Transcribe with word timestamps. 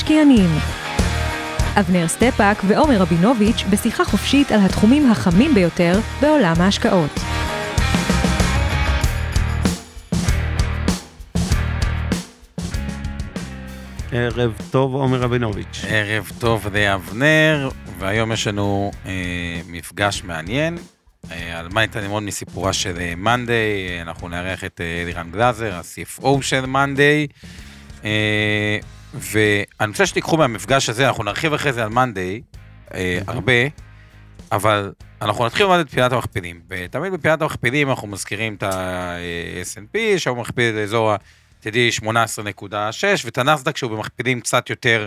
המשקיענים 0.00 0.50
אבנר 1.80 2.08
סטפק 2.08 2.62
ועומר 2.66 2.96
רבינוביץ' 2.96 3.64
בשיחה 3.70 4.04
חופשית 4.04 4.52
על 4.52 4.60
התחומים 4.60 5.10
החמים 5.10 5.54
ביותר 5.54 6.00
בעולם 6.20 6.54
ההשקעות. 6.58 7.10
ערב 14.12 14.52
טוב, 14.70 14.94
עומר 14.94 15.18
רבינוביץ'. 15.20 15.84
ערב 15.88 16.30
טוב 16.38 16.66
לאבנר, 16.76 17.68
והיום 17.98 18.32
יש 18.32 18.46
לנו 18.46 18.90
אה, 19.06 19.60
מפגש 19.66 20.24
מעניין. 20.24 20.78
אה, 21.30 21.58
על 21.58 21.68
מה 21.68 21.80
ניתן 21.80 22.00
ללמוד 22.00 22.22
מסיפורה 22.22 22.72
של 22.72 23.14
מאנדיי, 23.16 23.88
אה, 23.88 24.02
אנחנו 24.02 24.28
נארח 24.28 24.64
את 24.64 24.80
אה, 24.80 25.02
אלירן 25.02 25.30
גלאזר, 25.30 25.74
ה-CFO 25.74 26.42
של 26.42 26.66
מאנדיי. 26.66 27.26
אה, 28.04 28.78
ואני 29.14 29.90
רוצה 29.90 30.06
שתיקחו 30.06 30.36
מהמפגש 30.36 30.88
הזה, 30.88 31.08
אנחנו 31.08 31.24
נרחיב 31.24 31.52
אחרי 31.52 31.72
זה 31.72 31.82
על 31.82 31.88
מאנדיי, 31.88 32.42
אה, 32.94 33.18
הרבה, 33.26 33.52
אבל 34.52 34.92
אנחנו 35.22 35.46
נתחיל 35.46 35.66
ללמוד 35.66 35.80
את 35.80 35.90
פינת 35.90 36.12
המכפילים. 36.12 36.60
ותמיד 36.68 37.12
בפינת 37.12 37.42
המכפילים 37.42 37.90
אנחנו 37.90 38.08
מזכירים 38.08 38.54
את 38.54 38.62
ה-S&P, 38.62 40.18
שהוא 40.18 40.36
מכפיל 40.36 40.74
לאזור 40.74 41.12
ה-TD 41.12 42.02
18.6, 42.02 42.04
ואת 43.24 43.38
הנסדק 43.38 43.76
שהוא 43.76 43.90
במכפילים 43.90 44.40
קצת 44.40 44.70
יותר 44.70 45.06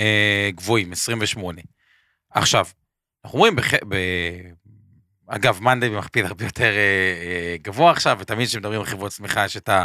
אה, 0.00 0.50
גבוהים, 0.54 0.92
28. 0.92 1.62
עכשיו, 2.30 2.66
אנחנו 3.24 3.38
אומרים, 3.38 3.56
בח... 3.56 3.74
ב... 3.88 3.96
אגב, 5.26 5.58
מאנדיי 5.62 5.90
במכפיל 5.90 6.26
הרבה 6.26 6.44
יותר 6.44 6.64
אה, 6.64 6.70
אה, 6.70 7.56
גבוה 7.62 7.90
עכשיו, 7.90 8.16
ותמיד 8.20 8.48
כשמדברים 8.48 8.80
על 8.80 8.86
חברות 8.86 9.12
צמיחה 9.12 9.44
יש 9.44 9.56
את 9.56 9.68
ה... 9.68 9.84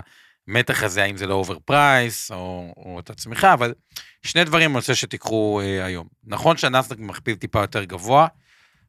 המתח 0.50 0.83
הזה, 0.83 1.03
האם 1.03 1.17
זה 1.17 1.28
לא 1.28 1.33
overpriced 1.34 2.31
או, 2.31 2.73
או 2.78 3.00
את 3.00 3.09
הצמיחה, 3.09 3.53
אבל 3.53 3.73
שני 4.23 4.44
דברים 4.44 4.69
אני 4.69 4.78
רוצה 4.78 4.95
שתיקחו 4.95 5.61
אה, 5.64 5.86
היום. 5.86 6.08
נכון 6.23 6.58
שהנאסד"ק 6.58 7.00
מכפיל 7.00 7.36
טיפה 7.36 7.61
יותר 7.61 7.83
גבוה, 7.83 8.28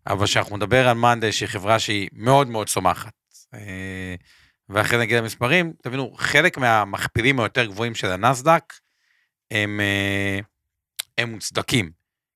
אבל 0.06 0.26
כשאנחנו 0.26 0.56
נדבר 0.56 0.88
על 0.88 0.96
מאנדיי, 0.96 1.32
שהיא 1.32 1.48
חברה 1.48 1.78
שהיא 1.78 2.08
מאוד 2.12 2.48
מאוד 2.48 2.68
צומחת, 2.68 3.12
אה, 3.54 4.14
ואחרי 4.68 4.98
נגיד 4.98 5.16
המספרים, 5.16 5.72
תבינו, 5.82 6.14
חלק 6.16 6.58
מהמכפילים 6.58 7.40
היותר 7.40 7.64
גבוהים 7.64 7.94
של 7.94 8.10
הנאסד"ק, 8.10 8.74
הם, 9.50 9.80
אה, 9.80 10.38
הם 11.18 11.30
מוצדקים. 11.30 11.90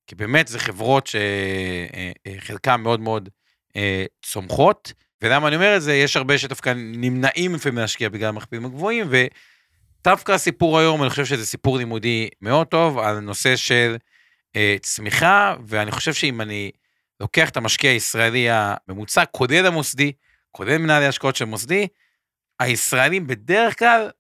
כי 0.07 0.15
באמת 0.15 0.49
זה 0.49 0.59
חברות 0.59 1.07
שחלקן 1.07 2.71
אה, 2.71 2.77
אה, 2.77 2.83
מאוד 2.83 3.01
מאוד 3.01 3.29
אה, 3.77 4.05
צומחות, 4.23 4.93
ולמה 5.23 5.49
אני 5.49 5.57
אומר 5.57 5.77
את 5.77 5.83
זה? 5.83 5.95
יש 5.95 6.17
הרבה 6.17 6.39
שדווקא 6.39 6.73
נמנעים 6.77 7.55
לפעמים 7.55 7.79
להשקיע 7.79 8.09
בגלל 8.09 8.29
המכפילים 8.29 8.65
הגבוהים, 8.65 9.09
ודווקא 9.11 10.33
הסיפור 10.33 10.79
היום, 10.79 11.03
אני 11.03 11.11
חושב 11.11 11.25
שזה 11.25 11.47
סיפור 11.47 11.79
לימודי 11.79 12.29
מאוד 12.43 12.67
טוב 12.67 12.99
על 12.99 13.19
נושא 13.21 13.57
של 13.57 13.97
אה, 14.57 14.77
צמיחה, 14.83 15.55
ואני 15.67 15.91
חושב 15.91 16.13
שאם 16.13 16.41
אני 16.41 16.71
לוקח 17.21 17.49
את 17.49 17.57
המשקיע 17.57 17.91
הישראלי 17.91 18.47
הממוצע, 18.51 19.25
כולל 19.25 19.67
המוסדי, 19.67 20.13
כולל 20.51 20.79
מנהלי 20.79 21.07
השקעות 21.07 21.37
של 21.37 21.45
מוסדי, 21.45 21.87
הישראלים 22.61 23.27
בדרך 23.27 23.79
כלל 23.79 24.11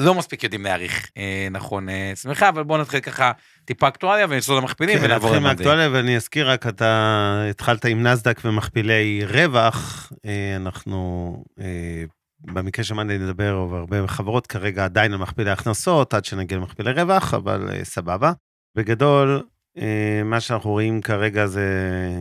לא 0.00 0.14
מספיק 0.14 0.44
יודעים 0.44 0.64
להעריך 0.64 1.10
אה, 1.16 1.48
נכון 1.50 1.88
אה, 1.88 2.12
צמיחה, 2.14 2.48
אבל 2.48 2.62
בואו 2.62 2.80
נתחיל 2.80 3.00
ככה 3.00 3.32
טיפה 3.64 3.88
אקטואליה 3.88 4.26
ונצלול 4.30 4.58
למכפילים 4.58 4.98
כן, 4.98 5.04
ונעבור 5.04 5.30
למדעים. 5.30 5.52
נתחיל 5.52 5.66
מאקטואליה 5.66 5.90
ואני 5.92 6.16
אזכיר 6.16 6.50
רק, 6.50 6.66
אתה 6.66 7.44
התחלת 7.50 7.84
עם 7.84 8.02
נסדק 8.06 8.40
ומכפילי 8.44 9.20
רווח, 9.24 10.12
אה, 10.26 10.56
אנחנו 10.56 11.34
אה, 11.60 12.04
במקרה 12.44 12.84
שמעתי 12.84 13.18
לדבר 13.18 13.48
על 13.48 13.78
הרבה 13.78 14.06
חברות 14.06 14.46
כרגע 14.46 14.84
עדיין 14.84 15.12
על 15.12 15.18
מכפילי 15.18 15.50
הכנסות, 15.50 16.14
עד 16.14 16.24
שנגיע 16.24 16.58
למכפילי 16.58 16.92
רווח, 16.92 17.34
אבל 17.34 17.68
אה, 17.72 17.84
סבבה. 17.84 18.32
בגדול, 18.76 19.42
אה, 19.78 20.22
מה 20.24 20.40
שאנחנו 20.40 20.70
רואים 20.70 21.00
כרגע 21.00 21.46
זה, 21.46 21.68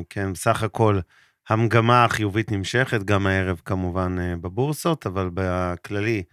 כן, 0.09 0.34
בסך 0.34 0.63
הכל, 0.63 1.00
המגמה 1.50 2.06
החיובית 2.06 2.51
נמשכת, 2.51 3.03
גם 3.03 3.28
הערב 3.28 3.62
כמובן 3.66 4.16
אה, 4.19 4.35
בבורסות, 4.35 5.07
אבל 5.07 5.29
בכללי, 5.34 6.23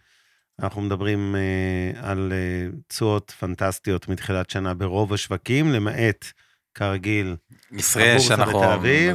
אנחנו 0.62 0.80
מדברים 0.82 1.34
uh, 1.34 1.98
על 2.06 2.32
uh, 2.32 2.76
תשואות 2.88 3.30
פנטסטיות 3.38 4.08
מתחילת 4.08 4.50
שנה 4.50 4.74
ברוב 4.74 5.12
השווקים, 5.12 5.72
למעט, 5.72 6.24
כרגיל, 6.74 7.36
ישראל 7.72 8.18
שאנחנו, 8.18 8.62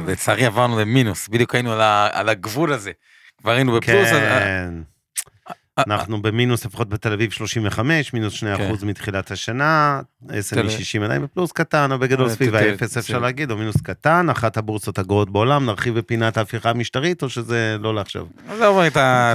לצערי 0.06 0.46
עברנו 0.46 0.80
למינוס, 0.80 1.28
בדיוק 1.28 1.54
היינו 1.54 1.72
על, 1.72 1.80
על 2.12 2.28
הגבול 2.28 2.72
הזה. 2.72 2.92
כבר 3.38 3.50
היינו 3.50 3.72
בפלוס. 3.72 4.08
כן. 4.08 4.14
אז... 4.14 4.92
אנחנו 5.86 6.22
במינוס 6.22 6.64
לפחות 6.64 6.88
בתל 6.88 7.12
אביב 7.12 7.30
35, 7.30 8.12
מינוס 8.12 8.32
2 8.32 8.56
כן. 8.56 8.66
אחוז 8.66 8.84
מתחילת 8.84 9.30
השנה, 9.30 10.00
S&P 10.28 10.70
60 10.70 11.02
עדיין 11.02 11.22
בפלוס 11.22 11.52
קטן, 11.52 11.92
או 11.92 11.98
בגדול 11.98 12.28
סביב 12.28 12.54
האפס 12.54 12.96
אפשר 12.96 13.18
להגיד, 13.18 13.50
או 13.50 13.56
מינוס 13.56 13.76
קטן, 13.82 14.30
אחת 14.30 14.56
הבורסות 14.56 14.98
הגרועות 14.98 15.30
בעולם, 15.30 15.66
נרחיב 15.66 15.98
בפינת 15.98 16.36
ההפיכה 16.36 16.70
המשטרית, 16.70 17.22
או 17.22 17.28
שזה 17.28 17.76
לא 17.80 17.94
לעכשיו? 17.94 18.26
עזוב 18.48 18.78
את 18.78 18.96
ה... 18.96 19.32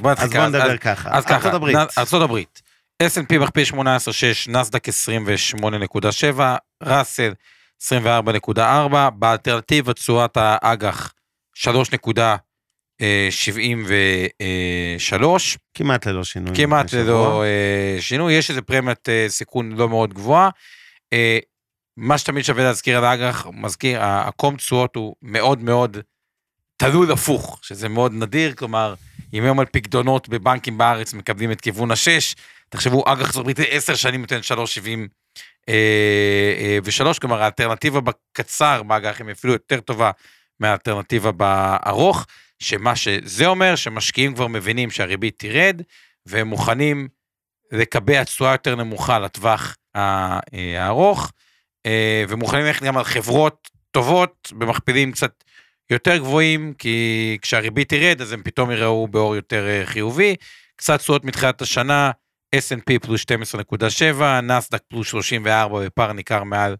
בוא 0.00 0.48
נדבר 0.48 0.76
ככה. 0.76 1.10
אז 1.12 1.24
ככה, 1.24 1.50
ארצות 1.98 2.22
הברית. 2.22 2.62
S&P 3.02 3.38
מכפיל 3.38 3.64
18.6, 3.72 3.78
נסדק 4.48 4.88
28.7, 4.88 6.40
ראסל 6.82 7.32
24.4, 7.82 8.60
באלטרנטיבה 9.14 9.92
תשואת 9.92 10.36
האג"ח 10.36 11.12
3. 11.54 11.90
73. 13.38 15.58
כמעט 15.74 16.06
ללא 16.06 16.24
שינוי. 16.24 16.56
כמעט 16.56 16.92
ללא 16.92 17.44
uh, 17.98 18.02
שינוי, 18.02 18.34
יש 18.34 18.50
איזה 18.50 18.62
פרמיית 18.62 19.08
סיכון 19.28 19.72
לא 19.72 19.88
מאוד 19.88 20.14
גבוהה. 20.14 20.50
מה 21.96 22.18
שתמיד 22.18 22.44
שווה 22.44 22.64
להזכיר 22.64 22.98
על 22.98 23.04
האג"ח, 23.04 23.46
מזכיר, 23.52 24.02
הקום 24.02 24.56
תשואות 24.56 24.96
הוא 24.96 25.14
מאוד 25.22 25.62
מאוד 25.62 25.96
תלוי 26.76 27.12
הפוך, 27.12 27.58
שזה 27.62 27.88
מאוד 27.88 28.12
נדיר, 28.12 28.54
כלומר, 28.54 28.94
אם 29.34 29.42
היום 29.42 29.60
על 29.60 29.66
פקדונות 29.66 30.28
בבנקים 30.28 30.78
בארץ 30.78 31.14
מקבלים 31.14 31.52
את 31.52 31.60
כיוון 31.60 31.90
השש, 31.90 32.34
תחשבו, 32.68 33.12
אג"ח 33.12 33.26
ארצות 33.26 33.40
הברית 33.40 33.56
10 33.70 33.94
שנים 33.94 34.20
נותן 34.20 34.40
3.70 35.68 35.70
ושלוש, 36.84 37.18
כלומר 37.18 37.42
האלטרנטיבה 37.42 38.00
בקצר 38.00 38.82
באג"ח 38.82 39.20
היא 39.20 39.32
אפילו 39.32 39.52
יותר 39.52 39.80
טובה 39.80 40.10
מהאלטרנטיבה 40.60 41.32
בארוך. 41.32 42.26
שמה 42.58 42.96
שזה 42.96 43.46
אומר, 43.46 43.76
שמשקיעים 43.76 44.34
כבר 44.34 44.46
מבינים 44.46 44.90
שהריבית 44.90 45.34
תרד, 45.38 45.82
והם 46.26 46.48
מוכנים 46.48 47.08
לקבע 47.72 48.24
תשואה 48.24 48.52
יותר 48.52 48.74
נמוכה 48.74 49.18
לטווח 49.18 49.76
הארוך, 49.94 51.32
אה, 51.86 52.24
ומוכנים 52.28 52.64
ללכת 52.64 52.82
גם 52.82 52.96
על 52.96 53.04
חברות 53.04 53.70
טובות 53.90 54.52
במכפילים 54.58 55.12
קצת 55.12 55.44
יותר 55.90 56.16
גבוהים, 56.16 56.74
כי 56.78 57.38
כשהריבית 57.42 57.88
תרד 57.88 58.20
אז 58.20 58.32
הם 58.32 58.42
פתאום 58.42 58.70
יראו 58.70 59.08
באור 59.08 59.36
יותר 59.36 59.68
אה, 59.68 59.86
חיובי. 59.86 60.36
קצת 60.76 61.00
תשואות 61.00 61.24
מתחילת 61.24 61.62
השנה, 61.62 62.10
S&P 62.56 62.98
פלוס 63.02 63.24
12.7, 64.18 64.22
נסדק 64.42 64.82
פלוס 64.88 65.08
34 65.08 65.84
בפער 65.84 66.12
ניכר 66.12 66.44
מעל 66.44 66.76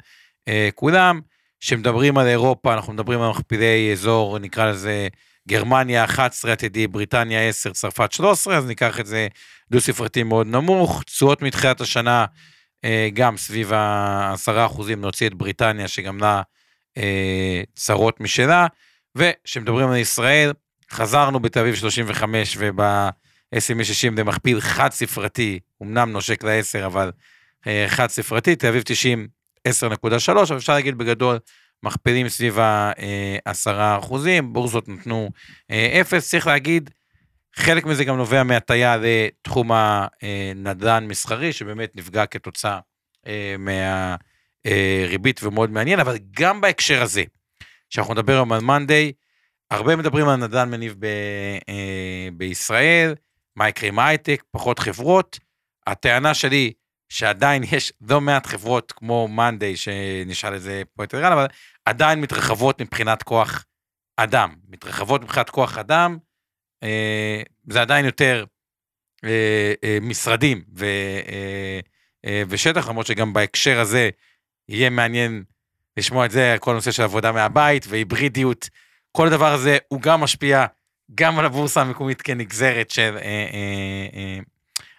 אה, 0.48 0.68
כולם. 0.74 1.20
כשמדברים 1.60 2.18
על 2.18 2.26
אירופה, 2.26 2.74
אנחנו 2.74 2.92
מדברים 2.92 3.20
על 3.20 3.30
מכפילי 3.30 3.92
אזור, 3.92 4.38
נקרא 4.38 4.70
לזה 4.70 5.08
גרמניה 5.48 6.04
11 6.04 6.52
עתידי, 6.52 6.86
בריטניה 6.86 7.48
10, 7.48 7.72
צרפת 7.72 8.12
13, 8.12 8.56
אז 8.56 8.66
ניקח 8.66 9.00
את 9.00 9.06
זה 9.06 9.28
דו 9.70 9.80
ספרתי 9.80 10.22
מאוד 10.22 10.46
נמוך, 10.46 11.02
תשואות 11.02 11.42
מתחילת 11.42 11.80
השנה 11.80 12.24
אה, 12.84 13.08
גם 13.14 13.36
סביב 13.36 13.72
ה-10 13.72 14.66
אחוזים, 14.66 15.00
נוציא 15.00 15.26
את 15.26 15.34
בריטניה 15.34 15.88
שגם 15.88 16.18
לה 16.18 16.42
אה, 16.98 17.62
צרות 17.74 18.20
משלה, 18.20 18.66
וכשמדברים 19.16 19.88
על 19.88 19.96
ישראל, 19.96 20.52
חזרנו 20.90 21.40
בתל 21.40 21.60
אביב 21.60 21.74
35 21.74 22.56
וב-SMA 22.58 23.84
60 23.84 24.16
זה 24.16 24.24
מכפיל 24.24 24.60
חד 24.60 24.92
ספרתי, 24.92 25.58
אמנם 25.82 26.12
נושק 26.12 26.44
ל-10 26.44 26.86
אבל 26.86 27.12
אה, 27.66 27.84
חד 27.88 28.06
ספרתי, 28.06 28.56
תל 28.56 28.66
אביב 28.66 28.82
90 28.82 29.28
10.3, 29.68 30.32
אבל 30.48 30.56
אפשר 30.56 30.72
להגיד 30.72 30.98
בגדול 30.98 31.38
מכפילים 31.82 32.28
סביב 32.28 32.58
ה-10 32.58 33.98
אחוזים, 33.98 34.52
בורסות 34.52 34.88
נתנו 34.88 35.30
0, 35.70 36.14
אה, 36.14 36.20
צריך 36.20 36.46
להגיד, 36.46 36.90
חלק 37.56 37.84
מזה 37.86 38.04
גם 38.04 38.16
נובע 38.16 38.42
מהטיה 38.42 38.96
לתחום 38.96 39.70
הנדל"ן 39.72 41.06
מסחרי, 41.08 41.52
שבאמת 41.52 41.96
נפגע 41.96 42.26
כתוצאה 42.26 42.78
אה, 43.26 43.54
מהריבית 43.58 45.42
ומאוד 45.42 45.70
מעניין, 45.70 46.00
אבל 46.00 46.18
גם 46.30 46.60
בהקשר 46.60 47.02
הזה, 47.02 47.22
שאנחנו 47.90 48.14
נדבר 48.14 48.32
היום 48.32 48.52
על 48.52 48.60
מאנדיי, 48.60 49.12
הרבה 49.70 49.96
מדברים 49.96 50.28
על 50.28 50.36
נדל"ן 50.36 50.70
מניב 50.70 50.94
ב, 50.98 51.04
אה, 51.68 52.28
בישראל, 52.32 53.14
מה 53.56 53.68
יקרה 53.68 53.88
עם 53.88 53.98
הייטק, 53.98 54.42
פחות 54.50 54.78
חברות. 54.78 55.38
הטענה 55.86 56.34
שלי, 56.34 56.72
שעדיין 57.08 57.62
יש 57.72 57.92
לא 58.00 58.20
מעט 58.20 58.46
חברות 58.46 58.92
כמו 58.92 59.28
מאנדיי, 59.28 59.76
שנשאל 59.76 60.54
איזה 60.54 60.82
פרויקט 60.94 61.14
ריאל, 61.14 61.32
אבל 61.32 61.46
עדיין 61.84 62.20
מתרחבות 62.20 62.80
מבחינת 62.80 63.22
כוח 63.22 63.64
אדם. 64.16 64.54
מתרחבות 64.68 65.22
מבחינת 65.22 65.50
כוח 65.50 65.78
אדם, 65.78 66.18
אה, 66.82 67.42
זה 67.70 67.80
עדיין 67.80 68.04
יותר 68.04 68.44
אה, 69.24 69.72
אה, 69.84 69.98
משרדים 70.00 70.64
ו, 70.78 70.84
אה, 71.28 71.80
אה, 72.26 72.42
ושטח, 72.48 72.88
למרות 72.88 73.06
שגם 73.06 73.32
בהקשר 73.32 73.80
הזה 73.80 74.10
יהיה 74.68 74.90
מעניין 74.90 75.44
לשמוע 75.96 76.26
את 76.26 76.30
זה, 76.30 76.56
כל 76.60 76.70
הנושא 76.70 76.90
של 76.90 77.02
עבודה 77.02 77.32
מהבית 77.32 77.86
והיברידיות, 77.88 78.68
כל 79.12 79.26
הדבר 79.26 79.52
הזה 79.52 79.78
הוא 79.88 80.00
גם 80.00 80.20
משפיע 80.20 80.66
גם 81.14 81.38
על 81.38 81.44
הבורסה 81.44 81.80
המקומית 81.80 82.22
כנגזרת 82.22 82.90
של 82.90 83.16
אה, 83.16 83.22
אה, 83.22 84.06
אה, 84.14 84.38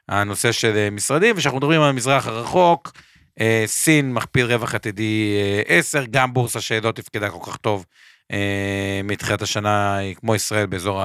הנושא 0.09 0.51
של 0.51 0.75
אה, 0.75 0.89
משרדים, 0.89 1.35
וכשאנחנו 1.35 1.57
מדברים 1.57 1.81
על 1.81 1.89
המזרח 1.89 2.27
הרחוק, 2.27 2.91
אה, 3.39 3.63
סין 3.65 4.13
מכפיל 4.13 4.45
רווח 4.45 4.75
עתידי 4.75 5.37
אה, 5.69 5.77
10, 5.77 6.03
גם 6.11 6.33
בורסה 6.33 6.61
שלא 6.61 6.91
תפקדה 6.91 7.29
כל 7.29 7.51
כך 7.51 7.57
טוב 7.57 7.85
אה, 8.31 9.01
מתחילת 9.03 9.41
השנה, 9.41 9.99
כמו 10.15 10.35
ישראל 10.35 10.65
באזור 10.65 11.03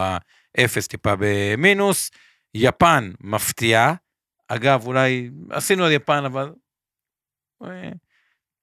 האפס, 0.58 0.86
טיפה 0.86 1.14
במינוס. 1.18 2.10
יפן 2.54 3.10
מפתיעה, 3.20 3.94
אגב, 4.48 4.86
אולי 4.86 5.30
עשינו 5.50 5.84
על 5.84 5.92
יפן, 5.92 6.24
אבל... 6.24 6.52
אה, 7.64 7.90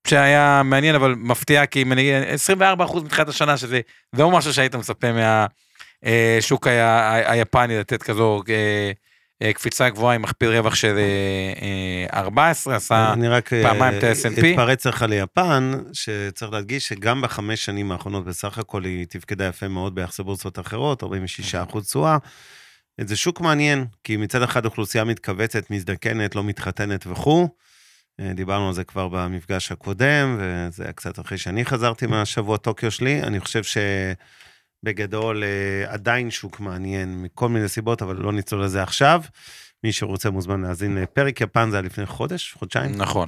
שהיה 0.07 0.61
מעניין, 0.65 0.95
אבל 0.95 1.15
מפתיע, 1.15 1.65
כי 1.65 1.81
אם 1.81 1.91
אני... 1.91 2.11
24% 2.51 2.99
מתחילת 3.05 3.29
השנה, 3.29 3.57
שזה 3.57 3.81
לא 4.13 4.31
משהו 4.31 4.53
שהיית 4.53 4.75
מצפה 4.75 5.07
מהשוק 6.03 6.67
ה- 6.67 7.31
היפני 7.31 7.77
לתת 7.77 8.03
כזו 8.03 8.41
אה, 8.49 8.53
אה, 8.53 8.91
קפיצה 9.53 9.89
גבוהה 9.89 10.15
עם 10.15 10.21
מכפיל 10.21 10.49
רווח 10.49 10.75
של 10.75 10.97
אה, 10.97 12.19
14, 12.19 12.75
עשה 12.75 13.13
אני 13.13 13.27
רק 13.27 13.53
אה, 13.53 13.63
פעמיים 13.63 13.97
את 13.97 14.03
ה-S&P. 14.03 14.39
אתפרץ 14.39 14.87
לך 14.87 15.01
ליפן, 15.01 15.71
שצריך 15.93 16.51
להדגיש 16.51 16.87
שגם 16.87 17.21
בחמש 17.21 17.65
שנים 17.65 17.91
האחרונות 17.91 18.25
בסך 18.25 18.57
הכל 18.57 18.83
היא 18.83 19.05
תפקדה 19.09 19.45
יפה 19.45 19.67
מאוד 19.67 19.95
ביחס 19.95 20.19
לבורסות 20.19 20.59
אחרות, 20.59 21.03
46 21.03 21.55
אחוז 21.55 21.85
תשואה. 21.87 22.17
זה 23.01 23.15
שוק 23.15 23.41
מעניין, 23.41 23.85
כי 24.03 24.17
מצד 24.17 24.41
אחד 24.41 24.65
אוכלוסייה 24.65 25.03
מתכווצת, 25.03 25.71
מזדקנת, 25.71 26.35
לא 26.35 26.43
מתחתנת 26.43 27.07
וכו'. 27.07 27.47
אה, 28.19 28.33
דיברנו 28.33 28.67
על 28.67 28.73
זה 28.73 28.83
כבר 28.83 29.07
במפגש 29.07 29.71
הקודם, 29.71 30.37
וזה 30.39 30.83
היה 30.83 30.93
קצת 30.93 31.19
אחרי 31.19 31.37
שאני 31.37 31.65
חזרתי 31.65 32.07
מהשבוע 32.07 32.57
טוקיו 32.57 32.91
שלי. 32.91 33.23
אני 33.23 33.39
חושב 33.39 33.63
שבגדול 33.63 34.15
אה, 35.43 35.93
עדיין 35.93 36.31
שוק 36.31 36.59
מעניין 36.59 37.21
מכל 37.21 37.49
מיני 37.49 37.67
סיבות, 37.67 38.01
אבל 38.01 38.15
לא 38.15 38.31
נצלול 38.31 38.63
לזה 38.63 38.83
עכשיו. 38.83 39.21
מי 39.83 39.91
שרוצה 39.91 40.29
מוזמן 40.29 40.61
להאזין 40.61 40.95
לפרק 40.95 41.41
יפן, 41.41 41.69
זה 41.69 41.75
היה 41.75 41.81
לפני 41.81 42.05
חודש, 42.05 42.53
חודשיים. 42.53 42.91
נכון. 42.95 43.27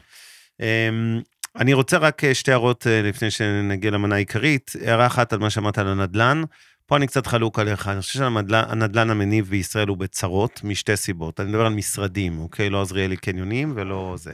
אמ, 0.60 1.22
אני 1.56 1.74
רוצה 1.74 1.98
רק 1.98 2.24
אה, 2.24 2.34
שתי 2.34 2.52
הערות 2.52 2.88
אה, 2.88 3.02
לפני 3.02 3.32
שנגיע 3.32 3.92
למנה 3.92 4.16
העיקרית. 4.16 4.72
הערה 4.86 5.08
אחת 5.08 5.34
על 5.34 5.40
מה 5.40 5.50
שאמרת 5.50 5.78
על 5.78 5.88
הנדל"ן. 5.88 6.44
פה 6.86 6.98
אני 6.98 7.08
קצת 7.08 7.28
חלוק 7.28 7.60
עליך, 7.60 7.88
אני 7.88 8.02
חושב 8.02 8.20
שהנדל"ן 8.20 9.10
המניב 9.10 9.50
בישראל 9.50 9.88
הוא 9.88 9.98
בצרות 9.98 10.62
משתי 10.64 10.98
סיבות. 10.98 11.40
אני 11.40 11.50
מדבר 11.50 11.66
על 11.66 11.74
משרדים, 11.74 12.40
אוקיי? 12.40 12.70
לא 12.70 12.82
עזריאלי 12.82 13.18
קניונים 13.18 13.74
ולא 13.76 14.16
זה. 14.18 14.32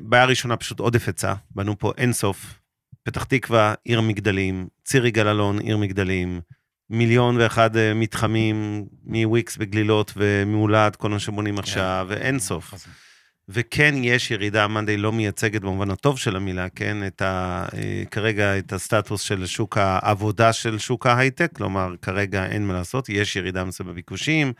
בעיה 0.00 0.24
ראשונה, 0.24 0.56
פשוט 0.56 0.80
עודף 0.80 1.06
היצע. 1.06 1.34
בנו 1.50 1.78
פה 1.78 1.92
אינסוף. 1.98 2.59
פתח 3.02 3.24
תקווה, 3.24 3.74
עיר 3.84 4.00
מגדלים. 4.00 4.68
ציר 4.84 5.06
יגאל 5.06 5.28
אלון, 5.28 5.58
עיר 5.58 5.76
מגדלים. 5.76 6.40
מיליון 6.90 7.36
ואחד 7.38 7.76
אה, 7.76 7.94
מתחמים 7.94 8.84
מוויקס 9.04 9.56
בגלילות 9.56 10.12
ומאולד, 10.16 10.96
כל 10.96 11.08
מה 11.10 11.18
שבונים 11.18 11.58
עכשיו, 11.58 12.06
ואין 12.08 12.38
סוף. 12.38 12.74
וכן 13.48 13.94
יש 13.96 14.30
ירידה, 14.30 14.68
מאנדיי 14.68 14.96
לא 14.96 15.12
מייצגת 15.12 15.60
במובן 15.60 15.90
הטוב 15.90 16.18
של 16.18 16.36
המילה, 16.36 16.68
כן, 16.68 17.06
את 17.06 17.22
ה, 17.22 17.66
אה, 17.74 18.02
כרגע 18.10 18.58
את 18.58 18.72
הסטטוס 18.72 19.22
של 19.22 19.46
שוק 19.46 19.78
העבודה 19.78 20.52
של 20.52 20.78
שוק 20.78 21.06
ההייטק, 21.06 21.52
כלומר, 21.56 21.94
כרגע 22.02 22.46
אין 22.46 22.66
מה 22.66 22.74
לעשות, 22.74 23.08
יש 23.08 23.36
ירידה 23.36 23.64
מסוימת 23.64 23.92
בביקושים, 23.92 24.52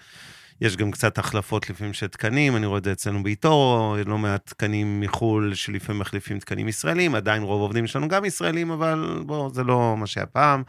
יש 0.60 0.76
גם 0.76 0.90
קצת 0.90 1.18
החלפות 1.18 1.70
לפעמים 1.70 1.92
של 1.92 2.06
תקנים, 2.06 2.56
אני 2.56 2.66
רואה 2.66 2.78
את 2.78 2.84
זה 2.84 2.92
אצלנו 2.92 3.22
באיטורו, 3.22 3.96
לא 4.06 4.18
מעט 4.18 4.50
תקנים 4.50 5.00
מחו"ל 5.00 5.54
שלפעמים 5.54 6.00
מחליפים 6.00 6.38
תקנים 6.38 6.68
ישראלים, 6.68 7.14
עדיין 7.14 7.42
רוב 7.42 7.60
העובדים 7.60 7.86
שלנו 7.86 8.08
גם 8.08 8.24
ישראלים, 8.24 8.70
אבל 8.70 9.22
בואו, 9.26 9.54
זה 9.54 9.64
לא 9.64 9.96
מה 9.98 10.06
שהיה 10.06 10.26
פעם. 10.26 10.62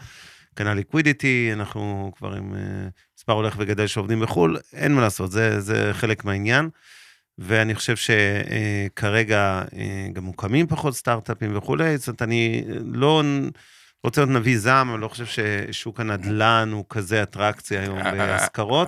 כנ"ל 0.55 0.73
ליקווידיטי, 0.73 1.49
אנחנו 1.53 2.11
כבר 2.17 2.33
עם 2.33 2.53
אה, 2.55 2.59
מספר 3.17 3.33
הולך 3.33 3.55
וגדל 3.57 3.88
שעובדים 3.88 4.19
בחו"ל, 4.19 4.57
אין 4.73 4.95
מה 4.95 5.01
לעשות, 5.01 5.31
זה, 5.31 5.59
זה 5.59 5.89
חלק 5.94 6.25
מהעניין. 6.25 6.69
ואני 7.37 7.75
חושב 7.75 7.95
שכרגע 7.95 9.61
אה, 9.75 10.07
גם 10.13 10.23
מוקמים 10.23 10.67
פחות 10.67 10.95
סטארט-אפים 10.95 11.57
וכולי, 11.57 11.97
זאת 11.97 12.07
אומרת, 12.07 12.21
אני 12.21 12.63
לא 12.85 13.23
רוצה 14.03 14.21
להיות 14.21 14.30
נביא 14.31 14.59
זעם, 14.59 14.89
אבל 14.89 15.00
לא 15.00 15.07
חושב 15.07 15.25
ששוק 15.25 16.00
הנדל"ן 16.00 16.69
הוא 16.74 16.86
כזה 16.89 17.24
אטרקציה 17.24 17.81
היום 17.81 17.98
אה, 18.00 18.12
בהשכרות. 18.12 18.88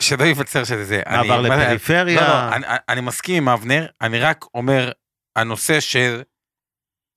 שלא 0.00 0.24
ייווצר 0.24 0.64
שזה 0.64 0.84
זה. 0.84 1.02
מעבר 1.10 1.40
לפריפריה. 1.40 2.20
לא, 2.20 2.28
לא, 2.28 2.54
אני- 2.56 2.66
אני 2.88 3.00
מסכים 3.00 3.36
עם 3.36 3.48
אבנר, 3.48 3.86
אני 4.00 4.18
רק 4.18 4.44
אומר, 4.54 4.92
הנושא 5.36 5.80
של 5.80 6.22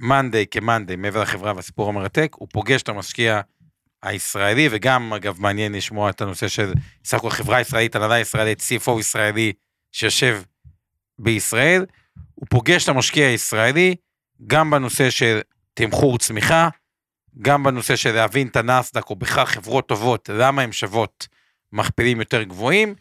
מאנדיי 0.02 0.46
כמאנדיי, 0.52 0.96
מעבר 0.96 1.22
לחברה 1.22 1.54
והסיפור 1.56 1.90
המרתק, 1.90 2.32
הוא 2.36 2.48
פוגש 2.54 2.82
את 2.82 2.90
המשקיע 2.90 3.42
הישראלי, 4.04 4.68
וגם, 4.72 5.14
אגב, 5.14 5.42
מעניין 5.42 5.74
לשמוע 5.76 6.10
את 6.10 6.22
הנושא 6.22 6.48
של 6.48 6.74
סך 7.06 7.18
הכל 7.18 7.30
חברה 7.30 7.62
ישראלית, 7.62 7.96
הנהלה 7.96 8.20
ישראלית, 8.20 8.60
CFO 8.62 9.00
ישראלי, 9.00 9.54
שיושב 9.92 10.42
בישראל, 11.20 11.86
הוא 12.36 12.48
פוגש 12.50 12.84
את 12.84 12.90
המשקיע 12.90 13.28
הישראלי, 13.28 13.96
גם 14.48 14.72
בנושא 14.72 15.10
של 15.10 15.40
תמחור 15.74 16.18
צמיחה, 16.18 16.70
גם 17.42 17.64
בנושא 17.64 17.96
של 17.96 18.12
להבין 18.12 18.48
את 18.48 18.56
הנסדק, 18.56 19.10
או 19.10 19.16
בכלל 19.16 19.46
חברות 19.46 19.88
טובות, 19.88 20.30
למה 20.34 20.62
הן 20.62 20.72
שוות 20.72 21.28
מכפילים 21.72 22.20
יותר 22.20 22.44
גבוהים, 22.44 22.96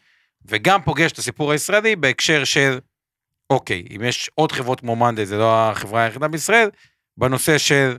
וגם 0.45 0.83
פוגש 0.83 1.13
את 1.13 1.19
הסיפור 1.19 1.53
הישראלי 1.53 1.97
בהקשר 1.97 2.45
של, 2.45 2.79
אוקיי, 3.51 3.87
אם 3.97 4.03
יש 4.05 4.31
עוד 4.35 4.53
חברות 4.53 4.81
כמו 4.81 4.97
מאנדי, 4.97 5.27
זה 5.27 5.39
לא 5.39 5.71
החברה 5.71 6.05
היחידה 6.05 6.29
בישראל, 6.29 6.69
בנושא 7.17 7.59
של 7.59 7.97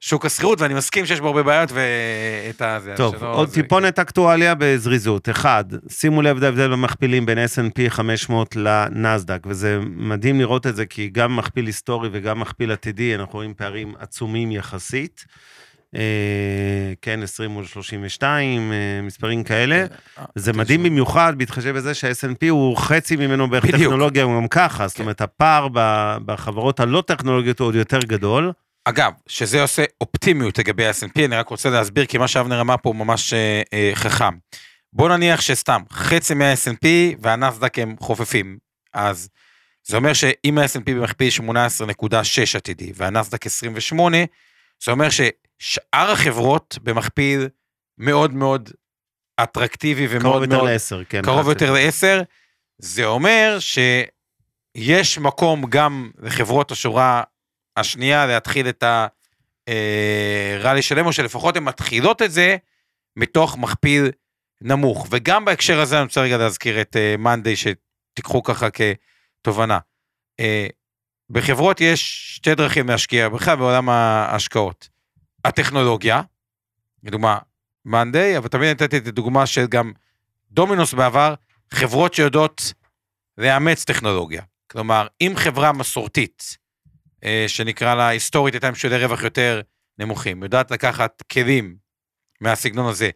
שוק 0.00 0.26
השכירות, 0.26 0.60
ואני 0.60 0.74
מסכים 0.74 1.06
שיש 1.06 1.20
בו 1.20 1.26
הרבה 1.26 1.42
בעיות, 1.42 1.70
ואת 1.72 2.62
הזה. 2.62 2.94
טוב, 2.96 3.16
שלא- 3.18 3.34
עוד 3.34 3.50
טיפונת 3.50 3.98
אקטואליה 3.98 4.54
בזריזות. 4.58 5.28
אחד, 5.28 5.64
שימו 5.88 6.22
לב 6.22 6.38
להבדל 6.38 6.70
במכפילים 6.72 7.26
בין 7.26 7.38
S&P 7.38 7.80
500 7.90 8.56
לנסדק, 8.56 9.40
וזה 9.46 9.78
מדהים 9.96 10.40
לראות 10.40 10.66
את 10.66 10.76
זה, 10.76 10.86
כי 10.86 11.08
גם 11.08 11.36
מכפיל 11.36 11.66
היסטורי 11.66 12.08
וגם 12.12 12.40
מכפיל 12.40 12.72
עתידי, 12.72 13.14
אנחנו 13.14 13.32
רואים 13.34 13.54
פערים 13.54 13.92
עצומים 13.98 14.52
יחסית. 14.52 15.24
אה, 15.94 16.00
כן, 17.02 17.20
20 17.22 17.50
מול 17.50 17.64
32, 17.64 18.72
אה, 18.72 18.76
מספרים 19.02 19.44
כאלה. 19.44 19.84
זה 20.34 20.52
מדהים 20.52 20.82
במיוחד, 20.82 21.34
בהתחשב 21.36 21.76
בזה 21.76 21.94
שה-S&P 21.94 22.48
הוא 22.50 22.76
חצי 22.76 23.16
ממנו 23.16 23.50
בערך. 23.50 23.66
טכנולוגיה, 23.66 24.24
הוא 24.24 24.40
גם 24.40 24.48
ככה, 24.48 24.88
זאת 24.88 24.96
כן. 24.96 25.02
אומרת, 25.02 25.20
הפער 25.20 25.68
בחברות 26.24 26.80
הלא 26.80 27.02
טכנולוגיות 27.06 27.58
הוא 27.60 27.66
עוד 27.68 27.74
יותר 27.74 27.98
גדול. 27.98 28.52
אגב, 28.84 29.12
שזה 29.26 29.62
עושה 29.62 29.84
אופטימיות 30.00 30.58
לגבי 30.58 30.86
ה-S&P, 30.86 31.24
אני 31.24 31.36
רק 31.36 31.48
רוצה 31.48 31.70
להסביר, 31.70 32.06
כי 32.06 32.18
מה 32.18 32.28
שאבנר 32.28 32.60
אמר 32.60 32.74
פה 32.82 32.88
הוא 32.88 32.96
ממש 32.96 33.32
אה, 33.32 33.62
אה, 33.72 33.90
חכם. 33.94 34.34
בוא 34.92 35.08
נניח 35.08 35.40
שסתם, 35.40 35.82
חצי 35.90 36.34
מה-S&P 36.34 36.86
והנסדק 37.20 37.78
הם 37.78 37.96
חופפים, 38.00 38.58
אז 38.94 39.28
זה 39.86 39.96
אומר 39.96 40.12
שאם 40.12 40.58
ה-S&P 40.58 40.82
במכפיל 40.86 41.28
18.6 41.38 42.14
עתידי 42.54 42.92
והנסדק 42.94 43.46
28, 43.46 44.16
זה 44.84 44.92
אומר 44.92 45.08
ששאר 45.10 46.10
החברות 46.10 46.78
במכפיל 46.82 47.48
מאוד 47.98 48.34
מאוד 48.34 48.70
אטרקטיבי 49.42 50.08
קרוב 50.08 50.20
ומאוד 50.20 50.42
יותר 50.42 50.56
מאוד 50.56 50.68
לעשר, 50.70 51.04
כן. 51.08 51.22
קרוב 51.22 51.48
יותר 51.48 51.72
ל-10, 51.72 52.24
זה 52.78 53.04
אומר 53.04 53.58
שיש 53.60 55.18
מקום 55.18 55.64
גם 55.68 56.10
לחברות 56.18 56.70
השורה 56.70 57.22
השנייה 57.80 58.26
להתחיל 58.26 58.68
את 58.68 58.84
הרלי 59.66 60.82
שלהם, 60.82 61.06
או 61.06 61.12
שלפחות 61.12 61.56
הן 61.56 61.64
מתחילות 61.64 62.22
את 62.22 62.32
זה 62.32 62.56
מתוך 63.16 63.56
מכפיל 63.58 64.10
נמוך. 64.60 65.06
וגם 65.10 65.44
בהקשר 65.44 65.80
הזה 65.80 65.96
אני 65.96 66.04
רוצה 66.04 66.20
רגע 66.20 66.36
להזכיר 66.36 66.80
את 66.80 66.96
מאנדיי, 67.18 67.54
שתיקחו 67.56 68.42
ככה 68.42 68.68
כתובנה. 68.70 69.78
אה, 70.40 70.66
בחברות 71.30 71.80
יש 71.80 72.32
שתי 72.36 72.54
דרכים 72.54 72.88
להשקיע, 72.88 73.28
בכלל 73.28 73.56
בעולם 73.56 73.88
ההשקעות. 73.88 74.88
הטכנולוגיה, 75.44 76.22
לדוגמה, 77.04 77.38
מאנדיי, 77.84 78.38
אבל 78.38 78.48
תמיד 78.48 78.68
נתתי 78.68 78.96
את 78.96 79.06
הדוגמה 79.06 79.46
של 79.46 79.66
גם 79.66 79.92
דומינוס 80.50 80.94
בעבר, 80.94 81.34
חברות 81.70 82.14
שיודעות 82.14 82.72
לאמץ 83.38 83.84
טכנולוגיה. 83.84 84.42
כלומר, 84.70 85.06
אם 85.20 85.32
חברה 85.36 85.72
מסורתית, 85.72 86.56
אה, 86.56 86.67
שנקרא 87.46 87.94
לה 87.94 88.08
היסטורית, 88.08 88.54
הייתה 88.54 88.68
עם 88.68 88.74
שולי 88.74 89.04
רווח 89.04 89.22
יותר 89.22 89.60
נמוכים, 89.98 90.42
יודעת 90.42 90.70
לקחת 90.70 91.22
כלים 91.32 91.76
מהסגנון 92.40 92.90
הזה, 92.90 93.10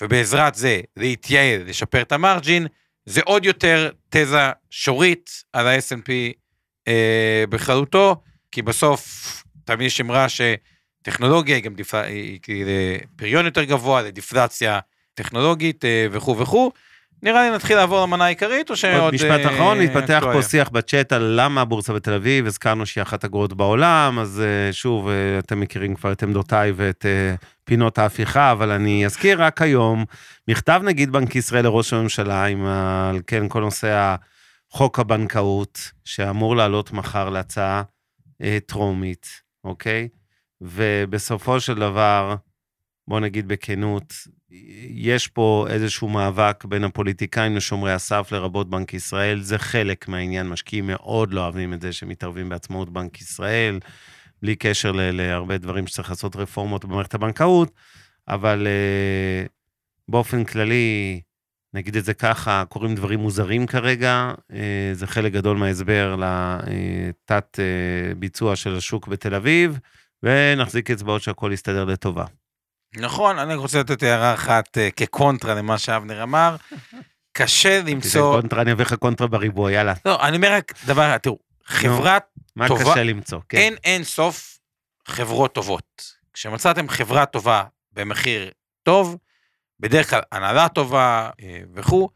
ובעזרת 0.00 0.54
זה 0.54 0.80
להתייעל, 0.96 1.62
לשפר 1.66 2.02
את 2.02 2.12
המרג'ין, 2.12 2.66
זה 3.06 3.20
עוד 3.24 3.44
יותר 3.44 3.90
תזה 4.10 4.50
שורית 4.70 5.30
על 5.52 5.66
ה-S&P 5.66 6.10
אה, 6.88 7.44
בכללותו, 7.48 8.22
כי 8.52 8.62
בסוף 8.62 9.42
תמיד 9.64 9.86
יש 9.86 10.00
אמרה 10.00 10.26
שטכנולוגיה 10.28 11.56
היא 11.56 11.64
גם 11.64 11.74
דיפ... 11.74 11.94
היא 11.94 12.40
לפריון 12.66 13.44
יותר 13.44 13.64
גבוה, 13.64 14.02
לדיפלציה 14.02 14.78
טכנולוגית 15.14 15.84
אה, 15.84 16.06
וכו' 16.10 16.38
וכו'. 16.38 16.70
נראה 17.22 17.50
לי 17.50 17.54
נתחיל 17.54 17.76
לעבור 17.76 18.02
למנה 18.02 18.24
העיקרית, 18.24 18.70
או 18.70 18.76
שעוד... 18.76 19.00
עוד 19.00 19.14
משפט 19.14 19.30
אה, 19.30 19.54
אחרון, 19.54 19.80
התפתח 19.80 20.14
אקטואליה? 20.16 20.42
פה 20.42 20.48
שיח 20.48 20.68
בצ'אט 20.68 21.12
על 21.12 21.34
למה 21.40 21.60
הבורסה 21.60 21.92
בתל 21.92 22.12
אביב, 22.12 22.46
הזכרנו 22.46 22.86
שהיא 22.86 23.02
אחת 23.02 23.24
הגרועות 23.24 23.52
בעולם, 23.52 24.18
אז 24.18 24.42
אה, 24.44 24.72
שוב, 24.72 25.08
אה, 25.08 25.38
אתם 25.38 25.60
מכירים 25.60 25.94
כבר 25.94 26.12
את 26.12 26.22
עמדותיי 26.22 26.72
ואת 26.76 27.06
אה, 27.06 27.34
פינות 27.64 27.98
ההפיכה, 27.98 28.52
אבל 28.52 28.70
אני 28.70 29.06
אזכיר 29.06 29.42
רק 29.42 29.62
היום, 29.62 30.04
מכתב 30.48 30.80
נגיד 30.84 31.12
בנק 31.12 31.36
ישראל 31.36 31.64
לראש 31.64 31.92
הממשלה, 31.92 32.44
עם 32.44 32.66
על 32.66 33.20
כן 33.26 33.48
כל 33.48 33.60
נושא 33.60 34.16
חוק 34.70 34.98
הבנקאות, 34.98 35.90
שאמור 36.04 36.56
לעלות 36.56 36.92
מחר 36.92 37.30
להצעה 37.30 37.82
אה, 38.42 38.58
טרומית, 38.66 39.26
אוקיי? 39.64 40.08
ובסופו 40.60 41.60
של 41.60 41.74
דבר, 41.74 42.36
בוא 43.08 43.20
נגיד 43.20 43.48
בכנות, 43.48 44.14
יש 44.90 45.28
פה 45.28 45.66
איזשהו 45.70 46.08
מאבק 46.08 46.64
בין 46.64 46.84
הפוליטיקאים 46.84 47.56
לשומרי 47.56 47.92
הסף, 47.92 48.28
לרבות 48.32 48.70
בנק 48.70 48.94
ישראל. 48.94 49.40
זה 49.40 49.58
חלק 49.58 50.08
מהעניין, 50.08 50.48
משקיעים 50.48 50.86
מאוד 50.86 51.32
לא 51.32 51.40
אוהבים 51.40 51.72
את 51.72 51.80
זה 51.80 51.92
שמתערבים 51.92 52.48
בעצמאות 52.48 52.92
בנק 52.92 53.20
ישראל, 53.20 53.78
בלי 54.42 54.56
קשר 54.56 54.92
ל- 54.92 55.10
להרבה 55.10 55.58
דברים 55.58 55.86
שצריך 55.86 56.10
לעשות 56.10 56.36
רפורמות 56.36 56.84
במערכת 56.84 57.14
הבנקאות, 57.14 57.70
אבל 58.28 58.66
אה, 58.66 59.46
באופן 60.08 60.44
כללי, 60.44 61.20
נגיד 61.74 61.96
את 61.96 62.04
זה 62.04 62.14
ככה, 62.14 62.64
קורים 62.68 62.94
דברים 62.94 63.18
מוזרים 63.18 63.66
כרגע, 63.66 64.32
אה, 64.52 64.90
זה 64.92 65.06
חלק 65.06 65.32
גדול 65.32 65.56
מההסבר 65.56 66.16
לתת 66.16 67.58
אה, 67.58 68.14
ביצוע 68.14 68.56
של 68.56 68.76
השוק 68.76 69.08
בתל 69.08 69.34
אביב, 69.34 69.78
ונחזיק 70.22 70.90
אצבעות 70.90 71.22
שהכל 71.22 71.50
יסתדר 71.54 71.84
לטובה. 71.84 72.24
נכון, 72.96 73.38
אני 73.38 73.54
רוצה 73.54 73.80
לתת 73.80 74.02
הערה 74.02 74.34
אחת 74.34 74.78
אה, 74.78 74.90
כקונטרה 74.90 75.54
למה 75.54 75.78
שאבנר 75.78 76.22
אמר. 76.22 76.56
קשה 77.38 77.82
למצוא... 77.82 78.40
קונטרה, 78.40 78.62
אני 78.62 78.72
אביא 78.72 78.84
לך 78.84 78.94
קונטרה 78.94 79.26
בריבוע, 79.26 79.72
יאללה. 79.72 79.94
לא, 80.04 80.22
אני 80.22 80.36
אומר 80.36 80.52
רק 80.52 80.72
דבר, 80.86 81.18
תראו, 81.18 81.38
חברת, 81.64 82.22
מה 82.56 82.68
טובה- 82.68 82.92
קשה 82.92 83.02
למצוא? 83.02 83.40
כן. 83.48 83.58
אין 83.58 83.74
אין 83.84 84.04
סוף 84.04 84.58
חברות 85.08 85.54
טובות. 85.54 86.02
כשמצאתם 86.32 86.88
חברה 86.88 87.26
טובה 87.26 87.64
במחיר 87.92 88.50
טוב, 88.82 89.16
בדרך 89.80 90.10
כלל 90.10 90.20
הנהלה 90.32 90.68
טובה 90.68 91.30
אה, 91.42 91.60
וכו', 91.74 92.08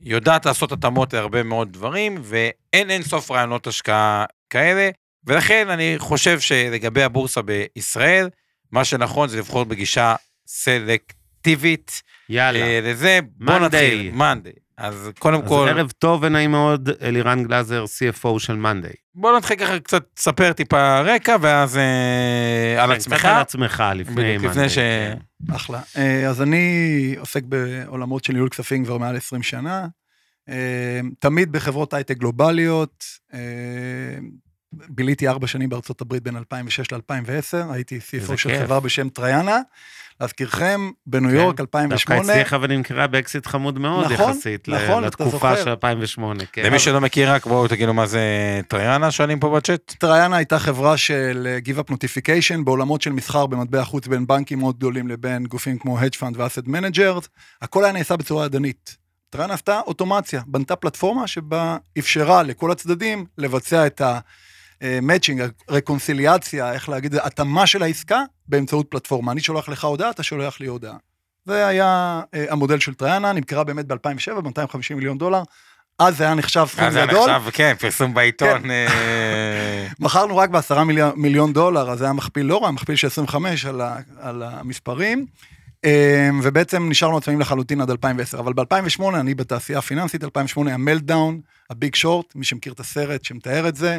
יודעת 0.00 0.46
לעשות 0.46 0.72
התאמות 0.72 1.12
להרבה 1.12 1.42
מאוד 1.42 1.72
דברים, 1.72 2.18
ואין 2.22 2.90
אין 2.90 3.02
סוף 3.02 3.30
רעיונות 3.30 3.66
השקעה 3.66 4.24
כאלה, 4.50 4.90
ולכן 5.26 5.70
אני 5.70 5.94
חושב 5.98 6.40
שלגבי 6.40 7.02
הבורסה 7.02 7.40
בישראל, 7.42 8.28
מה 8.74 8.84
שנכון 8.84 9.28
זה 9.28 9.38
לבחור 9.38 9.64
בגישה 9.64 10.14
סלקטיבית 10.46 12.02
יאללה. 12.28 12.60
אה, 12.60 12.80
לזה. 12.82 13.18
בוא 13.36 13.54
Monday. 13.54 13.58
נתחיל, 13.58 14.10
מאנדיי. 14.14 14.52
אז 14.76 15.10
קודם 15.18 15.42
אז 15.42 15.48
כל, 15.48 15.68
ערב 15.68 15.90
טוב 15.90 16.22
ונעים 16.22 16.50
מאוד, 16.50 16.88
אלירן 17.02 17.44
גלאזר, 17.44 17.84
CFO 17.84 18.38
של 18.38 18.56
מאנדיי. 18.56 18.92
בוא 19.14 19.36
נתחיל 19.36 19.56
ככה 19.56 19.80
קצת 19.80 20.04
לספר 20.18 20.52
טיפה 20.52 21.00
רקע, 21.00 21.36
ואז 21.40 21.76
אה, 21.76 22.82
על 22.82 22.92
עצמך. 22.92 23.18
קצת 23.18 23.24
על 23.24 23.40
עצמך 23.40 23.82
לפני 23.94 24.14
בדיוק, 24.14 24.36
לפני 24.36 24.48
מאנדיי. 24.48 24.68
ש... 24.68 24.74
כן. 24.78 25.16
אחלה. 25.54 25.80
אה, 25.96 26.28
אז 26.28 26.42
אני 26.42 27.14
עוסק 27.18 27.42
בעולמות 27.44 28.24
של 28.24 28.32
ניהול 28.32 28.48
כספים 28.48 28.84
כבר 28.84 28.98
מעל 28.98 29.16
20 29.16 29.42
שנה. 29.42 29.86
אה, 30.48 31.00
תמיד 31.18 31.52
בחברות 31.52 31.94
הייטק 31.94 32.16
גלובליות. 32.18 33.04
ביליתי 34.88 35.28
ארבע 35.28 35.46
שנים 35.46 35.68
בארצות 35.68 36.00
הברית 36.00 36.22
בין 36.22 36.36
2006 36.36 36.92
ל-2010, 36.92 37.72
הייתי 37.72 37.98
CFO 37.98 38.36
של. 38.36 38.58
חברה 38.58 38.80
בשם 38.80 39.08
טריאנה. 39.08 39.60
להזכירכם, 40.20 40.90
בניו 41.06 41.30
כן, 41.30 41.36
יורק 41.36 41.56
דווקא 41.56 41.62
2008, 41.62 42.32
אצלך 42.32 42.52
אבל 42.52 42.76
נמכרה 42.76 43.06
באקסיט 43.06 43.46
חמוד 43.46 43.78
מאוד 43.78 44.12
נכון, 44.12 44.30
יחסית 44.30 44.68
נכון, 44.68 44.98
אתה 44.98 45.06
לתקופה. 45.06 45.56
של 45.56 45.68
2008. 45.68 46.44
כן. 46.52 46.62
למי 46.62 46.78
שלא 46.78 47.00
מכיר 47.00 47.32
רק 47.32 47.46
בואו 47.46 47.68
תגידו 47.68 47.94
מה 47.94 48.06
זה 48.06 48.20
טריאנה 48.68 49.10
שואלים 49.10 49.40
פה 49.40 49.50
בצ'אט. 49.56 49.94
טריאנה 49.98 50.36
הייתה 50.36 50.58
חברה 50.58 50.96
של 50.96 51.46
אה, 51.50 51.58
Give 51.64 51.78
Up 51.78 51.92
Notification 51.92 52.64
בעולמות 52.64 53.02
של 53.02 53.12
מסחר 53.12 53.46
במטבע 53.46 53.84
חוץ 53.84 54.06
בין 54.06 54.26
בנקים 54.26 54.58
מאוד 54.58 54.76
גדולים 54.76 55.08
לבין 55.08 55.46
גופים 55.46 55.78
כמו 55.78 56.00
Hedge 56.00 56.16
Fund 56.20 56.36
ו-Asset 56.36 56.68
Managers. 56.68 57.28
הכל 57.62 57.84
היה 57.84 57.92
נעשה 57.92 58.16
בצורה 58.16 58.46
ידנית. 58.46 58.96
טריאנה 59.30 59.54
עשתה 59.54 59.80
אוטומציה, 59.86 60.42
בנתה 60.46 60.76
פלטפורמה 60.76 61.26
שבה 61.26 61.76
אפשרה 61.98 62.42
לכל 62.42 62.70
הצדדים 62.70 63.26
לבצע 63.38 63.86
את 63.86 64.02
ה-matching, 64.84 65.50
הרקונסיליאציה, 65.68 66.72
איך 66.72 66.88
להגיד, 66.88 67.14
התאמה 67.14 67.66
של 67.66 67.82
העסקה 67.82 68.22
באמצעות 68.48 68.86
פלטפורמה. 68.90 69.32
אני 69.32 69.40
שולח 69.40 69.68
לך 69.68 69.84
הודעה, 69.84 70.10
אתה 70.10 70.22
שולח 70.22 70.60
לי 70.60 70.66
הודעה. 70.66 70.96
זה 71.44 71.66
היה 71.66 72.20
אה, 72.34 72.44
המודל 72.48 72.78
של 72.78 72.94
טריאנה, 72.94 73.32
נמכרה 73.32 73.64
באמת 73.64 73.86
ב-2007, 73.86 74.40
ב-250 74.40 74.94
מיליון 74.94 75.18
דולר. 75.18 75.42
אז 75.98 76.16
זה 76.16 76.24
היה 76.24 76.34
נחשב 76.34 76.66
סכום 76.68 76.84
אז 76.84 76.92
זה 76.92 77.04
גדול. 77.06 77.30
נחשב, 77.30 77.50
כן, 77.52 77.74
פרסום 77.78 78.14
בעיתון. 78.14 78.70
אה, 78.70 79.86
מכרנו 80.00 80.36
רק 80.36 80.50
בעשרה 80.50 80.84
מיליון, 80.84 81.12
מיליון 81.16 81.52
דולר, 81.52 81.90
אז 81.90 81.98
זה 81.98 82.04
היה 82.04 82.12
מכפיל 82.12 82.46
לא 82.46 82.64
רע, 82.64 82.70
מכפיל 82.70 82.96
של 82.96 83.06
25 83.06 83.66
על, 83.66 83.80
ה, 83.80 83.96
על 84.20 84.42
המספרים. 84.42 85.26
אמ, 85.84 86.40
ובעצם 86.42 86.88
נשארנו 86.88 87.16
עצמאים 87.16 87.40
לחלוטין 87.40 87.80
עד 87.80 87.90
2010. 87.90 88.40
אבל 88.40 88.52
ב-2008, 88.52 89.02
אני 89.14 89.34
בתעשייה 89.34 89.78
הפיננסית, 89.78 90.24
2008 90.24 90.74
המלדאון, 90.74 91.40
הביג 91.70 91.94
שורט, 91.94 92.34
מי 92.34 92.44
שמכיר 92.44 92.72
את 92.72 92.80
הסרט 92.80 93.24
שמתאר 93.24 93.68
את 93.68 93.76
זה, 93.76 93.98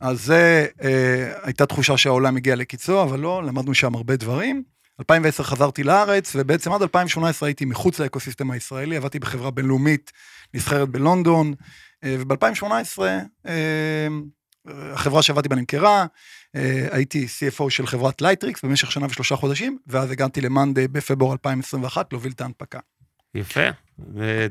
אז 0.00 0.24
זה, 0.24 0.66
אה, 0.82 1.32
הייתה 1.42 1.66
תחושה 1.66 1.96
שהעולם 1.96 2.36
הגיע 2.36 2.56
לקיצו, 2.56 3.02
אבל 3.02 3.20
לא, 3.20 3.42
למדנו 3.44 3.74
שם 3.74 3.94
הרבה 3.94 4.16
דברים. 4.16 4.62
2010 5.00 5.42
חזרתי 5.42 5.82
לארץ, 5.82 6.32
ובעצם 6.34 6.72
עד 6.72 6.82
2018 6.82 7.48
הייתי 7.48 7.64
מחוץ 7.64 7.98
לאקוסיסטם 7.98 8.50
הישראלי, 8.50 8.96
עבדתי 8.96 9.18
בחברה 9.18 9.50
בינלאומית 9.50 10.12
נסחרת 10.54 10.88
בלונדון, 10.88 11.54
אה, 12.04 12.16
וב-2018 12.18 12.98
החברה 14.66 15.22
שעבדתי 15.22 15.48
בה 15.48 15.56
נמכרה, 15.56 16.06
אה, 16.56 16.86
הייתי 16.90 17.26
CFO 17.26 17.70
של 17.70 17.86
חברת 17.86 18.22
לייטריקס 18.22 18.64
במשך 18.64 18.92
שנה 18.92 19.06
ושלושה 19.06 19.36
חודשים, 19.36 19.78
ואז 19.86 20.10
הגעתי 20.10 20.40
למאנדיי 20.40 20.88
בפברואר 20.88 21.32
2021 21.32 22.12
להוביל 22.12 22.32
את 22.32 22.40
ההנפקה. 22.40 22.78
יפה. 23.34 23.68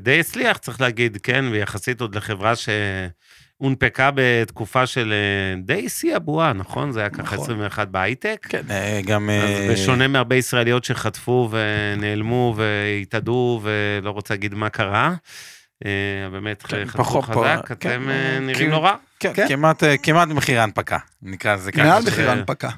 די 0.00 0.20
הצליח, 0.20 0.56
צריך 0.56 0.80
להגיד, 0.80 1.18
כן, 1.22 1.44
ויחסית 1.52 2.00
עוד 2.00 2.14
לחברה 2.14 2.56
שהונפקה 3.64 4.10
בתקופה 4.14 4.86
של 4.86 5.12
אה, 5.12 5.60
די 5.62 5.88
שיא 5.88 6.16
הבועה, 6.16 6.52
נכון? 6.52 6.92
זה 6.92 7.00
היה 7.00 7.10
ככה 7.10 7.22
נכון. 7.22 7.38
21 7.40 7.88
בהייטק. 7.88 8.46
כן, 8.48 8.62
אה, 8.70 9.00
גם... 9.04 9.30
אז 9.30 9.60
אה, 9.60 9.68
בשונה 9.72 10.08
מהרבה 10.08 10.36
ישראליות 10.36 10.84
שחטפו 10.84 11.48
ונעלמו 11.50 12.54
והתאדו 12.56 13.60
ולא 13.62 14.10
רוצה 14.10 14.34
להגיד 14.34 14.54
מה 14.54 14.68
קרה, 14.68 15.14
אה, 15.84 15.90
באמת 16.32 16.62
כן, 16.62 16.84
חטפו 16.86 17.04
פה, 17.04 17.22
חזק, 17.22 17.66
כן, 17.66 17.74
אתם 17.74 18.10
אה, 18.10 18.38
נראים 18.40 18.70
לא 18.70 18.84
רע. 18.84 18.96
כן, 19.20 19.32
כן. 19.34 19.48
כמעט, 19.48 19.82
כמעט 20.02 20.28
מחיר 20.28 20.60
ההנפקה, 20.60 20.98
נקרא 21.22 21.54
לזה 21.54 21.72
ככה. 21.72 21.82
מעל 21.84 22.02
מחיר 22.06 22.28
ההנפקה. 22.30 22.70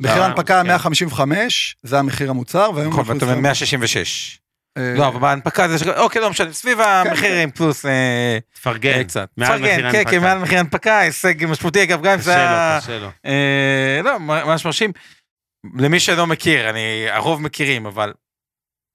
מחיר 0.00 0.16
אה, 0.18 0.22
ההנפקה 0.26 0.60
כן. 0.62 0.66
155, 0.66 1.76
זה 1.82 1.98
המחיר 1.98 2.30
המוצר, 2.30 2.70
והיום 2.74 2.92
נכון, 2.92 3.04
ואתה 3.08 3.24
אומר 3.24 3.32
עושים- 3.32 3.42
166. 3.42 4.38
אה, 4.78 4.94
לא, 4.96 5.08
אבל 5.08 5.20
בהנפקה 5.20 5.68
זה... 5.68 5.78
ש- 5.78 5.82
אוקיי, 5.82 6.22
לא 6.22 6.30
משנה, 6.30 6.52
סביב 6.52 6.80
המחירים 6.80 7.50
פלוס 7.50 7.86
אה, 7.86 8.38
תפרגן. 8.54 9.02
קצת. 9.02 9.28
מעל 9.36 9.58
תפרגן, 9.58 9.92
כן. 9.92 10.02
כן, 10.10 10.20
מעל 10.20 10.38
מחיר 10.38 10.56
ההנפקה, 10.58 10.98
הישג 10.98 11.46
משמעותי, 11.46 11.82
אגב, 11.82 12.02
גם 12.02 12.12
אם 12.12 12.18
זה 12.18 12.30
קשה 12.30 12.40
היה... 12.50 12.74
לו, 12.76 12.82
קשה 12.82 12.98
לו. 12.98 13.10
אה, 13.26 14.00
לא, 14.04 14.20
ממש 14.20 14.64
מרשים. 14.64 14.92
למי 15.76 16.00
שלא 16.00 16.26
מכיר, 16.26 16.70
אני, 16.70 17.06
הרוב 17.10 17.42
מכירים, 17.42 17.86
אבל 17.86 18.12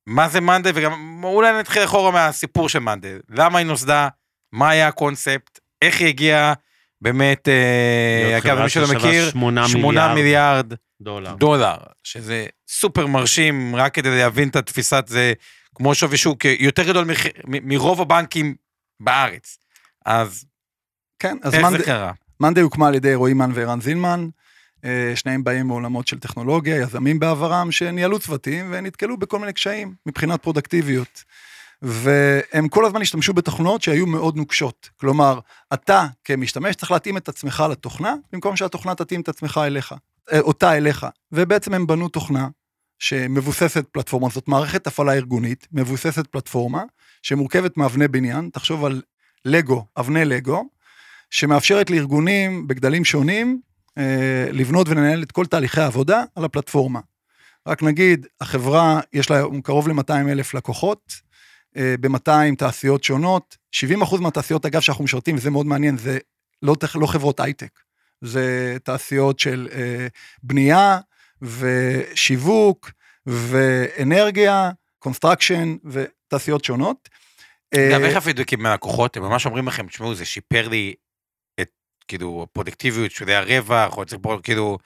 מה 0.08 0.30
זה 0.30 0.42
מאנדיי, 0.42 0.72
וגם 0.76 1.24
אולי 1.24 1.60
נתחיל 1.60 1.84
אחורה 1.84 2.12
מהסיפור 2.12 2.70
של 2.70 2.80
מאנדיי. 2.80 3.14
למה 3.30 3.60
היא 3.60 3.68
נוסדה, 3.68 4.08
מה 4.54 4.70
היה 4.70 4.88
הקונספט, 4.88 5.60
איך 5.82 6.00
היא 6.00 6.08
הגיעה, 6.08 6.54
באמת, 7.02 7.48
אה, 7.48 8.38
אגב, 8.38 8.58
למי 8.58 8.70
שלא 8.70 8.88
מכיר, 8.96 9.30
8 9.30 9.68
8 9.68 10.14
מיליארד 10.14 10.74
דולר. 11.02 11.34
דולר, 11.34 11.76
שזה 12.04 12.46
סופר 12.70 13.08
מרשים, 13.08 13.76
רק 13.76 13.94
כדי 13.94 14.10
להבין 14.18 14.50
את 14.50 14.56
התפיסת 14.56 15.04
זה, 15.08 15.34
כמו 15.80 15.96
שווי 15.96 16.18
שוק 16.18 16.46
יותר 16.46 16.84
גדול 16.84 17.06
מח- 17.06 17.26
מ- 17.48 17.70
מרוב 17.70 18.02
הבנקים 18.02 18.56
בארץ. 19.00 19.58
אז 20.06 20.46
כן, 21.20 21.38
אז 21.44 21.54
איך 21.54 21.62
זה 21.62 21.68
מאנדיי- 21.72 21.86
קרה? 21.86 22.12
מאנדיי 22.40 22.64
הוקמה 22.64 22.88
על 22.88 22.96
ידי 22.96 23.16
רועי 23.16 23.34
מן 23.34 23.52
וערן 23.54 23.82
זינמן. 23.82 24.28
אה, 24.86 25.12
שניהם 25.16 25.44
באים 25.44 25.68
מעולמות 25.68 26.08
של 26.08 26.20
טכנולוגיה, 26.20 26.76
יזמים 26.78 27.20
בעברם, 27.20 27.72
שניהלו 27.72 28.20
צוותים 28.20 28.70
ונתקלו 28.72 29.18
בכל 29.18 29.40
מיני 29.40 29.54
קשיים 29.54 29.94
מבחינת 30.06 30.42
productivity־ות. 30.44 31.24
והם 31.82 32.68
כל 32.68 32.86
הזמן 32.86 33.02
השתמשו 33.02 33.34
בתוכנות 33.34 33.82
שהיו 33.82 34.06
מאוד 34.06 34.36
נוקשות. 34.36 34.90
כלומר, 35.00 35.40
אתה 35.74 36.08
כמשתמש 36.24 36.76
צריך 36.76 36.92
להתאים 36.92 37.18
את 37.18 37.30
עצמך 37.30 37.64
לתוכנה, 37.72 38.14
במקום 38.34 38.56
שהתוכנה 38.56 38.96
תתאים 38.96 39.22
את 39.22 39.30
עצמך 39.30 39.60
אליך, 39.66 39.96
אה, 40.32 40.40
אותה 40.40 40.78
אליך. 40.78 41.06
ובעצם 41.32 41.74
הם 41.74 41.88
בנו 41.88 42.10
תוכנה 42.10 42.48
שמבוססת 43.00 43.86
פלטפורמה, 43.92 44.30
זאת 44.30 44.48
מערכת 44.48 44.88
הפעלה 44.88 45.14
ארגונית, 45.14 45.68
מבוססת 45.72 46.28
פלטפורמה, 46.28 46.84
שמורכבת 47.24 47.78
מאבני 47.78 48.08
בניין, 48.08 48.50
תחשוב 48.54 48.86
על 48.86 49.02
לגו, 49.46 49.86
אבני 49.98 50.26
לגו, 50.26 50.64
שמאפשרת 51.30 51.90
לארגונים 51.90 52.68
בגדלים 52.68 53.06
שונים 53.06 53.62
אה, 53.98 54.48
לבנות 54.52 54.90
ולנהל 54.90 55.24
את 55.24 55.32
כל 55.32 55.46
תהליכי 55.46 55.82
העבודה 55.82 56.24
על 56.36 56.46
הפלטפורמה. 56.46 57.00
רק 57.68 57.84
נגיד, 57.84 58.28
החברה, 58.42 59.00
יש 59.14 59.32
לה 59.32 59.44
קרוב 59.64 59.88
ל-200 59.88 60.30
אלף 60.30 60.54
לקוחות, 60.54 61.14
אה, 61.78 61.96
ב-200 62.00 62.56
תעשיות 62.58 63.04
שונות, 63.04 63.58
70% 63.76 64.22
מהתעשיות, 64.22 64.66
אגב, 64.66 64.82
שאנחנו 64.82 65.04
משרתים, 65.04 65.36
וזה 65.36 65.50
מאוד 65.50 65.66
מעניין, 65.66 65.98
זה 65.98 66.18
לא, 66.62 66.76
לא 66.96 67.08
חברות 67.08 67.40
הייטק, 67.40 67.80
זה 68.22 68.78
תעשיות 68.84 69.40
של 69.40 69.68
אה, 69.72 70.08
בנייה 70.44 71.00
ושיווק 71.42 72.92
ואנרגיה, 73.26 74.72
construction 75.00 75.76
ותעשיות 75.86 76.66
שונות. 76.66 77.10
אגב, 77.76 78.02
איך 78.02 78.18
הפידבקים 78.18 78.64
מהלקוחות, 78.64 79.18
הם 79.18 79.24
ממש 79.24 79.46
אומרים 79.46 79.68
לכם, 79.68 79.88
תשמעו, 79.88 80.16
זה 80.16 80.26
שיפר 80.26 80.68
לי 80.68 80.94
את, 81.62 81.70
כאילו, 82.08 82.46
הפרודקטיביות, 82.50 83.12
שזה 83.12 83.38
הרווח, 83.38 83.98
או 83.98 84.06
צריך 84.06 84.22
פה, 84.22 84.40
כאילו... 84.44 84.78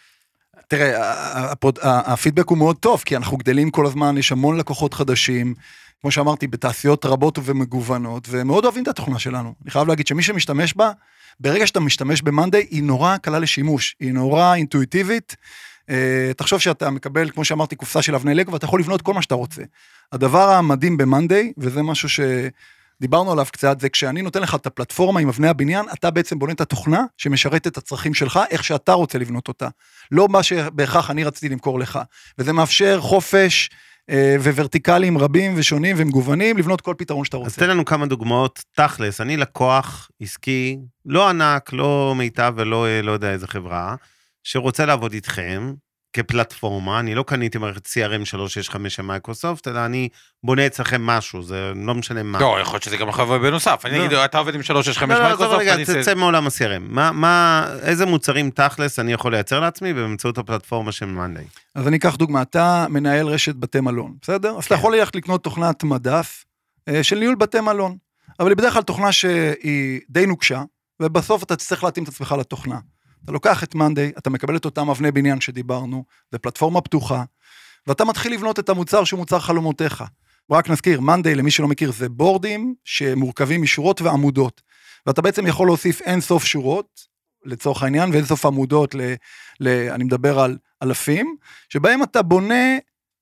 תראה, 0.67 1.51
הפידבק 1.81 2.47
הוא 2.47 2.57
מאוד 2.57 2.77
טוב, 2.77 3.03
כי 3.05 3.15
אנחנו 3.15 3.37
גדלים 3.37 3.71
כל 3.71 3.85
הזמן, 3.85 4.17
יש 4.17 4.31
המון 4.31 4.57
לקוחות 4.57 4.93
חדשים, 4.93 5.53
כמו 6.01 6.11
שאמרתי, 6.11 6.47
בתעשיות 6.47 7.05
רבות 7.05 7.39
ומגוונות, 7.43 8.27
ומאוד 8.29 8.65
אוהבים 8.65 8.83
את 8.83 8.87
התוכנה 8.87 9.19
שלנו. 9.19 9.53
אני 9.63 9.71
חייב 9.71 9.87
להגיד 9.87 10.07
שמי 10.07 10.23
שמשתמש 10.23 10.73
בה, 10.73 10.91
ברגע 11.39 11.67
שאתה 11.67 11.79
משתמש 11.79 12.21
במאנדיי, 12.21 12.67
היא 12.69 12.83
נורא 12.83 13.17
קלה 13.17 13.39
לשימוש, 13.39 13.95
היא 13.99 14.13
נורא 14.13 14.55
אינטואיטיבית. 14.55 15.35
אה, 15.89 16.31
תחשוב 16.37 16.59
שאתה 16.59 16.89
מקבל, 16.89 17.29
כמו 17.29 17.45
שאמרתי, 17.45 17.75
קופסה 17.75 18.01
של 18.01 18.15
אבני 18.15 18.35
לגו, 18.35 18.51
ואתה 18.51 18.65
יכול 18.65 18.79
לבנות 18.79 19.01
כל 19.01 19.13
מה 19.13 19.21
שאתה 19.21 19.35
רוצה. 19.35 19.61
הדבר 20.11 20.49
המדהים 20.49 20.97
במאנדיי, 20.97 21.53
וזה 21.57 21.83
משהו 21.83 22.09
שדיברנו 22.09 23.31
עליו 23.31 23.45
קצת, 23.51 23.79
זה 23.79 23.89
כשאני 23.89 24.21
נותן 24.21 24.41
לך 24.41 24.55
את 24.55 24.65
הפלטפורמה 24.65 25.19
עם 25.19 25.29
אבני 25.29 25.47
הבניין, 25.47 25.85
אתה 25.93 26.11
בעצם 26.11 26.39
בונה 26.39 26.53
את 26.53 26.61
התוכנה 26.61 27.03
שמשרת 27.17 27.67
את 27.67 27.77
הצרכים 27.77 28.13
שלך, 28.13 28.39
איך 28.49 28.63
שאתה 28.63 28.93
רוצה 28.93 29.17
לבנות 29.17 29.47
אותה. 29.47 29.67
לא 30.11 30.27
מה 30.29 30.43
שבהכרח 30.43 31.11
אני 31.11 31.23
רציתי 31.23 31.49
למכור 31.49 31.79
לך. 31.79 31.99
וזה 32.37 32.53
מאפשר 32.53 33.01
חופש. 33.01 33.69
אה, 34.09 34.35
ורטיקלים 34.39 35.17
רבים 35.17 35.53
ושונים 35.55 35.95
ומגוונים, 35.99 36.57
לבנות 36.57 36.81
כל 36.81 36.95
פתרון 36.97 37.25
שאתה 37.25 37.37
רוצה. 37.37 37.49
אז 37.49 37.55
תן 37.55 37.69
לנו 37.69 37.85
כמה 37.85 38.05
דוגמאות, 38.05 38.63
תכלס, 38.75 39.21
אני 39.21 39.37
לקוח 39.37 40.09
עסקי, 40.21 40.77
לא 41.05 41.29
ענק, 41.29 41.73
לא 41.73 42.13
מיטב 42.17 42.53
ולא 42.57 42.87
אה, 42.87 43.01
לא 43.01 43.11
יודע 43.11 43.31
איזה 43.31 43.47
חברה, 43.47 43.95
שרוצה 44.43 44.85
לעבוד 44.85 45.13
איתכם, 45.13 45.73
כפלטפורמה, 46.13 46.99
אני 46.99 47.15
לא 47.15 47.23
קניתי 47.23 47.57
מערכת 47.57 47.85
CRM 47.85 48.25
365 48.25 48.95
של 48.95 49.01
מייקרוסופט, 49.01 49.67
אלא 49.67 49.85
אני 49.85 50.09
בונה 50.43 50.65
אצלכם 50.65 51.01
משהו, 51.01 51.43
זה 51.43 51.71
לא 51.75 51.95
משנה 51.95 52.23
מה. 52.23 52.39
לא, 52.39 52.57
יכול 52.61 52.73
להיות 52.73 52.83
שזה 52.83 52.97
גם 52.97 53.09
יכול 53.09 53.37
בנוסף. 53.37 53.81
אני 53.85 53.97
לא. 53.97 54.05
אגיד, 54.05 54.17
אתה 54.17 54.37
עובד 54.37 54.55
עם 54.55 54.63
365 54.63 55.17
לא, 55.17 55.23
לא, 55.23 55.33
עזוב 55.33 55.39
מייקרוסופט, 55.39 55.61
רגע, 55.61 55.73
אני... 55.73 56.01
תצא 56.03 56.15
מעולם 56.15 56.47
ה-CRM. 56.47 56.79
מה, 56.79 57.11
מה, 57.11 57.67
איזה 57.81 58.05
מוצרים 58.05 58.49
תכלס 58.49 58.99
אני 58.99 59.13
יכול 59.13 59.31
לייצר 59.31 59.59
לעצמי 59.59 59.93
באמצעות 59.93 60.37
הפלטפורמה 60.37 60.91
של 60.91 61.05
מאנדיי? 61.05 61.45
אז 61.75 61.87
אני 61.87 61.97
אקח 61.97 62.15
דוגמה, 62.15 62.41
אתה 62.41 62.85
מנהל 62.89 63.27
רשת 63.27 63.55
בתי 63.55 63.79
מלון, 63.79 64.13
בסדר? 64.21 64.49
אז 64.57 64.65
אתה 64.65 64.75
כן. 64.75 64.79
יכול 64.79 64.95
ללכת 64.97 65.15
לקנות 65.15 65.43
תוכנת 65.43 65.83
מדף 65.83 66.43
אה, 66.89 67.03
של 67.03 67.19
ניהול 67.19 67.35
בתי 67.35 67.59
מלון, 67.59 67.97
אבל 68.39 68.49
היא 68.49 68.57
בדרך 68.57 68.73
כלל 68.73 68.83
תוכנה 68.83 69.11
שהיא 69.11 69.99
די 70.09 70.25
נוקשה, 70.25 70.63
ובסוף 71.01 71.43
אתה 71.43 71.55
תצטרך 71.55 71.83
להתאים 71.83 72.03
את 72.03 72.09
עצמך 72.09 72.35
לתוכנה. 72.39 72.79
אתה 73.23 73.31
לוקח 73.31 73.63
את 73.63 73.75
מאנדיי, 73.75 74.11
אתה 74.17 74.29
מקבל 74.29 74.55
את 74.55 74.65
אותם 74.65 74.89
אבני 74.89 75.11
בניין 75.11 75.41
שדיברנו, 75.41 76.03
זה 76.31 76.37
פלטפורמה 76.37 76.81
פתוחה, 76.81 77.23
ואתה 77.87 78.05
מתחיל 78.05 78.33
לבנות 78.33 78.59
את 78.59 78.69
המוצר 78.69 79.03
שהוא 79.03 79.17
מוצר 79.17 79.39
חלומותיך. 79.39 80.03
רק 80.51 80.69
נזכיר, 80.69 80.99
מאנדיי, 80.99 81.35
למי 81.35 81.51
שלא 81.51 81.67
מכיר, 81.67 81.91
זה 81.91 82.09
בורדים 82.09 82.75
שמורכבים 82.83 83.61
משורות 83.61 84.01
ועמודות. 84.01 84.61
ואתה 85.05 85.21
בעצם 85.21 85.47
יכול 85.47 85.67
להוסיף 85.67 86.01
אין 86.01 86.21
סוף 86.21 86.45
שורות, 86.45 87.13
לצורך 87.45 87.83
העניין, 87.83 88.11
ואין 88.11 88.25
סוף 88.25 88.45
עמודות, 88.45 88.95
ל, 88.95 89.13
ל, 89.59 89.67
אני 89.67 90.03
מדבר 90.03 90.39
על 90.39 90.57
אלפים, 90.83 91.35
שבהם 91.69 92.03
אתה 92.03 92.21
בונה, 92.21 92.77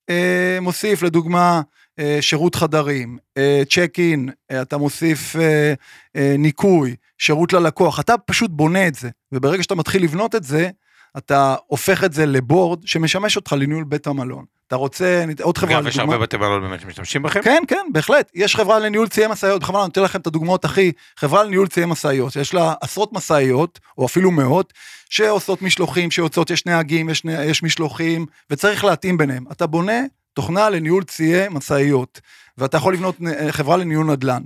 אה, 0.10 0.58
מוסיף 0.62 1.04
לדוגמה 1.04 1.62
אה, 2.00 2.18
שירות 2.22 2.56
חדרים, 2.56 3.18
אה, 3.38 3.62
צ'ק 3.70 3.96
אין, 3.98 4.30
אה, 4.52 4.62
אתה 4.62 4.78
מוסיף 4.78 5.36
אה, 5.36 5.74
אה, 6.16 6.36
ניקוי, 6.38 6.96
שירות 7.22 7.54
ללקוח, 7.54 8.00
אתה 8.00 8.18
פשוט 8.18 8.52
בונה 8.52 8.88
את 8.88 8.96
זה, 8.96 9.10
וברגע 9.32 9.64
שאתה 9.64 9.76
מתחיל 9.76 10.04
לבנות 10.04 10.36
את 10.36 10.44
זה, 10.44 10.70
אתה 11.18 11.56
הופך 11.68 12.04
את 12.04 12.14
זה 12.14 12.26
לבורד 12.26 12.88
שמשמש 12.88 13.36
אותך 13.36 13.56
לניהול 13.60 13.84
בית 13.84 14.08
המלון. 14.08 14.46
אתה 14.68 14.76
רוצה, 14.76 15.26
עוד 15.42 15.58
חברה 15.58 15.74
גם 15.74 15.88
יש 15.88 16.00
הרבה 16.00 16.18
בתי 16.18 16.38
מלון 16.38 16.62
באמת 16.62 16.82
שמשתמשים 16.82 17.22
בכם? 17.22 17.42
כן, 17.42 17.64
כן, 17.68 17.86
בהחלט. 17.92 18.32
יש 18.36 18.56
חברה 18.56 18.80
לניהול 18.80 19.08
ציי 19.08 19.28
משאיות, 19.28 19.62
בכוונה 19.62 19.80
אני 19.80 19.88
נותן 19.88 20.04
לכם 20.04 20.20
את 20.20 20.28
הדוגמאות 20.28 20.66
הכי, 20.66 20.92
חברה 21.18 21.44
לניהול 21.44 21.68
ציי 21.68 21.86
משאיות, 21.86 22.36
יש 22.36 22.54
לה 22.54 22.74
עשרות 22.82 23.14
משאיות, 23.14 23.80
או 23.98 24.06
אפילו 24.06 24.32
מאות, 24.32 24.74
שעושות 25.10 25.62
משלוחים, 25.62 26.12
שיוצאות, 26.12 26.50
יש 26.50 26.66
נהגים, 26.66 27.10
יש, 27.10 27.26
יש 27.26 27.64
משלוחים, 27.64 28.26
וצריך 28.50 28.84
להתאים 28.84 29.18
ביניהם. 29.18 29.46
אתה 29.52 29.68
בונה 29.68 30.02
תוכנה 30.34 30.70
לניהול 30.70 31.04
ציי 31.04 31.50
משאיות, 31.50 32.22
ואתה 32.58 32.78
יכול 32.78 32.94
לבנות 32.94 33.16
חברה 33.52 33.78
לניהול 33.78 34.06
נדל"ן. 34.06 34.42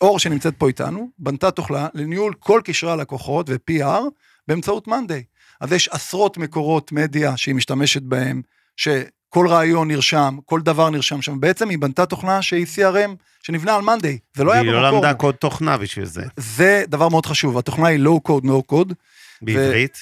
אור 0.00 0.18
שנמצאת 0.18 0.54
פה 0.58 0.68
איתנו, 0.68 1.10
בנתה 1.18 1.50
תוכנה 1.50 1.88
לניהול 1.94 2.34
כל 2.38 2.60
קשרי 2.64 2.90
הלקוחות 2.90 3.50
ו-PR 3.50 4.02
באמצעות 4.48 4.88
מאנדיי. 4.88 5.22
אז 5.60 5.72
יש 5.72 5.88
עשרות 5.88 6.38
מקורות 6.38 6.92
מדיה 6.92 7.36
שהיא 7.36 7.54
משתמשת 7.54 8.02
בהם, 8.02 8.42
שכל 8.76 9.48
רעיון 9.48 9.88
נרשם, 9.88 10.38
כל 10.44 10.60
דבר 10.60 10.90
נרשם 10.90 11.22
שם. 11.22 11.40
בעצם 11.40 11.68
היא 11.68 11.78
בנתה 11.78 12.06
תוכנה 12.06 12.42
שהיא 12.42 12.66
CRM, 12.76 13.10
שנבנה 13.42 13.74
על 13.74 13.82
מאנדיי. 13.82 14.18
זה 14.34 14.44
לא 14.44 14.52
היה 14.52 14.62
במקור. 14.62 14.80
לא 14.80 14.90
למדה 14.90 15.14
קוד 15.14 15.34
תוכנה 15.34 15.78
בשביל 15.78 16.04
זה. 16.04 16.22
זה 16.36 16.84
דבר 16.88 17.08
מאוד 17.08 17.26
חשוב, 17.26 17.58
התוכנה 17.58 17.88
היא 17.88 18.06
low 18.06 18.28
code, 18.28 18.44
no 18.44 18.72
code. 18.72 18.92
בעברית? 19.42 19.98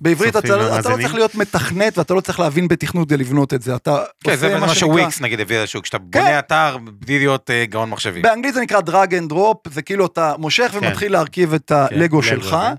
בעברית 0.00 0.36
אתה, 0.36 0.38
לצופים 0.38 0.58
לא- 0.66 0.78
אתה 0.80 0.88
לא? 0.90 0.94
צריך 0.96 1.14
להיות 1.14 1.34
מתכנת 1.34 1.98
ואתה 1.98 2.14
לא 2.14 2.20
צריך 2.20 2.40
להבין 2.40 2.68
בתכנות 2.68 3.08
כדי 3.08 3.16
לבנות 3.16 3.54
את 3.54 3.62
זה, 3.62 3.76
אתה 3.76 4.02
כן, 4.24 4.36
זה 4.36 4.46
עושה 4.46 4.58
מה 4.60 4.68
שנקרא- 4.68 4.80
שוויקס 4.80 5.20
נגיד 5.20 5.40
הביא 5.40 5.58
לשוק, 5.58 5.84
כשאתה 5.84 5.98
בונה 5.98 6.38
אתר 6.38 6.76
בלי 6.92 7.18
להיות 7.18 7.50
אה, 7.50 7.64
גאון 7.66 7.90
מחשבים. 7.90 8.22
באנגלית 8.22 8.54
זה 8.54 8.60
נקרא 8.60 8.80
drag 8.80 9.14
and 9.14 9.28
drop, 9.28 9.68
זה 9.68 9.82
כאילו 9.82 10.06
אתה 10.06 10.34
מושך 10.38 10.68
כן. 10.72 10.86
ומתחיל 10.86 11.12
להרכיב 11.12 11.54
את 11.54 11.70
הלגו 11.70 11.94
לגו 12.00 12.22
שלך. 12.22 12.50
זה. 12.50 12.74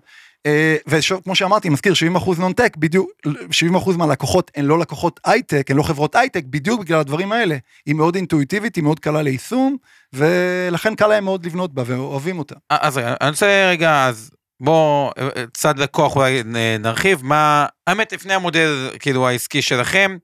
אה, 0.46 0.76
וכמו 0.88 1.36
שאמרתי, 1.36 1.70
מזכיר 1.70 1.94
70% 1.94 2.40
non-tech, 2.40 2.78
בדיוק, 2.78 3.10
70% 3.52 3.98
מהלקוחות 3.98 4.52
הן 4.56 4.66
לא 4.66 4.80
לקוחות 4.80 5.20
הייטק, 5.26 5.72
הן 5.72 5.78
לא 5.78 5.84
חברות 5.84 6.16
הייטק, 6.16 6.44
בדיוק 6.46 6.82
בגלל 6.82 7.00
הדברים 7.00 7.32
האלה. 7.32 7.58
היא 7.86 7.96
מאוד 7.96 8.16
אינטואיטיבית, 8.16 8.76
היא 8.76 8.84
מאוד 8.84 9.00
קלה 9.00 9.22
ליישום, 9.22 9.78
ולכן 10.14 10.96
קל 10.96 11.08
להם 11.08 11.24
מאוד 11.24 11.46
לבנות 11.46 11.74
בה, 11.74 11.84
ואוהבים 11.86 12.40
אותה. 12.40 12.56
אה, 12.72 12.78
אז 12.82 12.98
רגע, 12.98 13.16
אני 13.22 13.30
רוצה 13.30 13.68
רגע, 13.70 14.06
אז 14.08 14.32
בוא, 14.62 15.12
אה, 15.18 15.30
צד 15.54 15.80
לקוח 15.80 16.16
אולי 16.16 16.42
נרחיב, 16.80 17.26
מה, 17.26 17.66
האמת 17.88 18.14
לפני 18.14 18.34
המודל 18.34 18.90
כאילו 19.00 19.28
העסקי 19.28 19.62
שלכם, 19.62 20.18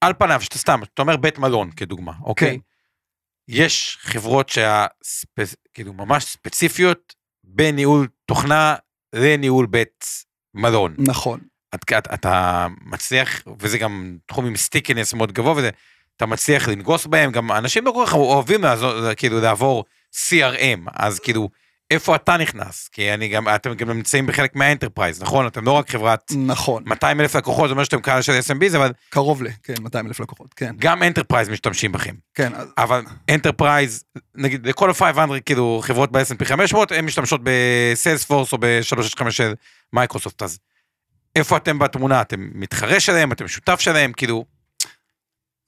על 0.00 0.12
פניו, 0.18 0.40
שאתה 0.40 0.58
סתם, 0.58 0.80
אתה 0.82 1.02
אומר 1.02 1.16
בית 1.16 1.38
מלון 1.38 1.70
כדוגמה, 1.70 2.12
אוקיי? 2.22 2.50
כן. 2.50 2.62
יש 3.48 3.98
חברות 4.00 4.48
שהספ... 4.48 5.54
כאילו 5.74 5.92
ממש 5.92 6.24
ספציפיות 6.24 7.14
בניהול 7.44 8.08
תוכנה 8.26 8.76
לניהול 9.12 9.66
בית 9.66 10.06
מלון. 10.54 10.94
נכון. 10.98 11.40
אתה, 11.74 11.98
אתה, 11.98 12.14
אתה 12.14 12.66
מצליח, 12.80 13.42
וזה 13.58 13.78
גם 13.78 14.16
תחום 14.26 14.46
עם 14.46 14.56
stickiness 14.56 15.14
מאוד 15.14 15.32
גבוה 15.32 15.52
וזה, 15.52 15.70
אתה 16.16 16.26
מצליח 16.26 16.68
לנגוס 16.68 17.06
בהם, 17.06 17.32
גם 17.32 17.52
אנשים 17.52 17.84
לא 17.84 17.92
כל 17.92 18.04
כך 18.06 18.14
אוהבים 18.14 18.62
לעזור, 18.62 19.14
כאילו 19.14 19.40
לעבור 19.40 19.84
CRM, 20.14 20.90
אז 20.92 21.18
כאילו, 21.18 21.48
איפה 21.90 22.16
אתה 22.16 22.36
נכנס? 22.36 22.88
כי 22.88 23.14
אני 23.14 23.28
גם, 23.28 23.48
אתם 23.48 23.74
גם 23.74 23.90
נמצאים 23.90 24.26
בחלק 24.26 24.56
מה-enterprise, 24.56 25.22
נכון? 25.22 25.46
אתם 25.46 25.64
לא 25.64 25.72
רק 25.72 25.90
חברת 25.90 26.32
נכון, 26.36 26.82
200 26.86 27.20
אלף 27.20 27.36
לקוחות, 27.36 27.68
זה 27.68 27.72
אומר 27.72 27.84
שאתם 27.84 28.00
קהל 28.00 28.22
של 28.22 28.32
SMBs, 28.32 28.76
אבל 28.76 28.92
קרוב 29.10 29.42
ל, 29.42 29.48
כן, 29.62 29.74
200 29.80 30.06
אלף 30.06 30.20
לקוחות, 30.20 30.54
כן, 30.54 30.74
גם 30.78 31.02
enterprise 31.02 31.48
משתמשים 31.48 31.92
בכם. 31.92 32.14
כן, 32.34 32.54
אז- 32.54 32.68
אבל 32.78 33.02
enterprise, 33.30 34.04
נגיד 34.34 34.66
לכל 34.66 34.90
ה-500 34.90 35.40
כאילו 35.46 35.80
חברות 35.84 36.12
ב-S&P 36.12 36.44
500, 36.44 36.92
הן 36.92 37.04
משתמשות 37.04 37.40
בסיילספורס 37.44 38.52
או 38.52 38.58
ב-365 38.60 39.30
של 39.30 39.54
מייקרוסופט, 39.92 40.42
אז 40.42 40.58
איפה 41.36 41.56
אתם 41.56 41.78
בתמונה? 41.78 42.20
אתם 42.20 42.50
מתחרה 42.54 43.00
שלהם? 43.00 43.32
אתם 43.32 43.48
שותף 43.48 43.80
שלהם? 43.80 44.12
כאילו, 44.12 44.44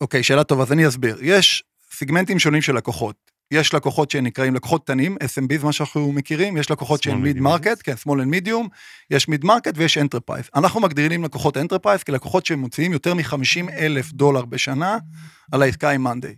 אוקיי, 0.01 0.23
שאלה 0.23 0.45
טובה, 0.45 0.63
אז 0.63 0.73
אני 0.73 0.89
אסביר. 0.89 1.19
יש 1.23 1.63
סיגמנטים 1.95 2.39
שונים 2.39 2.63
של 2.63 2.77
לקוחות. 2.77 3.30
יש 3.51 3.75
לקוחות 3.75 4.11
שנקראים 4.11 4.55
לקוחות 4.55 4.83
קטנים, 4.83 5.17
SMB 5.17 5.59
זה 5.59 5.65
מה 5.67 5.73
שאנחנו 5.73 6.13
מכירים, 6.13 6.57
יש 6.57 6.71
לקוחות 6.71 7.03
שהם 7.03 7.23
mid-market, 7.23 7.81
כן, 7.83 7.93
small 7.93 8.17
and 8.17 8.47
medium, 8.47 8.69
יש 9.11 9.29
mid-market 9.29 9.73
ויש 9.77 9.99
enterprise. 9.99 10.45
אנחנו 10.55 10.81
מגדירים 10.81 11.25
לקוחות 11.25 11.57
enterprise 11.57 12.03
כלקוחות 12.03 12.47
שמוציאים 12.47 12.93
יותר 12.93 13.15
מ-50 13.15 13.71
אלף 13.73 14.13
דולר 14.13 14.45
בשנה 14.45 14.99
על 15.53 15.63
העסקה 15.63 15.91
עם 15.91 16.03
מאנדיי. 16.03 16.35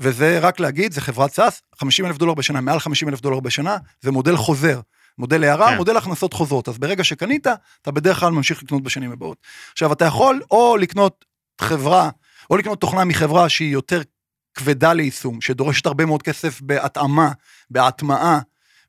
וזה 0.00 0.38
רק 0.38 0.60
להגיד, 0.60 0.92
זה 0.92 1.00
חברת 1.00 1.32
SaaS, 1.32 1.62
50 1.76 2.06
אלף 2.06 2.16
דולר 2.16 2.34
בשנה, 2.34 2.60
מעל 2.60 2.78
50 2.78 3.08
אלף 3.08 3.20
דולר 3.20 3.40
בשנה, 3.40 3.76
זה 4.00 4.10
מודל 4.10 4.36
חוזר. 4.36 4.80
מודל 5.18 5.44
הערה, 5.44 5.70
כן. 5.70 5.76
מודל 5.76 5.96
הכנסות 5.96 6.32
חוזרות. 6.32 6.68
אז 6.68 6.78
ברגע 6.78 7.04
שקנית, 7.04 7.46
אתה 7.82 7.90
בדרך 7.90 8.20
כלל 8.20 8.32
ממשיך 8.32 8.62
לקנות 8.62 8.82
בשנים 8.82 9.12
הבאות. 9.12 9.38
עכשיו, 9.72 9.92
אתה 9.92 10.04
יכול 10.04 10.42
או 10.50 10.76
לקנות 10.76 11.24
חברה, 11.60 12.10
או 12.50 12.56
לקנות 12.56 12.80
תוכנה 12.80 13.04
מחברה 13.04 13.48
שהיא 13.48 13.72
יותר 13.72 14.02
כבדה 14.58 14.92
ליישום, 14.92 15.40
שדורשת 15.40 15.86
הרבה 15.86 16.06
מאוד 16.06 16.22
כסף 16.22 16.60
בהתאמה, 16.60 17.30
בהטמעה, 17.70 18.38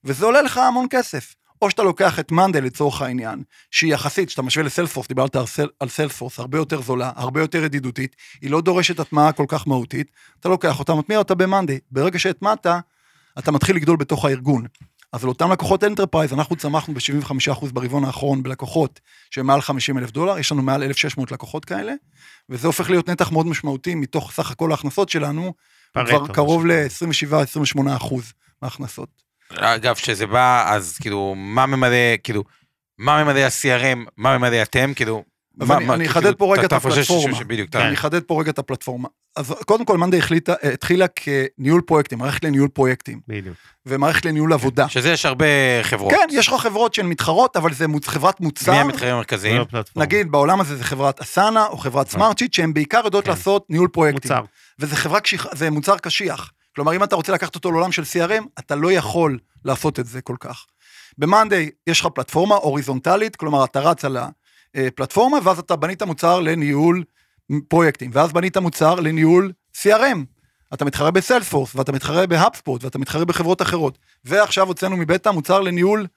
וזה 0.03 0.25
עולה 0.25 0.41
לך 0.41 0.57
המון 0.57 0.87
כסף. 0.89 1.35
או 1.61 1.69
שאתה 1.69 1.83
לוקח 1.83 2.19
את 2.19 2.31
מאנדל 2.31 2.63
לצורך 2.63 3.01
העניין, 3.01 3.43
שהיא 3.71 3.93
יחסית, 3.93 4.29
שאתה 4.29 4.41
משווה 4.41 4.65
לסלספורס, 4.65 5.07
דיברת 5.07 5.35
על, 5.35 5.45
סל, 5.45 5.67
על 5.79 5.89
סלספורס, 5.89 6.39
הרבה 6.39 6.57
יותר 6.57 6.81
זולה, 6.81 7.11
הרבה 7.15 7.41
יותר 7.41 7.63
ידידותית, 7.63 8.15
היא 8.41 8.51
לא 8.51 8.61
דורשת 8.61 8.99
הטמעה 8.99 9.31
כל 9.31 9.45
כך 9.47 9.67
מהותית, 9.67 10.11
אתה 10.39 10.49
לוקח 10.49 10.79
אותה, 10.79 10.95
מטמיע 10.95 11.17
אותה 11.17 11.35
במאנדי. 11.35 11.79
ברגע 11.91 12.19
שהטמעת, 12.19 12.67
אתה 13.39 13.51
מתחיל 13.51 13.75
לגדול 13.75 13.97
בתוך 13.97 14.25
הארגון. 14.25 14.65
אז 15.13 15.23
לאותם 15.23 15.51
לקוחות 15.51 15.83
enterprise, 15.83 16.33
אנחנו 16.33 16.55
צמחנו 16.55 16.93
ב-75% 16.93 17.65
ברבעון 17.73 18.05
האחרון 18.05 18.43
בלקוחות 18.43 18.99
שהם 19.31 19.47
מעל 19.47 19.61
50 19.61 19.97
אלף 19.97 20.11
דולר, 20.11 20.39
יש 20.39 20.51
לנו 20.51 20.61
מעל 20.61 20.83
1,600 20.83 21.31
לקוחות 21.31 21.65
כאלה, 21.65 21.93
וזה 22.49 22.67
הופך 22.67 22.89
להיות 22.89 23.09
נתח 23.09 23.31
מאוד 23.31 23.45
משמעותי 23.45 23.95
מתוך 23.95 24.31
סך 24.31 24.51
הכל 24.51 24.71
ההכנסות 24.71 25.09
שלנו, 25.09 25.53
כבר 25.93 26.27
קרוב 26.27 26.65
מה 26.65 27.13
שנקרא. 27.13 27.43
ל-27-28% 27.43 28.15
מההכנסות. 28.61 29.09
אגב, 29.55 29.95
כשזה 29.95 30.27
בא, 30.27 30.73
אז 30.73 30.97
כאילו, 31.01 31.35
מה 31.37 31.65
ממלא, 31.65 32.17
כאילו, 32.23 32.43
מה 32.97 33.23
ממלא 33.23 33.39
ה-CRM, 33.39 34.09
מה 34.17 34.37
ממלא 34.37 34.61
אתם, 34.61 34.93
כאילו... 34.95 35.23
מה- 35.67 35.77
אני- 35.77 35.85
מה- 35.85 35.93
אני 35.93 36.07
כאילו, 36.07 36.19
אחדד 36.19 36.35
פה 36.35 36.53
רגע 36.53 36.65
את 36.65 36.73
הפלטפורמה. 36.73 37.43
בדיוק, 37.47 37.69
כן. 37.69 37.79
אני 37.79 37.93
אחדד 37.95 38.23
פה 38.23 38.39
רגע 38.41 38.51
את 38.51 38.59
הפלטפורמה. 38.59 39.07
אז 39.35 39.53
קודם 39.65 39.85
כל, 39.85 39.97
מאנדי 39.97 40.17
החליטה, 40.17 40.53
התחילה 40.73 41.05
כניהול 41.07 41.81
פרויקטים, 41.81 42.19
מערכת 42.19 42.43
לניהול 42.43 42.67
פרויקטים, 42.69 43.19
בדיוק. 43.27 43.55
ומערכת 43.85 44.25
לניהול 44.25 44.53
עבודה. 44.53 44.89
שזה 44.89 45.09
יש 45.11 45.25
הרבה 45.25 45.45
חברות. 45.81 46.11
כן, 46.13 46.27
יש 46.31 46.47
לך 46.47 46.53
חברות 46.53 46.93
שהן 46.93 47.05
מתחרות, 47.05 47.57
אבל 47.57 47.73
זה 47.73 47.85
חברת 48.05 48.41
מוצר. 48.41 48.71
מי 48.71 48.77
המתחרים 48.77 49.13
המרכזיים? 49.13 49.57
לא 49.57 49.63
פלטפורמה. 49.63 50.05
נגיד 50.05 50.31
בעולם 50.31 50.61
הזה 50.61 50.75
זה 50.75 50.83
חברת 50.83 51.21
אסנה 51.21 51.65
או 51.67 51.77
חברת 51.77 52.09
סמארטשיט, 52.09 52.53
שהן 52.53 52.73
בעיקר 52.73 53.01
יודעות 53.05 53.23
כן. 53.25 53.29
לעשות 53.31 53.65
ניהול 53.69 53.87
פרויקטים. 53.87 54.31
מוצר. 54.31 54.45
וזה 54.79 54.95
חברה 54.95 55.19
קשיח, 55.19 55.47
זה 55.55 55.69
מוצר 55.69 55.97
קשיח. 55.97 56.51
כלומר, 56.75 56.95
אם 56.95 57.03
אתה 57.03 57.15
רוצה 57.15 57.31
לקחת 57.31 57.55
אותו 57.55 57.71
לעולם 57.71 57.91
של 57.91 58.03
CRM, 58.03 58.43
אתה 58.59 58.75
לא 58.75 58.91
יכול 58.91 59.37
לעשות 59.65 59.99
את 59.99 60.05
זה 60.05 60.21
כל 60.21 60.35
כך. 60.39 60.65
במאנדיי 61.17 61.69
יש 61.87 61.99
לך 62.01 62.07
פלטפורמה 62.15 62.55
הוריזונטלית, 62.55 63.35
כלומר, 63.35 63.63
אתה 63.65 63.79
רץ 63.79 64.05
על 64.05 64.17
הפלטפורמה, 64.75 65.37
ואז 65.43 65.59
אתה 65.59 65.75
בנית 65.75 66.03
מוצר 66.03 66.39
לניהול 66.39 67.03
פרויקטים, 67.67 68.11
ואז 68.13 68.33
בנית 68.33 68.57
מוצר 68.57 68.95
לניהול 68.95 69.51
CRM. 69.77 70.17
אתה 70.73 70.85
מתחרה 70.85 71.11
בסיילספורס, 71.11 71.75
ואתה 71.75 71.91
מתחרה 71.91 72.27
בהאפספורט, 72.27 72.83
ואתה 72.83 72.99
מתחרה 72.99 73.25
בחברות 73.25 73.61
אחרות. 73.61 73.97
ועכשיו 74.25 74.67
הוצאנו 74.67 74.97
מבטא 74.97 75.29
מוצר 75.29 75.61
לניהול 75.61 76.07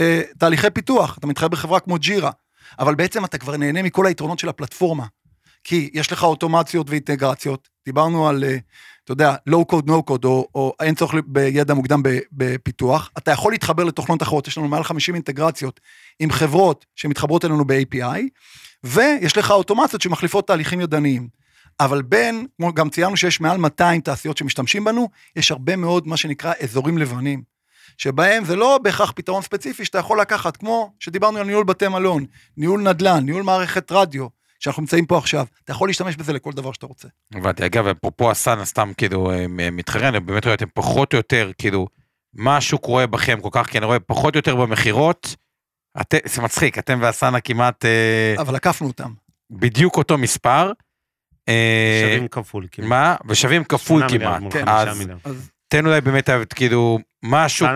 אה, 0.00 0.22
תהליכי 0.38 0.70
פיתוח, 0.70 1.18
אתה 1.18 1.26
מתחרה 1.26 1.48
בחברה 1.48 1.80
כמו 1.80 1.98
ג'ירה. 1.98 2.30
אבל 2.78 2.94
בעצם 2.94 3.24
אתה 3.24 3.38
כבר 3.38 3.56
נהנה 3.56 3.82
מכל 3.82 4.06
היתרונות 4.06 4.38
של 4.38 4.48
הפלטפורמה. 4.48 5.04
כי 5.64 5.90
יש 5.92 6.12
לך 6.12 6.24
אוטומציות 6.24 6.90
ואינטגרציות, 6.90 7.68
דיברנו 7.86 8.28
על, 8.28 8.44
אה, 8.44 8.56
אתה 9.04 9.12
יודע, 9.12 9.34
לואו 9.46 9.64
קוד, 9.64 9.86
נו 9.86 10.02
קוד, 10.02 10.24
או, 10.24 10.48
או 10.54 10.72
אין 10.80 10.94
צורך 10.94 11.14
בידע 11.26 11.74
מוקדם 11.74 12.02
בפיתוח, 12.32 13.10
אתה 13.18 13.30
יכול 13.30 13.52
להתחבר 13.52 13.84
לתוכנות 13.84 14.22
אחרות, 14.22 14.48
יש 14.48 14.58
לנו 14.58 14.68
מעל 14.68 14.84
50 14.84 15.14
אינטגרציות 15.14 15.80
עם 16.18 16.30
חברות 16.30 16.86
שמתחברות 16.96 17.44
אלינו 17.44 17.64
ב-API, 17.64 18.20
ויש 18.84 19.36
לך 19.36 19.50
אוטומציות 19.50 20.02
שמחליפות 20.02 20.46
תהליכים 20.46 20.80
ידניים. 20.80 21.28
אבל 21.80 22.02
בין, 22.02 22.46
כמו 22.56 22.74
גם 22.74 22.90
ציינו 22.90 23.16
שיש 23.16 23.40
מעל 23.40 23.58
200 23.58 24.00
תעשיות 24.00 24.36
שמשתמשים 24.36 24.84
בנו, 24.84 25.08
יש 25.36 25.50
הרבה 25.50 25.76
מאוד 25.76 26.08
מה 26.08 26.16
שנקרא 26.16 26.52
אזורים 26.62 26.98
לבנים. 26.98 27.42
שבהם 27.98 28.44
זה 28.44 28.56
לא 28.56 28.78
בהכרח 28.82 29.12
פתרון 29.16 29.42
ספציפי 29.42 29.84
שאתה 29.84 29.98
יכול 29.98 30.20
לקחת, 30.20 30.56
כמו 30.56 30.92
שדיברנו 31.00 31.38
על 31.38 31.46
ניהול 31.46 31.64
בתי 31.64 31.88
מלון, 31.88 32.24
ניהול 32.56 32.82
נדל"ן, 32.82 33.24
ניהול 33.24 33.42
מערכת 33.42 33.92
רדיו, 33.92 34.26
שאנחנו 34.58 34.80
נמצאים 34.82 35.06
פה 35.06 35.18
עכשיו, 35.18 35.46
אתה 35.64 35.72
יכול 35.72 35.88
להשתמש 35.88 36.16
בזה 36.16 36.32
לכל 36.32 36.52
דבר 36.52 36.72
שאתה 36.72 36.86
רוצה. 36.86 37.08
הבנתי, 37.34 37.66
אגב, 37.66 37.86
אפרופו 37.86 38.30
הסאנה, 38.30 38.64
סתם 38.64 38.92
כאילו 38.96 39.30
אה, 39.30 39.46
מתחרה, 39.72 40.08
אני 40.08 40.20
באמת 40.20 40.44
רואה 40.44 40.54
אתם 40.54 40.66
פחות 40.74 41.12
או 41.12 41.16
יותר, 41.16 41.50
כאילו, 41.58 41.86
מה 42.34 42.56
השוק 42.56 42.84
רואה 42.84 43.06
בכם 43.06 43.38
כל 43.40 43.48
כך, 43.52 43.66
כי 43.66 43.78
אני 43.78 43.86
רואה 43.86 44.00
פחות 44.00 44.34
או 44.34 44.38
יותר 44.38 44.56
במכירות, 44.56 45.36
את- 46.00 46.14
זה 46.24 46.42
מצחיק, 46.42 46.78
אתם 46.78 46.98
והסאנה 47.02 47.40
כמעט 47.40 47.84
אה, 47.84 48.34
אבל 48.38 48.56
עקפנו 48.56 48.86
אותם. 48.86 49.12
בדיוק 49.50 49.96
אותו 49.96 50.18
מספר. 50.18 50.72
אה, 51.48 52.00
שווים 52.14 52.28
כפול. 52.28 52.66
כאילו. 52.70 52.88
מה? 52.88 53.16
ושווים 53.28 53.64
כפול 53.64 54.08
כמעט. 54.08 54.42
כן, 54.50 54.68
אז 54.68 55.02
תן 55.68 55.86
אולי 55.86 56.00
באמת, 56.00 56.30
כאילו, 56.54 56.98
מה 57.22 57.44
השוק. 57.44 57.68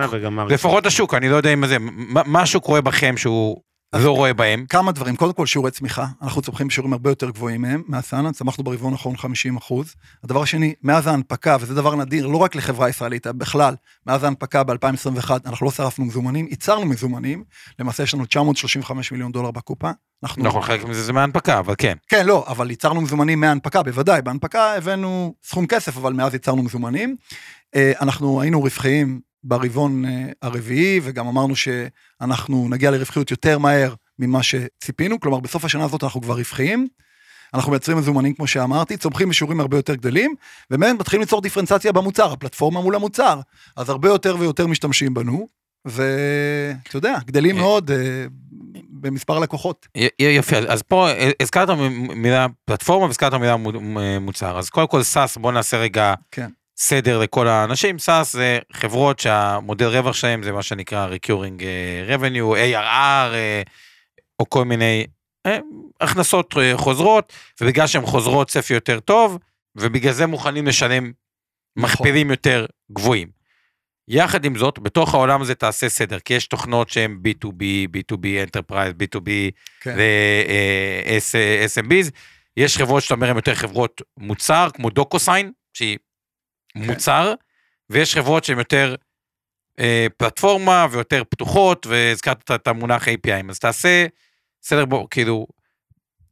לפחות 0.49 0.85
השוק, 0.85 1.13
אני 1.13 1.29
לא 1.29 1.35
יודע 1.35 1.53
אם 1.53 1.67
זה, 1.67 1.77
מה 1.79 2.21
מה 2.25 2.41
השוק 2.41 2.65
רואה 2.65 2.81
בכם 2.81 3.17
שהוא 3.17 3.61
לא 3.99 4.11
רואה 4.11 4.33
בהם? 4.33 4.65
כמה 4.69 4.91
דברים, 4.91 5.15
קודם 5.15 5.33
כל 5.33 5.45
שיעורי 5.45 5.71
צמיחה, 5.71 6.05
אנחנו 6.21 6.41
צומחים 6.41 6.67
בשיעורים 6.67 6.93
הרבה 6.93 7.11
יותר 7.11 7.29
גבוהים 7.29 7.61
מהם, 7.61 7.83
מהסאנה, 7.87 8.33
צמחנו 8.33 8.63
ברבעון 8.63 8.93
האחרון 8.93 9.17
50 9.17 9.57
אחוז. 9.57 9.95
הדבר 10.23 10.41
השני, 10.41 10.73
מאז 10.83 11.07
ההנפקה, 11.07 11.57
וזה 11.59 11.75
דבר 11.75 11.95
נדיר, 11.95 12.27
לא 12.27 12.37
רק 12.37 12.55
לחברה 12.55 12.89
ישראלית, 12.89 13.27
בכלל, 13.27 13.75
מאז 14.07 14.23
ההנפקה 14.23 14.63
ב-2021, 14.63 15.31
אנחנו 15.45 15.65
לא 15.65 15.71
שרפנו 15.71 16.05
מזומנים, 16.05 16.47
ייצרנו 16.49 16.85
מזומנים, 16.85 17.43
למעשה 17.79 18.03
יש 18.03 18.13
לנו 18.13 18.25
935 18.25 19.11
מיליון 19.11 19.31
דולר 19.31 19.51
בקופה. 19.51 19.91
אנחנו, 20.23 20.43
נכון, 20.43 20.61
חלק 20.61 20.85
מזה 20.85 21.03
זה 21.03 21.13
מההנפקה, 21.13 21.59
אבל 21.59 21.75
כן. 21.77 21.97
כן, 22.07 22.25
לא, 22.25 22.45
אבל 22.47 22.69
ייצרנו 22.69 23.01
מזומנים 23.01 23.39
מההנפקה, 23.39 23.83
בוודאי, 23.83 24.21
בהנפקה 24.21 24.73
הבאנו 24.75 25.33
סכום 25.43 25.67
כסף, 25.67 25.97
אבל 25.97 26.13
מאז 26.13 26.33
ייצרנו 26.33 26.63
מזומנים. 26.63 27.15
אה, 27.75 27.91
אנחנו 28.01 28.41
היינו 28.41 28.61
רווחיים 28.61 29.32
ברבעון 29.43 30.05
אה, 30.05 30.25
הרביעי, 30.41 30.99
וגם 31.03 31.27
אמרנו 31.27 31.53
שאנחנו 31.55 32.67
נגיע 32.69 32.91
לרווחיות 32.91 33.31
יותר 33.31 33.57
מהר 33.57 33.93
ממה 34.19 34.43
שציפינו, 34.43 35.19
כלומר 35.19 35.39
בסוף 35.39 35.65
השנה 35.65 35.83
הזאת 35.83 36.03
אנחנו 36.03 36.21
כבר 36.21 36.37
רווחיים. 36.37 36.87
אנחנו 37.53 37.71
מייצרים 37.71 37.97
מזומנים 37.97 38.33
כמו 38.33 38.47
שאמרתי, 38.47 38.97
צומחים 38.97 39.29
בשיעורים 39.29 39.59
הרבה 39.59 39.77
יותר 39.77 39.95
גדולים, 39.95 40.35
ובאמת 40.71 40.99
מתחילים 40.99 41.21
ליצור 41.21 41.41
דיפרנציאציה 41.41 41.91
במוצר, 41.91 42.31
הפלטפורמה 42.31 42.81
מול 42.81 42.95
המוצר. 42.95 43.39
אז 43.77 43.89
הרבה 43.89 44.09
יותר 44.09 44.35
ויותר 44.39 44.67
משתמשים 44.67 45.13
בנו, 45.13 45.47
ואתה 45.85 46.97
יודע, 46.97 47.17
גדלים 47.25 47.55
אה. 47.55 47.61
מאוד 47.61 47.91
אה, 47.91 48.25
במספר 48.89 49.39
לקוחות. 49.39 49.87
יפה, 50.19 50.57
אז 50.57 50.81
פה 50.81 51.09
הזכרת 51.41 51.69
מילה 52.15 52.47
פלטפורמה 52.65 53.05
והזכרת 53.05 53.33
מילה 53.33 53.55
מוצר. 54.19 54.59
אז 54.59 54.69
קודם 54.69 54.87
כל 54.87 55.03
SaaS, 55.03 55.37
בוא 55.37 55.51
נעשה 55.51 55.77
רגע 55.77 56.13
כן. 56.31 56.49
סדר 56.77 57.19
לכל 57.19 57.47
האנשים. 57.47 57.99
SaaS 57.99 58.33
זה 58.33 58.59
חברות 58.73 59.19
שהמודל 59.19 59.85
רווח 59.85 60.15
שלהם 60.15 60.43
זה 60.43 60.51
מה 60.51 60.63
שנקרא 60.63 61.07
recurring 61.07 61.63
אה, 61.63 62.15
revenue, 62.15 62.55
ARR, 62.55 63.33
אה, 63.33 63.61
או 64.39 64.49
כל 64.49 64.65
מיני 64.65 65.05
אה, 65.45 65.59
הכנסות 66.01 66.53
חוזרות, 66.75 67.33
ובגלל 67.61 67.87
שהן 67.87 68.05
חוזרות 68.05 68.49
צפי 68.49 68.73
יותר 68.73 68.99
טוב, 68.99 69.39
ובגלל 69.75 70.13
זה 70.13 70.27
מוכנים 70.27 70.67
לשלם 70.67 71.11
נכון. 71.75 71.89
מכפילים 71.89 72.31
יותר 72.31 72.65
גבוהים. 72.91 73.43
יחד 74.07 74.45
עם 74.45 74.57
זאת, 74.57 74.79
בתוך 74.79 75.13
העולם 75.13 75.41
הזה 75.41 75.55
תעשה 75.55 75.89
סדר, 75.89 76.19
כי 76.19 76.33
יש 76.33 76.47
תוכנות 76.47 76.89
שהן 76.89 77.19
B2B, 77.27 77.63
B2B 77.95 78.25
Enterprise, 78.47 78.93
B2B 78.99 79.29
כן. 79.81 79.95
ו-SMBs, 81.07 82.09
יש 82.57 82.77
חברות 82.77 83.03
שאתה 83.03 83.13
אומר 83.13 83.29
הן 83.29 83.35
יותר 83.35 83.55
חברות 83.55 84.01
מוצר, 84.17 84.67
כמו 84.73 84.89
דוקוסיין, 84.89 85.51
שהיא. 85.73 85.97
מוצר, 86.75 87.33
ויש 87.89 88.15
חברות 88.15 88.43
שהן 88.43 88.57
יותר 88.57 88.95
אה, 89.79 90.07
פלטפורמה 90.17 90.87
ויותר 90.91 91.23
פתוחות, 91.29 91.87
והזכרת 91.87 92.41
את- 92.43 92.51
את 92.51 92.67
המונח 92.67 93.07
API, 93.07 93.49
אז 93.49 93.59
תעשה 93.59 94.05
סדר 94.63 94.85
בו, 94.85 95.07
כאילו, 95.09 95.47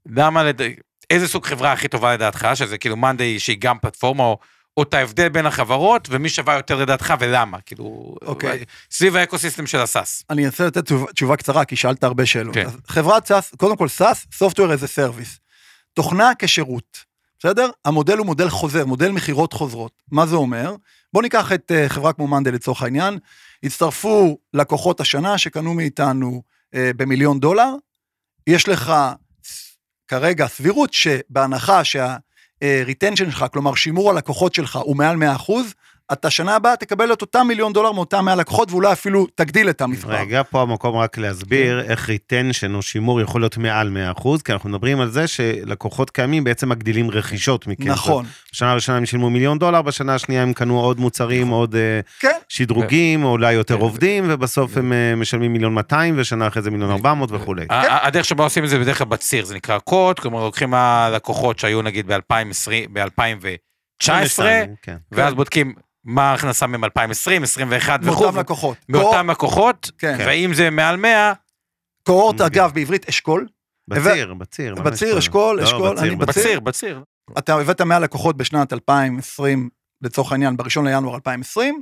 למה, 0.05 0.43
לד... 0.43 0.61
איזה 1.09 1.27
סוג 1.27 1.45
חברה 1.45 1.71
הכי 1.71 1.87
טובה 1.87 2.13
לדעתך, 2.13 2.47
שזה 2.53 2.77
כאילו 2.77 2.95
מאנדיי 2.97 3.39
שהיא 3.39 3.57
גם 3.59 3.79
פלטפורמה, 3.79 4.23
או, 4.23 4.37
או 4.77 4.83
את 4.83 4.93
ההבדל 4.93 5.29
בין 5.29 5.45
החברות, 5.45 6.07
ומי 6.11 6.29
שווה 6.29 6.53
יותר 6.55 6.75
לדעתך 6.81 7.13
ולמה, 7.19 7.61
כאילו, 7.61 8.15
אוקיי. 8.21 8.63
סביב 8.91 9.15
האקוסיסטם 9.15 9.67
של 9.67 9.77
הסאס. 9.79 10.23
אני 10.29 10.45
אנסה 10.45 10.65
לתת 10.65 10.85
תשובה, 10.85 11.13
תשובה 11.13 11.35
קצרה, 11.37 11.65
כי 11.65 11.75
שאלת 11.75 12.03
הרבה 12.03 12.25
שאלות. 12.25 12.53
כן. 12.55 12.65
אז 12.65 12.77
חברת 12.87 13.31
SaaS, 13.31 13.57
קודם 13.57 13.77
כל 13.77 13.87
SaaS, 13.97 14.43
Software 14.43 14.79
as 14.79 14.83
a 14.83 14.97
Service. 14.97 15.39
תוכנה 15.93 16.31
כשירות, 16.39 17.10
בסדר? 17.43 17.69
המודל 17.85 18.17
הוא 18.17 18.25
מודל 18.25 18.49
חוזר, 18.49 18.85
מודל 18.85 19.11
מכירות 19.11 19.53
חוזרות. 19.53 19.91
מה 20.11 20.25
זה 20.25 20.35
אומר? 20.35 20.75
בוא 21.13 21.21
ניקח 21.21 21.51
את 21.51 21.71
אה, 21.71 21.89
חברה 21.89 22.13
כמו 22.13 22.27
מאנדיי 22.27 22.53
לצורך 22.53 22.83
העניין, 22.83 23.19
הצטרפו 23.63 24.37
לקוחות 24.53 24.99
השנה 24.99 25.37
שקנו 25.37 25.73
מאיתנו 25.73 26.41
אה, 26.75 26.77
במיליון 26.97 27.39
דולר, 27.39 27.69
יש 28.47 28.67
לך 28.67 28.93
כרגע 30.07 30.47
סבירות 30.47 30.93
שבהנחה 30.93 31.83
שה-retention 31.83 33.15
שלך, 33.15 33.45
כלומר 33.53 33.75
שימור 33.75 34.09
הלקוחות 34.09 34.55
שלך 34.55 34.75
הוא 34.75 34.95
מעל 34.95 35.15
100%, 35.15 35.51
אתה 36.13 36.29
שנה 36.29 36.55
הבאה 36.55 36.75
תקבל 36.75 37.13
את 37.13 37.21
אותם 37.21 37.45
מיליון 37.47 37.73
דולר 37.73 37.91
מאותם 37.91 38.25
100 38.25 38.35
לקוחות, 38.35 38.71
ואולי 38.71 38.91
אפילו 38.91 39.27
תגדיל 39.35 39.69
את 39.69 39.81
המספר. 39.81 40.11
רגע, 40.11 40.41
פה 40.49 40.61
המקום 40.61 40.95
רק 40.97 41.17
להסביר 41.17 41.83
כן. 41.83 41.89
איך 41.91 42.09
retention 42.09 42.75
או 42.75 42.81
שימור 42.81 43.21
יכול 43.21 43.41
להיות 43.41 43.57
מעל 43.57 43.97
100%, 44.19 44.23
כי 44.45 44.51
אנחנו 44.53 44.69
מדברים 44.69 44.99
על 44.99 45.09
זה 45.11 45.27
שלקוחות 45.27 46.09
קיימים 46.09 46.43
בעצם 46.43 46.69
מגדילים 46.69 47.11
רכישות 47.11 47.67
מכם. 47.67 47.87
נכון, 47.89 48.25
בשנה 48.53 48.71
הראשונה 48.71 48.97
הם 48.97 49.05
שילמו 49.05 49.29
מיליון 49.29 49.59
דולר, 49.59 49.81
בשנה 49.81 50.15
השנייה 50.15 50.41
הם 50.43 50.53
קנו 50.53 50.79
עוד 50.79 50.99
מוצרים, 50.99 51.47
עוד 51.47 51.75
אה, 51.75 51.99
כן, 52.19 52.37
שדרוגים, 52.49 53.23
או 53.23 53.29
אולי 53.31 53.53
יותר 53.53 53.75
כן. 53.75 53.81
עובדים, 53.81 54.23
ובסוף 54.29 54.77
הם 54.77 54.93
אה, 54.93 55.15
משלמים 55.15 55.53
מיליון 55.53 55.73
200, 55.73 56.15
ושנה 56.17 56.47
אחרי 56.47 56.61
זה 56.61 56.71
מיליון 56.71 56.91
400 56.91 57.29
וכולי. 57.31 57.67
כן. 57.67 57.73
ה- 57.73 58.07
הדרך 58.07 58.25
שבה 58.25 58.43
עושים 58.43 58.63
את 58.63 58.69
זה 58.69 58.79
בדרך 58.79 58.97
כלל 58.97 59.07
בציר, 59.07 59.45
זה 59.45 59.55
נקרא 59.55 59.79
קוד, 59.79 60.19
כלומר 60.19 60.43
לוקחים 60.43 60.73
הלקוחות 60.73 61.59
שהיו 61.59 61.81
נגיד 61.81 62.07
ב-2020, 62.11 62.71
ב-2019, 62.93 64.09
כן. 64.81 64.95
ואז 65.11 65.33
בודקים 65.33 65.73
מה 66.05 66.31
ההכנסה 66.31 66.67
מהם 66.67 66.83
2020, 66.83 67.43
21 67.43 67.99
וכו', 68.03 68.23
מאותם 68.23 68.39
לקוחות. 68.39 68.77
מאותם 68.89 69.29
לקוחות, 69.29 69.91
כן. 69.97 70.17
ואם 70.19 70.53
זה 70.53 70.69
מעל 70.69 70.97
100, 70.97 71.33
קוהורט. 72.03 72.41
אגב, 72.41 72.71
בעברית 72.73 73.09
אשכול. 73.09 73.47
בציר, 73.87 74.33
בציר. 74.33 74.75
בציר? 74.75 75.17
אשכול, 75.17 75.57
לא, 75.57 75.63
אשכול, 75.63 75.95
בציר, 75.95 76.07
אני 76.07 76.15
בציר. 76.15 76.59
בציר. 76.59 77.03
אתה 77.37 77.55
הבאת 77.55 77.81
100 77.81 77.99
לקוחות 77.99 78.37
בשנת 78.37 78.73
2020, 78.73 79.69
לצורך 80.01 80.31
העניין, 80.31 80.57
בראשון 80.57 80.87
לינואר 80.87 81.15
2020, 81.15 81.81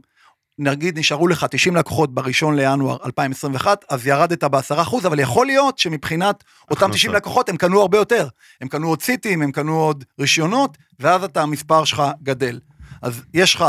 נגיד 0.60 1.00
נשארו 1.00 1.28
לך 1.28 1.46
90 1.52 1.76
לקוחות 1.76 2.14
בראשון 2.14 2.56
לינואר 2.56 2.98
2021, 3.06 3.86
אז 3.90 4.08
ירדת 4.08 4.44
ב-10%, 4.44 5.08
אבל 5.08 5.20
יכול 5.20 5.46
להיות 5.46 5.78
שמבחינת 5.78 6.44
אותם 6.72 6.86
הכנסות. 6.86 6.96
90 6.96 7.14
לקוחות 7.14 7.50
הם 7.50 7.58
קנו 7.58 7.82
הרבה 7.82 7.98
יותר. 7.98 8.28
הם 8.62 8.68
קנו 8.68 8.88
עוד 8.88 9.02
סיטים, 9.02 9.42
הם 9.42 9.52
קנו 9.52 9.80
עוד 9.80 10.04
רישיונות, 10.20 10.78
ואז 11.00 11.24
אתה, 11.24 11.42
המספר 11.42 11.86
שלך 11.86 12.04
גדל. 12.24 12.60
אז 13.02 13.24
יש 13.34 13.56
לך 13.56 13.66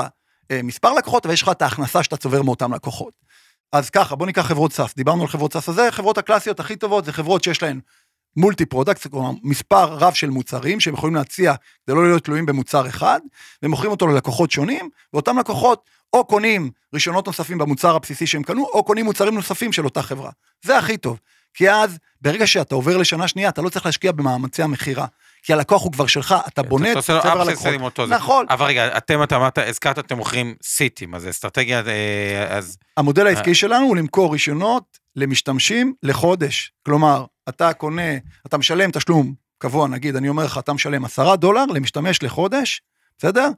מספר 0.63 0.93
לקוחות, 0.93 1.27
ויש 1.27 1.43
לך 1.43 1.49
את 1.49 1.63
ההכנסה 1.63 2.03
שאתה 2.03 2.17
צובר 2.17 2.43
מאותם 2.43 2.75
לקוחות. 2.75 3.13
אז 3.73 3.91
ככה, 3.91 4.17
בוא 4.17 4.27
ניקח 4.27 4.47
חברות 4.47 4.73
SaaS, 4.73 4.95
דיברנו 4.97 5.23
על 5.23 5.29
חברות 5.29 5.53
SaaS, 5.53 5.69
אז 5.69 5.75
זה 5.75 5.89
חברות 5.91 6.19
הקלאסיות 6.19 6.61
הכי 6.61 6.77
טובות, 6.77 7.05
זה 7.05 7.13
חברות 7.13 7.45
שיש 7.45 7.63
להן 7.63 7.81
multi 8.37 8.67
product, 8.67 9.07
כלומר 9.07 9.31
מספר 9.43 9.85
רב 9.95 10.13
של 10.13 10.31
מוצרים 10.31 10.81
שהם 10.81 10.95
יכולים 10.95 11.15
להציע 11.15 11.55
כדי 11.87 11.97
לא 11.97 12.05
להיות 12.09 12.25
תלויים 12.25 12.47
במוצר 12.47 12.89
אחד, 12.89 13.21
ומוכרים 13.63 13.91
אותו 13.91 14.07
ללקוחות 14.07 14.51
שונים, 14.51 14.89
ואותם 15.13 15.39
לקוחות 15.39 15.85
או 16.13 16.25
קונים 16.25 16.71
רישיונות 16.95 17.27
נוספים 17.27 17.59
במוצר 17.59 17.97
הבסיסי 17.97 18.27
שהם 18.27 18.43
קנו, 18.43 18.65
או 18.65 18.85
קונים 18.85 19.05
מוצרים 19.05 19.35
נוספים 19.35 19.73
של 19.73 19.85
אותה 19.85 20.03
חברה. 20.03 20.31
זה 20.65 20.79
הכי 20.79 20.97
טוב. 20.97 21.19
כי 21.55 21.71
אז, 21.71 21.99
ברגע 22.21 22.47
שאתה 22.47 22.75
עובר 22.75 22.97
לשנה 22.97 23.29
שנייה, 23.29 23.49
אתה 23.49 23.63
לא 23.63 23.69
צריך 23.69 23.87
להשקיע 23.87 24.13
במאמצי 24.13 24.63
המכירה. 24.63 25.07
כי 25.43 25.53
הלקוח 25.53 25.83
הוא 25.83 25.93
כבר 25.93 26.07
שלך, 26.07 26.35
אתה 26.49 26.63
בונה 26.63 26.85
אתה 26.85 26.93
את 26.93 26.97
עושה 26.97 27.13
לו 27.15 27.21
צבר 27.23 27.33
upsells 27.43 27.49
הלקוחות. 27.49 27.73
עם 27.75 27.83
אותו 27.83 28.07
זה. 28.07 28.15
נכון. 28.15 28.47
אבל 28.51 28.67
רגע, 28.67 28.97
אתם, 28.97 29.23
אתה 29.23 29.37
אמרת, 29.37 29.59
הזכרת, 29.59 29.99
אתם 29.99 30.17
מוכרים 30.17 30.55
seat 30.63 30.92
ים, 30.92 31.15
אז 31.15 31.29
אסטרטגיה, 31.29 31.83
אה, 31.87 32.47
אז 32.57 32.77
המודל 32.97 33.27
אה. 33.27 33.31
העסקי 33.33 33.55
שלנו 33.55 33.87
הוא 33.87 33.97
למכור 33.97 34.33
רישיונות 34.33 34.99
למשתמשים 35.17 35.95
לחודש. 36.03 36.73
כלומר, 36.87 37.25
אתה 37.49 37.73
קונה, 37.73 38.13
אתה 38.47 38.59
משלם 38.59 38.91
תשלום 38.91 39.35
קבוע, 39.59 39.89
נגיד, 39.89 40.17
אני 40.17 40.29
אומר 40.29 40.45
לך, 40.45 40.59
אתה 40.59 40.73
משלם 40.73 41.05
10 41.05 41.37
דולר 41.37 41.65
למשתמש 41.65 42.23
לחודש, 42.23 42.83
בסדר? 43.19 43.49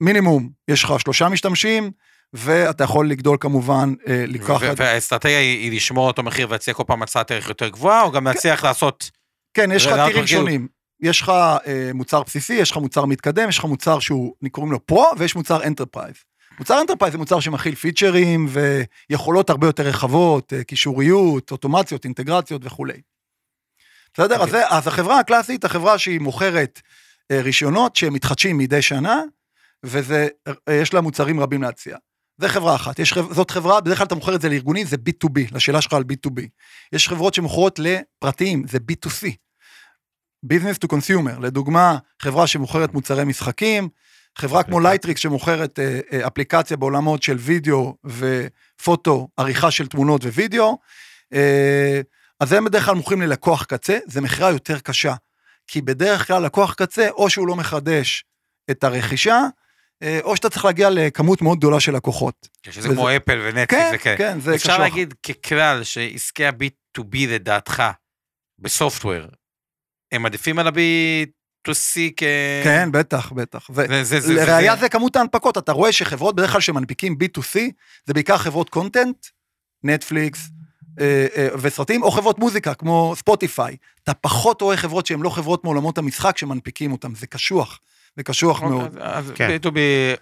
מינימום, 0.00 0.50
יש 0.68 0.84
לך 0.84 0.94
שלושה 1.00 1.28
משתמשים, 1.28 1.90
ואתה 2.32 2.84
יכול 2.84 3.10
לגדול 3.10 3.36
כמובן, 3.40 3.94
אה, 4.08 4.24
את- 4.72 4.80
והאסטרטגיה 4.80 5.38
היא 5.38 5.58
היא 5.58 5.72
לשמור 5.76 6.06
אותו 6.06 6.22
מחיר 6.22 6.48
ולהציע 6.48 6.74
כל 6.74 6.82
פעם 6.86 7.02
הצעת 7.02 7.30
ערך 7.30 7.48
יותר 7.48 7.68
גבוהה, 7.68 8.02
או 8.02 8.10
גם 8.10 8.26
להצליח 8.26 8.64
לעשות... 8.64 9.10
כן, 9.54 9.72
יש 9.72 9.86
לך 9.86 9.92
tier 10.06 10.17
ים. 10.17 10.26
שונים. 10.26 10.68
יש 11.00 11.20
לך 11.20 11.28
אה, 11.66 11.90
מוצר 11.94 12.22
בסיסי, 12.22 12.54
יש 12.54 12.70
לך 12.70 12.76
מוצר 12.76 13.04
מתקדם, 13.04 13.48
יש 13.48 13.58
לך 13.58 13.64
מוצר 13.64 13.98
שהוא, 13.98 14.34
קוראים 14.50 14.72
לו 14.72 14.86
Pro, 14.86 15.06
ויש 15.18 15.36
מוצר 15.36 15.62
Enterprise. 15.62 16.16
מוצר 16.58 16.80
Enterprise 16.80 17.12
זה 17.12 17.18
מוצר 17.18 17.40
שמכיל 17.40 17.74
פיצ'רים 17.74 18.48
ויכולות 18.48 19.50
הרבה 19.50 19.66
יותר 19.66 19.82
רחבות, 19.82 20.52
אה, 20.52 20.64
קישוריות, 20.64 21.50
אוטומציות, 21.50 22.04
אינטגרציות 22.04 22.62
וכולי. 22.64 23.00
בסדר? 24.14 24.34
אז, 24.34 24.40
אוקיי. 24.40 24.50
זה, 24.50 24.68
אז 24.68 24.86
החברה 24.86 25.20
הקלאסית, 25.20 25.64
החברה 25.64 25.98
שהיא 25.98 26.20
מוכרת 26.20 26.80
אה, 27.30 27.40
רישיונות 27.42 27.96
שהם 27.96 28.12
מתחדשים 28.12 28.58
מדי 28.58 28.82
שנה, 28.82 29.22
ויש 29.82 30.94
לה 30.94 31.00
מוצרים 31.00 31.40
רבים 31.40 31.62
להציע. 31.62 31.96
זה 32.38 32.48
חברה 32.48 32.74
אחת, 32.74 32.98
יש 32.98 33.14
זאת 33.30 33.50
חברה, 33.50 33.80
בדרך 33.80 33.98
כלל 33.98 34.06
אתה 34.06 34.14
מוכר 34.14 34.34
את 34.34 34.40
זה 34.40 34.48
לארגונים, 34.48 34.86
זה 34.86 34.96
B2B, 34.96 35.40
לשאלה 35.52 35.82
שלך 35.82 35.92
על 35.92 36.04
B2B. 36.12 36.40
יש 36.92 37.08
חברות 37.08 37.34
שמוכרות 37.34 37.78
לפרטיים, 37.78 38.64
זה 38.68 38.78
B2C. 38.92 39.26
Business 40.46 40.78
to 40.84 40.96
Consumer, 40.96 41.40
לדוגמה, 41.40 41.98
חברה 42.22 42.46
שמוכרת 42.46 42.94
מוצרי 42.94 43.24
משחקים, 43.24 43.88
חברה 44.38 44.62
כמו 44.62 44.80
לייטריקס 44.80 45.20
שמוכרת 45.20 45.78
אה, 45.78 46.00
אה, 46.12 46.26
אפליקציה 46.26 46.76
בעולמות 46.76 47.22
של 47.22 47.36
וידאו 47.36 47.96
ופוטו, 48.04 49.28
עריכה 49.36 49.70
של 49.70 49.86
תמונות 49.86 50.24
ווידאו, 50.24 50.78
אה, 51.34 52.00
אז 52.40 52.52
הם 52.52 52.64
בדרך 52.64 52.84
כלל 52.84 52.94
מוכרים 52.94 53.22
ללקוח 53.22 53.64
קצה, 53.64 53.98
זה 54.06 54.20
מכירה 54.20 54.50
יותר 54.50 54.78
קשה, 54.78 55.14
כי 55.66 55.82
בדרך 55.82 56.26
כלל 56.26 56.44
לקוח 56.44 56.74
קצה, 56.74 57.08
או 57.10 57.30
שהוא 57.30 57.48
לא 57.48 57.56
מחדש 57.56 58.24
את 58.70 58.84
הרכישה, 58.84 59.40
אה, 60.02 60.18
או 60.22 60.36
שאתה 60.36 60.50
צריך 60.50 60.64
להגיע 60.64 60.90
לכמות 60.90 61.42
מאוד 61.42 61.58
גדולה 61.58 61.80
של 61.80 61.92
לקוחות. 61.96 62.48
שזה 62.66 62.78
וזה- 62.88 62.96
כמו 62.96 63.16
אפל 63.16 63.38
ונטפליקס 63.44 63.70
כן, 63.70 63.90
וכאלה. 63.94 64.16
כן, 64.16 64.40
זה 64.40 64.54
אפשר 64.54 64.68
קשוח. 64.68 64.80
להגיד 64.80 65.14
ככלל 65.22 65.84
שעסקי 65.84 66.46
ה-B2B 66.46 67.16
לדעתך, 67.28 67.82
ב 68.58 68.64
software, 68.64 69.20
הם 70.12 70.26
עדיפים 70.26 70.58
על 70.58 70.66
ה-B2C 70.68 71.98
כ... 72.16 72.22
כן, 72.64 72.88
בטח, 72.92 73.32
בטח. 73.32 73.70
ו- 73.74 74.02
זה- 74.02 74.34
לראיה 74.34 74.88
כמות 74.88 75.16
ההנפקות, 75.16 75.58
אתה 75.58 75.72
רואה 75.72 75.92
שחברות 75.92 76.36
בדרך 76.36 76.52
כלל 76.52 76.60
שמנפיקים 76.60 77.16
B2C, 77.22 77.58
זה 78.06 78.14
בעיקר 78.14 78.38
חברות 78.38 78.70
content, 78.70 79.26
נטפליקס 79.84 80.48
אה, 81.00 81.26
אה, 81.36 81.48
וסרטים, 81.60 82.02
או 82.02 82.10
חברות 82.10 82.38
מוזיקה 82.38 82.74
כמו 82.74 83.14
ספוטיפיי. 83.16 83.76
אתה 84.04 84.14
פחות 84.14 84.62
רואה 84.62 84.76
חברות 84.76 85.06
שהן 85.06 85.20
לא 85.22 85.30
חברות 85.30 85.64
מעולמות 85.64 85.98
המשחק 85.98 86.38
שמנפיקים 86.38 86.92
אותם, 86.92 87.14
זה 87.14 87.26
קשוח, 87.26 87.78
זה 88.16 88.22
קשוח 88.22 88.62
מאוד. 88.62 88.84
אוקיי, 88.96 89.02
אז 89.02 89.32
כן. 89.34 89.56
B2B, 89.62 89.76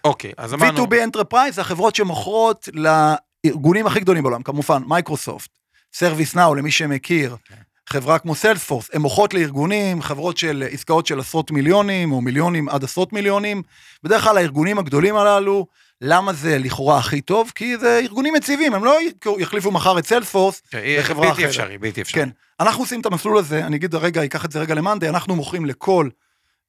אוקיי, 0.05 0.33
אז 0.37 0.55
אמרנו... 0.55 0.85
B2B 0.85 0.95
Enterprise 0.95 1.51
זה 1.53 1.61
החברות 1.61 1.95
שמוכרות 1.95 2.69
לארגונים 2.73 3.87
הכי 3.87 4.01
גדולים 4.01 4.23
בעולם, 4.23 4.43
כמובן, 4.43 4.83
מייקרוסופט, 4.87 5.51
סרוויס 5.93 6.35
נאו, 6.35 6.55
למי 6.55 6.71
שמכיר, 6.71 7.37
כן. 7.45 7.55
חברה 7.89 8.19
כמו 8.19 8.35
סיילספורס, 8.35 8.91
הן 8.93 9.01
מוכרות 9.01 9.35
לארגונים, 9.35 10.03
חברות 10.03 10.37
של 10.37 10.65
עסקאות 10.71 11.07
של 11.07 11.21
עשרות 11.21 11.51
מיליונים, 11.51 12.13
או 12.13 12.21
מיליונים 12.21 12.69
עד 12.69 12.85
עשרות 12.85 13.13
מיליונים. 13.13 13.63
בדרך 14.03 14.25
כלל 14.25 14.39
הארגונים 14.39 14.79
הגדולים 14.79 15.17
הללו, 15.17 15.67
למה 16.01 16.33
זה 16.33 16.59
לכאורה 16.59 16.99
הכי 16.99 17.21
טוב? 17.21 17.53
כי 17.55 17.79
זה 17.79 17.99
ארגונים 18.03 18.37
יציבים, 18.37 18.75
הם 18.75 18.85
לא 18.85 18.99
יחליפו 19.39 19.71
מחר 19.71 19.99
את 19.99 20.07
סיילספורס, 20.07 20.63
יהיה 20.73 21.01
בחברה 21.01 21.29
בלתי 21.29 21.33
אחרת. 21.33 21.49
אפשרי, 21.49 21.79
בלתי 21.79 22.03
אפשרי. 22.03 22.23
כן. 22.23 22.29
אנחנו 22.61 22.83
עושים 22.83 23.01
את 23.01 23.07
המסלול 23.07 23.39
הזה, 23.39 23.67
אני 23.67 23.77
אגיד 23.77 23.95
רגע, 23.95 24.25
אקח 24.25 24.45
את 24.45 24.53
זה 24.53 24.61
רגע 24.61 24.75
למאנדיי, 24.75 25.09
אנחנו 25.09 25.37
מוכרים 25.37 25.67
לכל 25.67 26.09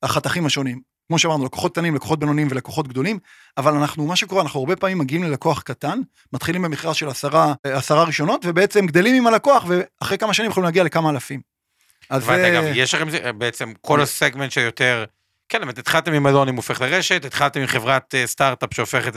החתכים 0.04 0.46
השונים. 0.46 0.97
כמו 1.08 1.20
שאמרנו, 1.20 1.46
לקוחות 1.46 1.72
קטנים, 1.72 1.96
לקוחות 1.96 2.20
בינוניים 2.20 2.48
ולקוחות 2.52 2.88
גדולים, 2.88 3.20
אבל 3.58 3.74
אנחנו, 3.74 4.06
מה 4.08 4.16
שקורה, 4.16 4.42
אנחנו 4.42 4.60
הרבה 4.60 4.76
פעמים 4.76 4.98
מגיעים 4.98 5.24
ללקוח 5.24 5.62
קטן, 5.62 6.00
מתחילים 6.34 6.62
במכרז 6.62 6.96
של 6.96 7.10
עשרה, 7.10 7.54
אה, 7.66 7.78
עשרה 7.78 8.04
רישיונות, 8.04 8.42
ובעצם 8.46 8.86
גדלים 8.86 9.16
עם 9.16 9.28
הלקוח, 9.28 9.66
ואחרי 9.68 10.18
כמה 10.18 10.34
שנים 10.34 10.50
יכולים 10.52 10.66
להגיע 10.66 10.84
לכמה 10.84 11.10
אלפים. 11.10 11.42
אז 12.10 12.24
זה- 12.26 12.48
אגב, 12.48 12.64
יש 12.76 12.94
לכם 12.94 13.08
בעצם 13.38 13.72
כל 13.82 14.02
הסגמנט 14.02 14.52
שיותר... 14.52 15.06
כן, 15.50 15.60
באמת, 15.60 15.78
התחלתם 15.78 16.14
עם 16.14 16.24
מלון, 16.24 16.48
אם 16.48 16.56
הופך 16.56 16.82
לרשת, 16.82 17.26
התחלתם 17.26 17.60
עם 17.60 17.68
חברת 17.68 18.16
אה, 18.16 18.28
סטארט-אפ 18.28 18.74
שהופכת 18.74 19.14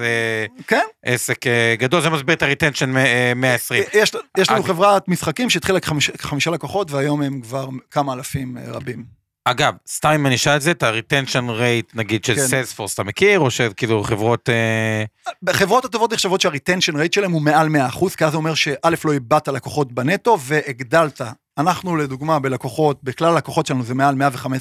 כן, 0.67 0.83
לעסק 1.07 1.47
אה, 1.47 1.75
גדול, 1.79 2.01
זה 2.01 2.11
מסביר 2.11 2.35
את 2.35 2.43
ה 2.43 2.48
retention 2.48 2.91
120. 3.37 3.85
יש, 3.95 4.13
יש 4.39 4.51
לנו 4.51 4.63
חברת 4.63 5.09
משחקים 5.09 5.51
שהתחילה 5.51 5.81
כחמיש, 5.81 6.11
כחמישה 6.11 6.51
לקוחות, 6.51 6.91
והיום 6.91 7.23
הם 7.23 7.41
כבר 7.41 7.69
כמה 7.91 8.13
אלפים 8.13 8.57
רבים. 8.67 9.20
אגב, 9.45 9.75
סתם 9.89 10.09
אם 10.09 10.27
אני 10.27 10.35
אשאל 10.35 10.57
את 10.57 10.63
זה, 10.63 10.71
את 10.71 10.83
ה 10.83 10.89
retention 10.89 11.49
rate, 11.49 11.93
נגיד, 11.95 12.25
של 12.25 12.35
כן. 12.35 12.47
סיילספורס, 12.47 12.95
אתה 12.95 13.05
מכיר, 13.05 13.41
או 13.41 13.51
שכאילו 13.51 14.05
חברות... 14.05 14.49
אה, 14.49 15.05
בחברות 15.43 15.85
הטובות 15.85 16.13
נחשבות 16.13 16.41
שהריטנשן 16.41 16.97
רייט 16.97 17.13
שלהם 17.13 17.33
הוא 17.33 17.43
מעל 17.43 17.69
100%, 17.93 18.17
כי 18.17 18.25
אז 18.25 18.31
זה 18.31 18.37
אומר 18.37 18.55
שא' 18.55 18.91
לא 19.05 19.13
איבדת 19.13 19.49
לקוחות 19.49 19.93
בנטו 19.93 20.39
והגדלת. 20.41 21.21
אנחנו 21.59 21.97
לדוגמה 21.97 22.39
בלקוחות, 22.39 23.05
בכלל 23.05 23.33
הלקוחות 23.33 23.67
שלנו 23.67 23.83
זה 23.83 23.95
מעל 23.95 24.15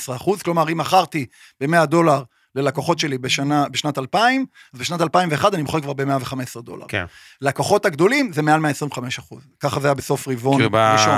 115%, 0.09 0.43
כלומר 0.43 0.71
אם 0.71 0.77
מכרתי 0.77 1.25
ב-100 1.61 1.85
דולר 1.85 2.23
ללקוחות 2.55 2.99
שלי 2.99 3.17
בשנה, 3.17 3.65
בשנת 3.71 3.97
2000, 3.97 4.45
אז 4.73 4.79
בשנת 4.79 5.01
2001 5.01 5.53
אני 5.53 5.61
מוכר 5.61 5.79
כבר 5.79 5.93
ב-115 5.93 6.61
דולר. 6.61 6.85
כן. 6.87 7.05
לקוחות 7.41 7.85
הגדולים 7.85 8.33
זה 8.33 8.41
מעל 8.41 8.61
125%, 8.61 9.35
ככה 9.59 9.79
זה 9.79 9.87
היה 9.87 9.93
בסוף 9.93 10.27
רבעון 10.27 10.57
כאילו 10.57 10.69
ב... 10.69 10.75
ראשון, 10.75 11.15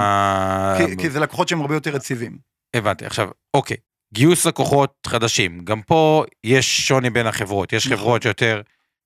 כי, 0.77 0.97
כי 0.97 1.09
זה 1.09 1.19
לקוחות 1.19 1.47
שהם 1.47 1.61
הרבה 1.61 1.75
יותר 1.75 1.95
יציבים. 1.95 2.51
הבנתי, 2.73 3.05
עכשיו, 3.05 3.29
אוקיי, 3.53 3.77
גיוס 4.13 4.45
לקוחות 4.45 4.93
חדשים, 5.07 5.65
גם 5.65 5.81
פה 5.81 6.23
יש 6.43 6.87
שוני 6.87 7.09
בין 7.09 7.27
החברות, 7.27 7.73
יש 7.73 7.85
נכון. 7.85 7.97
חברות 7.97 8.21
שיותר 8.21 8.61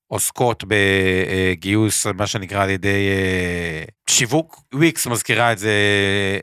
עוסקות 0.08 0.64
בגיוס, 0.68 2.06
מה 2.06 2.28
שנקרא 2.28 2.64
על 2.64 2.70
ידי 2.70 3.10
אה, 3.10 3.84
שיווק, 4.10 4.62
וויקס 4.74 5.08
מזכירה 5.08 5.52
את 5.52 5.58
זה 5.58 5.74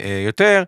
אה, 0.00 0.22
יותר, 0.26 0.62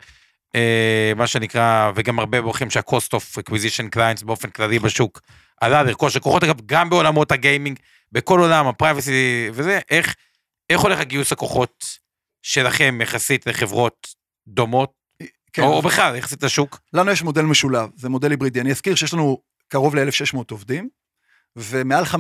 אה, 0.55 1.13
מה 1.17 1.27
שנקרא, 1.27 1.93
וגם 1.95 2.19
הרבה 2.19 2.43
בורחים 2.43 2.71
שה-cost 2.71 3.17
of 3.17 3.39
acquisition 3.41 3.97
clients 3.97 4.25
באופן 4.25 4.51
כללי 4.51 4.79
בשוק 4.79 5.21
עלה. 5.61 5.83
לרכוש 5.83 6.17
לקוחות, 6.17 6.45
אגב, 6.45 6.61
גם 6.67 6.91
בעולמות 6.91 7.33
הגיימינג, 7.33 7.79
בכל 8.13 8.41
עולם 8.41 8.67
ה 8.67 8.77
privacy 8.77 9.49
וזה, 9.53 9.79
איך, 9.91 10.15
איך 10.71 10.81
הולך 10.81 11.01
הגיוס 11.01 11.33
לקוחות 11.33 11.85
שלכם 12.43 12.99
יחסית 13.03 13.47
לחברות 13.47 14.09
דומות, 14.49 14.93
כן, 15.55 15.63
או, 15.63 15.73
או 15.73 15.83
בכלל, 15.83 16.17
יחסית 16.17 16.43
לשוק? 16.43 16.81
לנו 16.93 17.11
יש 17.11 17.23
מודל 17.23 17.43
משולב, 17.43 17.89
זה 17.97 18.09
מודל 18.09 18.31
היברידי. 18.31 18.61
אני 18.61 18.71
אזכיר 18.71 18.95
שיש 18.95 19.15
לנו 19.15 19.39
קרוב 19.69 19.95
ל-1,600 19.97 20.39
עובדים, 20.51 20.89
ומעל 21.57 22.05
50% 22.05 22.17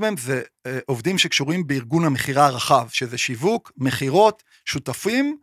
מהם 0.00 0.16
זה 0.16 0.40
אה, 0.66 0.78
עובדים 0.86 1.18
שקשורים 1.18 1.66
בארגון 1.66 2.04
המכירה 2.04 2.46
הרחב, 2.46 2.86
שזה 2.92 3.18
שיווק, 3.18 3.72
מכירות, 3.76 4.42
שותפים, 4.64 5.38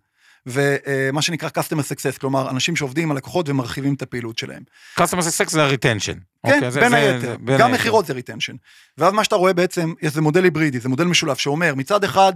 ומה 0.45 1.21
שנקרא 1.21 1.49
customer 1.49 1.81
success, 1.81 2.19
כלומר, 2.19 2.49
אנשים 2.49 2.75
שעובדים 2.75 3.12
על 3.12 3.17
לקוחות 3.17 3.49
ומרחיבים 3.49 3.93
את 3.93 4.01
הפעילות 4.01 4.38
שלהם. 4.38 4.63
customer 4.99 5.03
success 5.21 5.49
זה 5.49 5.63
ה-retention. 5.65 6.13
כן, 6.45 6.53
אוקיי, 6.53 6.71
זה- 6.71 6.79
בין 6.79 6.93
היתר. 6.93 7.38
גם. 7.60 7.71
מכירות 7.71 8.05
זה 8.05 8.13
retention. 8.13 8.56
ואז 8.97 9.13
מה 9.13 9.23
שאתה 9.23 9.36
רואה 9.36 9.53
בעצם, 9.53 9.93
זה 10.08 10.21
מודל 10.21 10.43
היברידי, 10.43 10.79
זה 10.79 10.89
מודל 10.89 11.03
משולב 11.03 11.36
שאומר, 11.36 11.75
מצד 11.75 12.03
אחד, 12.03 12.34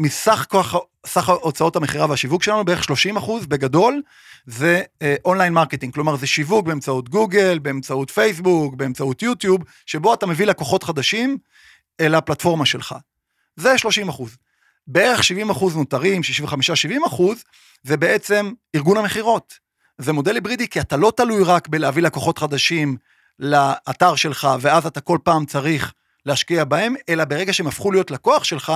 מסך 0.00 0.46
כוח, 0.48 0.74
סך 1.06 1.28
הוצאות 1.28 1.76
המכירה 1.76 2.06
והשיווק 2.10 2.42
שלנו, 2.42 2.64
בערך 2.64 2.84
30 2.84 3.16
אחוז 3.16 3.46
בגדול, 3.46 4.02
זה 4.46 4.82
online 5.24 5.52
marketing, 5.52 5.94
כלומר 5.94 6.16
זה 6.16 6.26
שיווק 6.26 6.66
באמצעות 6.66 7.08
גוגל, 7.08 7.58
באמצעות 7.58 8.10
פייסבוק, 8.10 8.74
באמצעות 8.74 9.22
יוטיוב, 9.22 9.60
שבו 9.86 10.14
אתה 10.14 10.26
מביא 10.26 10.46
לקוחות 10.46 10.82
חדשים 10.82 11.38
אל 12.00 12.14
הפלטפורמה 12.14 12.66
שלך. 12.66 12.94
זה 13.56 13.78
30 13.78 14.08
אחוז. 14.08 14.36
בערך 14.86 15.24
70 15.24 15.50
אחוז 15.50 15.76
נותרים, 15.76 16.20
65-70 17.02 17.06
אחוז, 17.06 17.44
זה 17.82 17.96
בעצם 17.96 18.52
ארגון 18.74 18.96
המכירות. 18.96 19.58
זה 19.98 20.12
מודל 20.12 20.34
היברידי 20.34 20.68
כי 20.68 20.80
אתה 20.80 20.96
לא 20.96 21.12
תלוי 21.16 21.44
רק 21.44 21.68
בלהביא 21.68 22.02
לקוחות 22.02 22.38
חדשים 22.38 22.96
לאתר 23.38 24.14
שלך, 24.14 24.48
ואז 24.60 24.86
אתה 24.86 25.00
כל 25.00 25.18
פעם 25.24 25.46
צריך 25.46 25.92
להשקיע 26.26 26.64
בהם, 26.64 26.94
אלא 27.08 27.24
ברגע 27.24 27.52
שהם 27.52 27.66
הפכו 27.66 27.92
להיות 27.92 28.10
לקוח 28.10 28.44
שלך, 28.44 28.72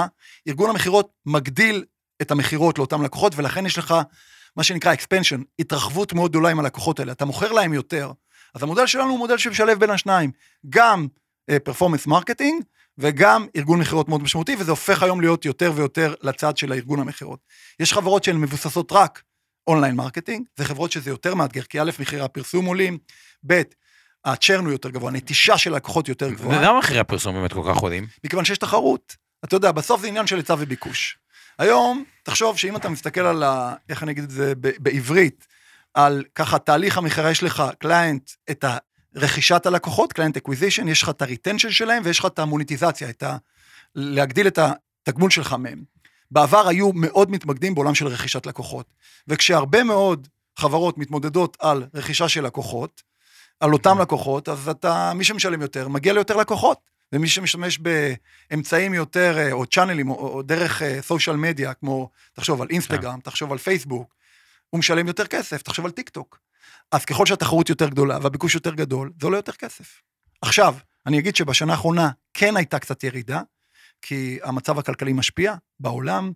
ארגון 0.48 0.70
המכירות 0.70 1.10
מגדיל 1.26 1.84
את 2.22 2.30
המכירות 2.30 2.78
לאותם 2.78 3.02
לקוחות, 3.02 3.32
ולכן 3.36 3.66
יש 3.66 3.78
לך 3.78 3.94
מה 4.56 4.62
שנקרא 4.62 4.94
expansion, 4.94 5.42
התרחבות 5.58 6.12
מאוד 6.12 6.30
גדולה 6.30 6.48
עם 6.48 6.60
הלקוחות 6.60 7.00
האלה, 7.00 7.12
אתה 7.12 7.24
מוכר 7.24 7.52
להם 7.52 7.72
יותר. 7.72 8.12
אז 8.54 8.62
המודל 8.62 8.86
שלנו 8.86 9.10
הוא 9.10 9.18
מודל 9.18 9.38
שמשלב 9.38 9.78
בין 9.78 9.90
השניים, 9.90 10.30
גם 10.68 11.06
performance 11.64 12.06
אה, 12.06 12.10
marketing 12.10 12.64
וגם 12.98 13.46
ארגון 13.56 13.80
מכירות 13.80 14.08
מאוד 14.08 14.22
משמעותי, 14.22 14.56
וזה 14.58 14.70
הופך 14.70 15.02
היום 15.02 15.20
להיות 15.20 15.44
יותר 15.44 15.72
ויותר 15.74 16.14
לצד 16.22 16.56
של 16.56 16.72
הארגון 16.72 17.00
המכירות. 17.00 17.40
יש 17.80 17.92
חברות 17.92 18.24
שהן 18.24 18.36
מבוססות 18.36 18.92
רק 18.92 19.22
online 19.66 19.96
marketing, 19.96 20.46
זה 20.56 20.64
חברות 20.64 20.92
שזה 20.92 21.10
יותר 21.10 21.34
מאתגר, 21.34 21.62
כי 21.62 21.80
א', 21.80 21.90
מחירי 21.98 22.22
הפרסום 22.22 22.64
עולים, 22.66 22.98
ב', 23.46 23.62
ה 24.24 24.31
churn 24.31 24.64
הוא 24.64 24.72
יותר 24.72 24.90
גבוה, 24.90 25.10
הנטישה 25.10 25.58
של 25.58 25.74
לקוחות 25.74 26.08
יותר 26.08 26.30
גבוהה. 26.30 26.62
למה 26.62 26.78
מחירי 26.78 27.00
הפרסום 27.00 27.34
באמת 27.34 27.52
כל 27.52 27.62
כך 27.68 27.76
עולים? 27.76 28.06
מכיוון 28.24 28.44
שיש 28.44 28.58
תחרות. 28.58 29.16
אתה 29.44 29.56
יודע, 29.56 29.72
בסוף 29.72 30.00
זה 30.00 30.08
עניין 30.08 30.26
של 30.26 30.36
היצע 30.36 30.54
וביקוש. 30.58 31.18
היום, 31.58 32.04
תחשוב 32.22 32.58
שאם 32.58 32.76
אתה 32.76 32.88
מסתכל 32.88 33.20
על 33.20 33.42
ה... 33.42 33.74
איך 33.88 34.02
אני 34.02 34.12
אגיד 34.12 34.24
את 34.24 34.30
זה 34.30 34.52
בעברית, 34.56 35.46
על 35.94 36.24
ככה 36.34 36.58
תהליך 36.58 36.98
המכירה, 36.98 37.30
יש 37.30 37.42
לך 37.42 37.62
client, 37.78 38.30
את 38.50 38.64
רכישת 39.14 39.66
הלקוחות, 39.66 40.12
client 40.12 40.36
acquisition, 40.36 40.88
יש 40.88 41.02
לך 41.02 41.08
את 41.08 41.22
ה 41.22 41.27
retention 41.27 41.70
שלהם 41.70 42.02
ויש 42.06 42.18
לך 42.18 42.26
את 42.26 42.38
המוניטיזציה, 42.38 43.10
את 43.10 43.22
ה... 43.22 43.36
להגדיל 43.94 44.46
את 44.46 44.58
התגמול 45.02 45.30
שלך 45.30 45.52
מהם. 45.52 45.84
בעבר 46.30 46.68
היו 46.68 46.92
מאוד 46.92 47.30
מתמקדים 47.30 47.74
בעולם 47.74 47.94
של 47.94 48.06
רכישת 48.06 48.46
לקוחות, 48.46 48.86
וכשהרבה 49.28 49.84
מאוד 49.84 50.28
חברות 50.58 50.98
מתמודדות 50.98 51.56
על 51.60 51.84
רכישה 51.94 52.28
של 52.28 52.46
לקוחות, 52.46 53.02
על 53.64 53.72
אותם 53.72 54.00
לקוחות, 54.00 54.48
אז 54.48 54.68
אתה, 54.68 55.12
מי 55.14 55.24
שמשלם 55.24 55.62
יותר, 55.62 55.88
מגיע 55.88 56.12
ליותר 56.12 56.36
לקוחות. 56.36 56.78
ומי 57.12 57.28
שמשתמש 57.28 57.78
באמצעים 57.78 58.94
יותר, 58.94 59.38
אה, 59.38 59.52
או 59.52 59.66
channelים, 59.66 60.10
או, 60.10 60.14
או 60.14 60.42
דרך 60.42 60.82
social 61.00 61.36
media, 61.36 61.74
כמו, 61.74 62.10
תחשוב 62.32 62.62
על 62.62 62.68
אינסטגרם, 62.70 63.20
תחשוב 63.20 63.52
על 63.52 63.58
פייסבוק, 63.58 64.14
הוא 64.70 64.78
משלם 64.78 65.06
יותר 65.06 65.26
כסף, 65.26 65.62
תחשוב 65.62 65.84
על 65.84 65.90
טיק 65.90 66.08
טוק. 66.08 66.38
אז 66.92 67.04
ככל 67.04 67.26
שהתחרות 67.26 67.68
יותר 67.68 67.88
גדולה 67.88 68.18
והביקוש 68.22 68.54
יותר 68.54 68.74
גדול, 68.74 69.12
זה 69.20 69.26
עולה 69.26 69.38
יותר 69.38 69.52
כסף. 69.52 70.02
עכשיו, 70.42 70.74
אני 71.06 71.18
אגיד 71.18 71.36
שבשנה 71.36 71.72
האחרונה 71.72 72.10
כן 72.34 72.56
הייתה 72.56 72.78
קצת 72.78 73.04
ירידה, 73.04 73.40
כי 74.02 74.38
המצב 74.42 74.78
הכלכלי 74.78 75.12
משפיע 75.12 75.54
בעולם. 75.80 76.32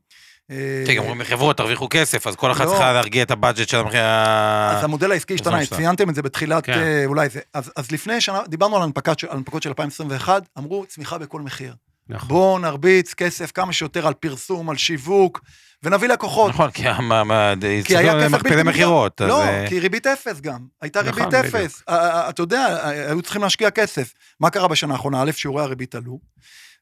אה, 0.50 0.84
כן, 0.86 0.94
גם 0.94 1.02
אומרים 1.02 1.20
לחברות, 1.20 1.56
תרוויחו 1.56 1.86
כסף, 1.90 2.26
אז 2.26 2.36
כל 2.36 2.52
אחת 2.52 2.64
לא. 2.64 2.70
צריכה 2.70 2.92
להרגיע 2.92 3.22
את 3.22 3.30
ה 3.30 3.36
budget 3.36 3.68
של 3.68 3.76
המחיר. 3.76 4.00
אז 4.00 4.84
המודל 4.84 5.12
העסקי 5.12 5.34
השתנה. 5.34 5.66
ציינתם 5.66 6.10
את 6.10 6.14
זה 6.14 6.22
בתחילת, 6.22 6.66
כן. 6.66 6.72
אה, 6.72 7.04
אולי 7.06 7.28
זה. 7.28 7.40
אז, 7.54 7.92
לפני 7.92 8.20
שנה, 8.20 8.40
דיברנו 8.48 8.76
על 8.76 8.82
הנפקות 9.30 9.62
של 9.62 9.68
2021, 9.68 10.42
אמרו 10.58 10.84
צמיחה 10.88 11.18
בכל 11.18 11.40
מחיר. 11.40 11.74
נכון. 12.08 12.28
בואו 12.28 12.58
נרביץ 12.58 13.14
כסף 13.14 13.52
כמה 13.52 13.72
שיותר 13.72 14.06
על 14.06 14.14
פרסום, 14.14 14.70
על 14.70 14.76
שיווק, 14.76 15.40
ונביא 15.82 16.08
לקוחות. 16.08 16.50
נכון, 16.50 16.70
כי 16.70 16.82
מה, 17.02 17.24
מה, 17.24 17.52
כי 17.84 17.96
היה 17.96 18.24
כסף 18.24 18.42
בלתי 18.42 18.62
מכירות. 18.62 19.20
לא, 19.20 19.42
אז, 19.42 19.48
אה, 19.48 19.68
כי 19.68 19.80
ריבית 19.80 20.06
אפס 20.06 20.40
גם. 20.40 20.58
הייתה 20.82 21.02
נכון, 21.02 21.34
ריבית. 21.34 21.54
אפס. 21.54 21.82
אתה 21.88 22.42
יודע, 22.42 22.78
היו 22.84 23.22
צריכים 23.22 23.42
להשקיע 23.42 23.70
כסף. 23.70 24.12
מה 24.40 24.50
קרה 24.50 24.68
בשנה 24.68 24.92
האחרונה? 24.94 25.22
א', 25.22 25.30
שיעורי 25.32 25.62
הריבית 25.62 25.94
עלו. 25.94 26.18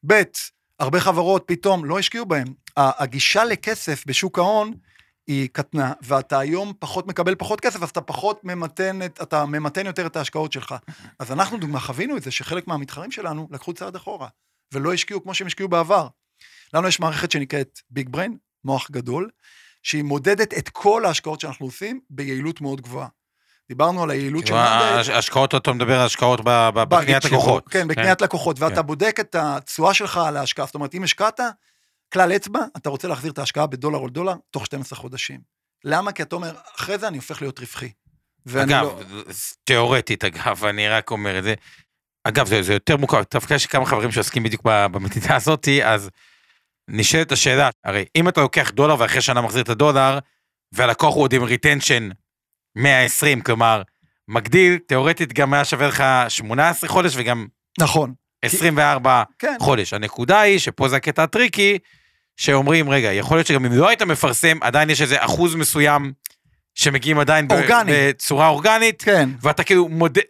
ב', 0.07 0.23
הרבה 0.79 1.01
חברות 1.01 1.45
פתאום 1.47 1.85
לא 1.85 1.99
השקיעו 1.99 2.27
בהם. 2.27 2.47
הגישה 2.77 3.45
לכסף 3.45 4.05
בשוק 4.07 4.39
ההון 4.39 4.73
היא 5.27 5.49
קטנה, 5.53 5.93
ואתה 6.03 6.39
היום 6.39 6.73
פחות 6.79 7.07
מקבל 7.07 7.35
פחות 7.35 7.61
כסף, 7.61 7.83
אז 7.83 7.89
אתה 7.89 8.01
פחות 8.01 8.45
ממתן, 8.45 9.03
את, 9.03 9.23
אתה 9.23 9.47
ממתן 9.47 9.87
יותר 9.87 10.07
את 10.07 10.17
ההשקעות 10.17 10.53
שלך. 10.53 10.75
אז 11.19 11.33
אנחנו, 11.33 11.59
דוגמה, 11.59 11.81
חווינו 11.81 12.17
את 12.17 12.23
זה, 12.23 12.31
שחלק 12.31 12.69
מהמתחרים 12.69 13.11
שלנו 13.11 13.49
לקחו 13.51 13.73
צעד 13.73 13.97
אחורה, 13.97 14.29
ולא 14.75 14.93
השקיעו 14.93 15.23
כמו 15.23 15.35
שהם 15.35 15.47
השקיעו 15.47 15.69
בעבר. 15.69 16.09
לנו 16.75 16.89
יש 16.89 17.01
מערכת 17.01 17.31
שנקראת 17.31 17.81
ביג 17.91 18.09
בריין, 18.09 18.37
מוח 18.65 18.91
גדול, 18.91 19.31
שהיא 19.83 20.05
מודדת 20.05 20.55
את 20.59 20.69
כל 20.69 21.05
ההשקעות 21.05 21.41
שאנחנו 21.41 21.67
עושים 21.67 22.01
ביעילות 22.11 22.61
מאוד 22.61 22.81
גבוהה. 22.81 23.09
דיברנו 23.69 24.03
על 24.03 24.11
היעילות 24.11 24.47
של. 24.47 24.55
הש- 24.55 25.09
השקעות, 25.09 25.55
אתה 25.55 25.73
מדבר 25.73 26.01
על 26.01 26.07
השקעות 26.07 26.41
בקניית 26.45 27.25
לקוחות. 27.25 27.69
כן, 27.69 27.89
בקניית 27.89 28.21
לקוחות, 28.21 28.61
ואתה 28.61 28.75
כן. 28.77 28.87
בודק 28.87 29.17
את 29.21 29.35
התשואה 29.35 29.95
שלך 29.95 30.17
על 30.17 30.37
ההשקעה. 30.37 30.67
זאת 30.67 30.75
אומרת, 30.75 30.95
אם 30.95 31.03
השקעת, 31.03 31.41
כלל 32.13 32.33
אצבע, 32.33 32.61
אתה 32.77 32.91
רוצה 32.91 33.09
להחזיר 33.09 33.33
את 33.33 33.39
ההשקעה 33.39 33.67
בדולר 33.67 33.99
או 33.99 34.09
דולר 34.09 34.35
תוך 34.51 34.67
12 34.67 34.99
חודשים. 34.99 35.41
למה? 35.85 36.13
כי 36.13 36.23
אתה 36.23 36.37
אומר, 36.37 36.53
אחרי 36.77 36.99
זה 36.99 37.09
אני 37.09 37.17
הופך 37.17 37.43
להיות 37.43 37.59
רווחי. 37.61 37.91
אגב, 38.49 38.85
לא... 38.85 39.23
תיאורטית, 39.65 40.25
אגב, 40.25 40.65
אני 40.65 40.89
רק 40.89 41.11
אומר 41.11 41.39
את 41.39 41.45
זה. 41.45 41.55
אגב, 42.25 42.47
זה, 42.47 42.63
זה 42.63 42.73
יותר 42.73 42.97
מוכר, 42.97 43.23
דווקא 43.35 43.55
יש 43.55 43.67
כמה 43.67 43.87
חברים 43.87 44.13
שעוסקים 44.13 44.43
בדיוק 44.43 44.63
במדידה 44.65 45.37
הזאתי, 45.37 45.85
אז 45.85 46.11
נשאלת 46.89 47.33
השאלה, 47.33 47.71
הרי 47.85 48.05
אם 48.17 48.29
אתה 48.29 48.41
לוקח 48.41 48.71
דולר 48.71 48.97
ואחרי 48.99 49.21
שנה 49.21 49.41
מחזיר 49.41 49.63
את 49.63 49.69
הדולר, 49.69 50.19
והלקוח 50.73 51.15
הוא 51.15 51.23
עוד 51.23 51.33
עם 51.33 51.43
retention 51.43 52.09
120, 52.77 53.41
כלומר, 53.41 53.83
מגדיל, 54.29 54.79
תיאורטית 54.87 55.33
גם 55.33 55.55
היה 55.55 55.65
שווה 55.65 55.89
לך 55.89 56.05
18 56.29 56.91
חודש 56.91 57.13
וגם 57.17 57.47
נכון, 57.81 58.15
24 58.43 59.23
כן. 59.39 59.57
חודש. 59.61 59.93
הנקודה 59.93 60.41
היא 60.41 60.59
שפה 60.59 60.89
זה 60.89 60.97
הקטע 60.97 61.23
הטריקי, 61.23 61.79
שאומרים, 62.37 62.91
רגע, 62.91 63.13
יכול 63.13 63.37
להיות 63.37 63.47
שגם 63.47 63.65
אם 63.65 63.73
לא 63.73 63.89
היית 63.89 64.03
מפרסם, 64.03 64.59
עדיין 64.61 64.91
יש 64.91 65.03
איזה 65.03 65.17
אחוז 65.25 65.55
מסוים 65.55 66.13
שמגיעים 66.75 67.19
עדיין 67.19 67.47
אורגני. 67.51 67.93
בצורה 67.95 68.49
אורגנית, 68.49 69.03
כן. 69.03 69.29
ואתה 69.43 69.65
כאילו 69.65 69.89
מודה... 69.89 70.21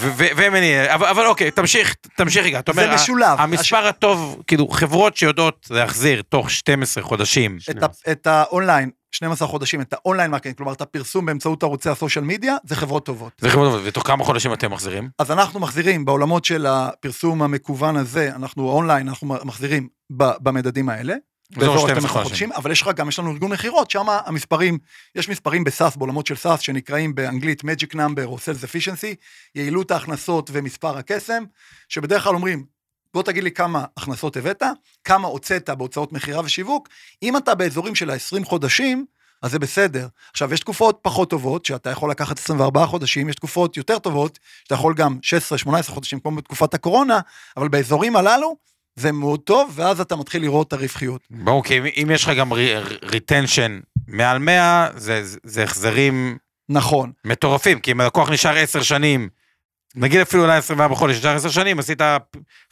ו- 0.00 0.10
ו- 0.16 0.26
ומניע, 0.36 0.94
אבל, 0.94 1.06
אבל 1.06 1.26
אוקיי, 1.26 1.50
תמשיך, 1.50 1.94
תמשיך 2.16 2.44
רגע, 2.44 2.58
אתה 2.58 2.72
אומר, 2.72 2.86
זה 2.88 2.94
משולב. 2.94 3.38
המספר 3.38 3.86
הטוב, 3.86 4.42
כאילו 4.46 4.68
חברות 4.68 5.16
שיודעות 5.16 5.66
להחזיר 5.70 6.22
תוך 6.28 6.50
12 6.50 7.02
חודשים, 7.02 7.58
את, 7.70 7.82
ה, 7.82 7.86
את 8.12 8.26
האונליין, 8.26 8.90
12 9.14 9.48
חודשים, 9.48 9.80
את 9.80 9.92
ה 9.92 9.97
online 9.97 10.30
marketing, 10.30 10.56
כלומר 10.56 10.72
את 10.72 10.80
הפרסום 10.80 11.26
באמצעות 11.26 11.62
ערוצי 11.62 11.90
ה 11.90 11.95
social 11.95 12.24
media, 12.24 12.56
זה 12.64 12.76
חברות 12.76 13.06
טובות. 13.06 13.32
זה 13.38 13.50
חברות 13.50 13.72
טובות, 13.72 13.82
ותוך 13.86 14.06
כמה 14.06 14.24
חודשים 14.24 14.52
אתם 14.52 14.72
מחזירים? 14.72 15.10
אז 15.18 15.30
אנחנו 15.30 15.60
מחזירים 15.60 16.04
בעולמות 16.04 16.44
של 16.44 16.66
הפרסום 16.66 17.42
המקוון 17.42 17.96
הזה, 17.96 18.30
אנחנו 18.34 18.68
אונליין, 18.68 19.08
אנחנו 19.08 19.36
מחזירים 19.44 19.88
במדדים 20.10 20.88
האלה. 20.88 21.14
באזור 21.50 21.88
12 21.88 22.20
ה-12 22.20 22.24
חודשים, 22.24 22.52
אבל 22.52 22.70
יש 22.70 22.82
לך 22.82 22.90
גם, 22.96 23.08
יש 23.08 23.18
לנו 23.18 23.30
ארגון 23.30 23.52
מכירות, 23.52 23.90
שם 23.90 24.06
המספרים, 24.26 24.78
יש 25.14 25.28
מספרים 25.28 25.64
ב 25.64 25.69
SaaS, 25.69 25.96
בעולמות 25.96 26.26
של 26.26 26.36
SaaS, 26.36 26.60
שנקראים 26.60 27.14
באנגלית 27.14 27.62
Magic 27.62 27.94
Number 27.94 28.24
או 28.24 28.36
Sales 28.36 28.64
Efficiency, 28.64 29.14
יעילות 29.54 29.90
ההכנסות 29.90 30.50
ומספר 30.52 30.98
הקסם, 30.98 31.44
שבדרך 31.88 32.24
כלל 32.24 32.34
אומרים, 32.34 32.64
בוא 33.14 33.22
תגיד 33.22 33.44
לי 33.44 33.50
כמה 33.50 33.84
הכנסות 33.96 34.36
הבאת, 34.36 34.62
כמה 35.04 35.28
הוצאת 35.28 35.70
בהוצאות 35.70 36.12
מכירה 36.12 36.40
ושיווק, 36.44 36.88
אם 37.22 37.36
אתה 37.36 37.54
באזורים 37.54 37.94
של 37.94 38.10
ה-20 38.10 38.44
חודשים, 38.44 39.06
אז 39.42 39.50
זה 39.50 39.58
בסדר. 39.58 40.06
עכשיו, 40.30 40.54
יש 40.54 40.60
תקופות 40.60 40.98
פחות 41.02 41.30
טובות, 41.30 41.64
שאתה 41.64 41.90
יכול 41.90 42.10
לקחת 42.10 42.38
24 42.38 42.86
חודשים, 42.86 43.28
יש 43.28 43.34
תקופות 43.36 43.76
יותר 43.76 43.98
טובות, 43.98 44.38
שאתה 44.62 44.74
יכול 44.74 44.94
גם 44.94 45.18
16-18 45.66 45.68
חודשים, 45.90 46.20
כמו 46.20 46.30
בתקופת 46.36 46.74
הקורונה, 46.74 47.20
אבל 47.56 47.68
באזורים 47.68 48.16
הללו, 48.16 48.56
זה 48.96 49.12
מאוד 49.12 49.40
טוב, 49.40 49.72
ואז 49.74 50.00
אתה 50.00 50.16
מתחיל 50.16 50.42
לראות 50.42 50.68
את 50.68 50.72
הרווחיות. 50.72 51.20
ברור, 51.30 51.64
כי 51.64 51.78
אם- 51.78 51.84
אם 52.02 52.10
יש 52.10 52.24
לך 52.24 52.30
גם 52.38 52.52
retention 53.02 53.80
מעל 54.08 54.38
100, 54.38 54.88
זה, 54.96 55.22
זה 55.44 55.62
החזרים 55.62 56.38
נכון. 56.68 57.12
מטורפים, 57.24 57.80
כי 57.80 57.92
אם 57.92 58.00
הלקוח 58.00 58.30
נשאר 58.30 58.56
10 58.58 58.82
שנים, 58.82 59.28
נגיד 59.94 60.20
אפילו 60.20 60.42
אולי 60.42 60.56
24 60.56 60.94
חודש, 60.94 61.16
ישר 61.16 61.28
10 61.36 61.50
שנים, 61.50 61.78
עשית 61.78 62.00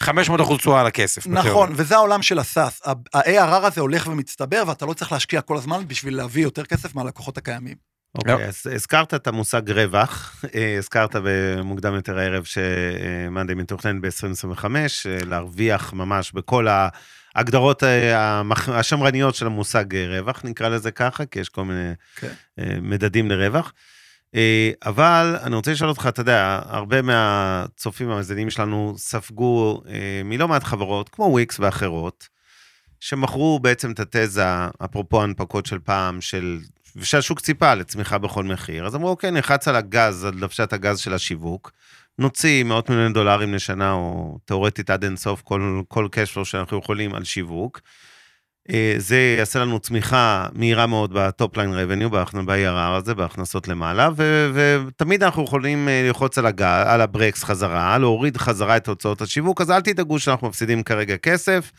500 0.01 0.41
אחוז 0.41 0.59
תשואה 0.59 0.81
על 0.81 0.87
הכסף. 0.87 1.27
נכון. 1.27 1.73
וזה 1.77 1.95
העולם 1.95 2.23
של 2.23 2.39
הסאס. 2.39 2.81
ה-ARR 3.14 3.66
הזה 3.66 3.81
הולך 3.81 4.07
ומצטבר, 4.07 4.62
ואתה 4.66 4.87
לא 4.87 4.93
צריך 4.93 5.12
להשקיע 5.12 5.41
כל 5.41 5.57
הזמן 5.57 5.83
בשביל 5.87 6.16
להביא 6.16 6.43
יותר 6.43 6.64
כסף 6.64 6.95
מהלקוחות 6.95 7.39
הקיימים. 7.39 7.93
אוקיי, 8.14 8.35
לא. 8.35 8.41
אז 8.41 8.66
הזכרת 8.75 9.14
את 9.14 9.27
המושג 9.27 9.70
רווח, 9.70 10.45
אה, 10.55 10.79
הזכרת 10.79 11.16
במוקדם 11.23 11.95
יותר 11.95 12.18
הערב 12.18 12.45
שמאנדי 12.45 13.55
מתוכנן 13.55 14.01
ב-2025, 14.01 14.64
אה, 14.64 15.18
להרוויח 15.27 15.93
ממש 15.93 16.33
בכל 16.33 16.66
ההגדרות 17.35 17.85
אה, 17.85 18.43
השמרניות 18.68 19.35
של 19.35 19.47
המושג 19.47 19.97
רווח, 19.97 20.41
נקרא 20.45 20.68
לזה 20.68 20.91
ככה, 20.91 21.27
כי 21.27 21.41
יש 21.41 21.49
כל 21.49 21.64
מיני 21.64 21.93
כן. 22.16 22.33
אה, 22.59 22.77
מדדים 22.83 23.31
לרווח. 23.31 23.73
אה, 24.35 24.70
אבל 24.85 25.37
אני 25.43 25.57
רוצה 25.57 25.72
לשאול 25.72 25.91
אותך, 25.91 26.07
אתה 26.09 26.20
יודע, 26.20 26.61
הרבה 26.64 27.03
מהצופים 27.03 28.11
המאזינים 28.11 28.51
שלנו 28.51 28.95
ספגו 28.97 29.83
אה, 29.89 30.22
מלא 30.24 30.49
מעט 30.49 30.64
חברות, 30.64 31.09
כמו 31.09 31.24
וויקס 31.24 31.61
ואחרות, 31.61 32.28
שמכרו 33.01 33.59
בעצם 33.61 33.93
את 33.93 34.01
התזה, 34.01 34.47
אפרופו 34.85 35.22
הנפקות 35.22 35.66
של 35.66 35.78
פעם, 35.78 36.20
של, 36.20 36.59
ושהשוק 36.97 37.41
ציפה 37.41 37.74
לצמיחה 37.74 38.18
בכל 38.18 38.45
מחיר. 38.45 38.87
אז 38.87 38.95
אמרו, 38.95 39.09
אוקיי, 39.09 39.30
נלחץ 39.30 39.68
על 39.68 39.76
הגז, 39.76 40.24
על 40.24 40.41
דוושת 40.41 40.72
הגז 40.72 40.99
של 40.99 41.14
השיווק, 41.14 41.72
נוציא 42.18 42.64
מאות 42.64 42.91
מיליוני 42.91 43.14
דולרים 43.14 43.55
לשנה, 43.55 43.93
או 43.93 44.39
תאורטית 44.45 44.91
עד 44.91 45.05
אינסוף, 45.05 45.43
כל, 45.43 45.83
כל 45.89 46.09
cash 46.11 46.28
flow 46.28 46.45
שאנחנו 46.45 46.78
יכולים 46.78 47.14
על 47.14 47.24
שיווק. 47.24 47.80
אה, 48.71 48.95
זה 48.99 49.35
יעשה 49.39 49.59
לנו 49.59 49.79
צמיחה 49.79 50.47
מהירה 50.53 50.87
מאוד 50.87 51.11
ב 51.12 51.24
top 51.24 51.57
line 51.57 51.72
revenue, 51.74 52.11
ב-ARR 52.11 52.97
הזה, 52.97 53.15
בהכנסות 53.15 53.69
למעלה, 53.69 54.09
ותמיד 54.55 55.23
אנחנו 55.23 55.45
יכולים 55.45 55.89
אה, 55.89 56.03
ללחוץ 56.07 56.39
על, 56.39 56.47
על 56.61 57.01
הברקס 57.01 57.45
חזרה, 57.45 57.99
להוריד 57.99 58.37
חזרה 58.37 58.77
את 58.77 58.89
הוצאות 58.89 59.23
השיווק, 59.23 59.61
אז 59.61 59.71
אל 59.71 59.81
תדאגו 59.81 60.19
שאנחנו 60.19 60.49
מפסידים 60.49 60.83
כרגע 60.83 61.17
כסף. 61.17 61.73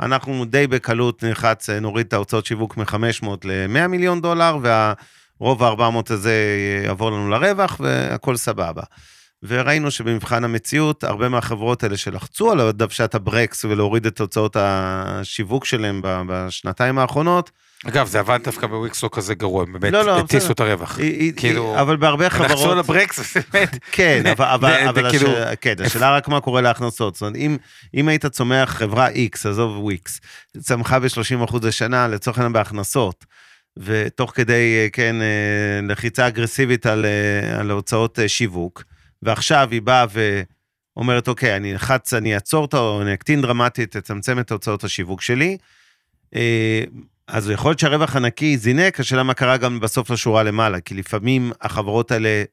אנחנו 0.00 0.44
די 0.44 0.66
בקלות 0.66 1.22
נלחץ, 1.22 1.70
אה, 1.70 1.80
נוריד 1.80 2.06
את 2.06 2.12
ההוצאות 2.12 2.46
שיווק 2.46 2.76
מ-500 2.76 3.28
ל-100 3.44 3.86
מיליון 3.86 4.20
דולר, 4.20 4.58
והרוב 4.62 5.62
ה-400 5.62 6.12
הזה 6.12 6.34
יעבור 6.84 7.10
לנו 7.10 7.30
לרווח, 7.30 7.80
והכל 7.80 8.36
סבבה. 8.36 8.82
וראינו 9.42 9.90
שבמבחן 9.90 10.44
המציאות, 10.44 11.04
הרבה 11.04 11.28
מהחברות 11.28 11.82
האלה 11.82 11.96
שלחצו 11.96 12.52
על 12.52 12.70
דוושת 12.70 13.14
הברקס 13.14 13.64
ולהוריד 13.64 14.06
את 14.06 14.20
הוצאות 14.20 14.56
השיווק 14.60 15.64
שלהם 15.64 16.00
בשנתיים 16.04 16.98
האחרונות, 16.98 17.50
אגב, 17.84 18.06
זה 18.06 18.18
עבד 18.18 18.38
דווקא 18.44 18.66
בוויקס 18.66 19.02
לא 19.02 19.08
כזה 19.12 19.34
גרוע, 19.34 19.62
הם 19.62 19.72
באמת 19.72 19.92
לא, 19.92 20.04
לא, 20.04 20.18
הטיסו. 20.18 20.52
את 20.52 20.60
הרווח. 20.60 20.98
כאילו, 21.36 21.80
אבל 21.80 21.96
בהרבה 21.96 22.26
לחצו 22.26 22.42
על 22.44 22.48
חברות, 22.48 22.78
הברקס, 22.78 23.36
באמת. 23.36 23.78
כן, 23.92 24.22
אבל, 24.26 25.10
כאילו- 25.10 25.30
השאלה, 25.30 25.56
כן, 25.56 25.74
השאלה 25.84 26.16
רק 26.16 26.28
מה 26.28 26.40
קורה 26.40 26.60
להכנסות. 26.60 27.14
זאת 27.14 27.22
אומרת, 27.22 27.36
אם, 27.94 28.08
היית 28.08 28.26
צומח 28.26 28.70
חברה 28.70 29.08
X, 29.08 29.48
עזוב 29.48 29.78
וויקס, 29.78 30.20
צמחה 30.58 30.98
ב-30% 30.98 31.56
לשנה, 31.66 32.08
לצורך 32.08 32.38
העניין 32.38 32.52
בהכנסות, 32.52 33.24
ותוך 33.76 34.32
כדי, 34.34 34.88
כן, 34.92 35.16
אה, 35.22 35.80
לחיצה 35.88 36.28
אגרסיבית 36.28 36.86
על, 36.86 37.06
אה, 37.06 37.72
הוצאות 37.72 38.18
אה, 38.18 38.28
שיווק, 38.28 38.84
ועכשיו 39.22 39.68
היא 39.70 39.82
באה 39.82 40.04
ואומרת, 40.96 41.28
אוקיי, 41.28 41.56
אני 41.56 41.72
אלחץ, 41.72 42.14
אני 42.14 42.34
אעצור 42.34 42.62
אותו, 42.62 43.02
אני 43.02 43.14
אקטין 43.14 43.42
דרמטית, 43.42 43.96
אצמצם 43.96 44.38
את 44.38 44.52
הוצאות 44.52 44.84
השיווק 44.84 45.22
שלי, 45.22 45.56
אה, 46.34 46.84
אז 47.28 47.50
יכול 47.50 47.70
להיות 47.70 47.78
שהרווח 47.78 48.16
הנקי 48.16 48.58
זינק, 48.58 49.00
השאלה 49.00 49.22
מה 49.22 49.34
קרה 49.34 49.56
גם 49.56 49.80
בסוף 49.80 50.10
לשורה 50.10 50.42
למעלה, 50.42 50.80
כי 50.80 50.94
לפעמים 50.94 51.52
החברות 51.60 52.10
האלה 52.10 52.44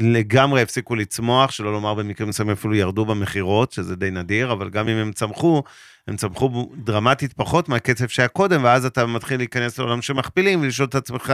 לגמרי 0.00 0.62
הפסיקו 0.62 0.94
לצמוח, 0.94 1.50
שלא 1.50 1.72
לומר 1.72 1.94
במקרים 1.94 2.28
מסוימים 2.28 2.52
אפילו 2.52 2.74
ירדו 2.74 3.04
במכירות, 3.04 3.72
שזה 3.72 3.96
די 3.96 4.10
נדיר, 4.10 4.52
אבל 4.52 4.70
גם 4.70 4.88
אם 4.88 4.96
הם 4.96 5.12
צמחו, 5.12 5.62
הם 6.08 6.16
צמחו 6.16 6.70
דרמטית 6.76 7.32
פחות 7.32 7.68
מהקצב 7.68 8.08
שהיה 8.08 8.28
קודם, 8.28 8.64
ואז 8.64 8.86
אתה 8.86 9.06
מתחיל 9.06 9.36
להיכנס 9.36 9.78
לעולם 9.78 10.02
של 10.02 10.12
מכפילים 10.12 10.60
ולשאול 10.60 10.88
את 10.88 10.94
עצמך 10.94 11.32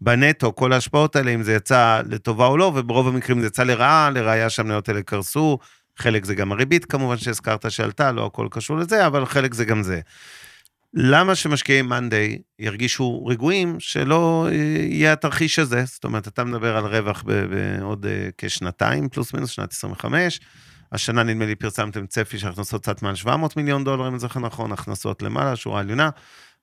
בנטו, 0.00 0.54
כל 0.54 0.72
ההשפעות 0.72 1.16
האלה, 1.16 1.30
אם 1.30 1.42
זה 1.42 1.54
יצא 1.54 2.00
לטובה 2.06 2.46
או 2.46 2.56
לא, 2.56 2.72
וברוב 2.74 3.08
המקרים 3.08 3.40
זה 3.40 3.46
יצא 3.46 3.62
לרעה, 3.62 4.10
לראיה 4.10 4.50
שהמניות 4.50 4.88
האלה 4.88 5.02
קרסו, 5.02 5.58
חלק 5.96 6.24
זה 6.24 6.34
גם 6.34 6.52
הריבית 6.52 6.84
כמובן 6.84 7.16
שהזכרת 7.16 7.70
שעלתה, 7.70 8.12
לא 8.12 8.26
הכל 8.26 8.48
קשור 8.50 8.76
לזה, 8.76 9.06
אבל 9.06 9.26
חלק 9.26 9.54
זה 9.54 9.64
גם 9.64 9.82
זה. 9.82 10.00
למה 10.94 11.34
שמשקיעי 11.34 11.82
מאנדיי 11.82 12.38
ירגישו 12.58 13.26
רגועים 13.26 13.76
שלא 13.78 14.48
אה, 14.50 14.54
יהיה 14.88 15.12
התרחיש 15.12 15.58
הזה? 15.58 15.84
זאת 15.86 16.04
אומרת, 16.04 16.28
אתה 16.28 16.44
מדבר 16.44 16.76
על 16.76 16.86
רווח 16.86 17.22
בעוד 17.22 18.06
אה, 18.06 18.28
כשנתיים, 18.38 19.08
פלוס 19.08 19.34
מינוס, 19.34 19.50
שנת 19.50 19.72
25. 19.72 20.40
השנה 20.92 21.22
נדמה 21.22 21.46
לי 21.46 21.54
פרסמתם 21.54 22.06
צפי 22.06 22.38
של 22.38 22.48
הכנסות 22.48 22.82
קצת 22.82 23.02
מעל 23.02 23.14
700 23.14 23.56
מיליון 23.56 23.84
דולר, 23.84 24.06
אם 24.08 24.12
אני 24.12 24.18
זוכר 24.18 24.40
נכון, 24.40 24.72
הכנסות 24.72 25.22
למעלה, 25.22 25.56
שורה 25.56 25.80
עליונה. 25.80 26.10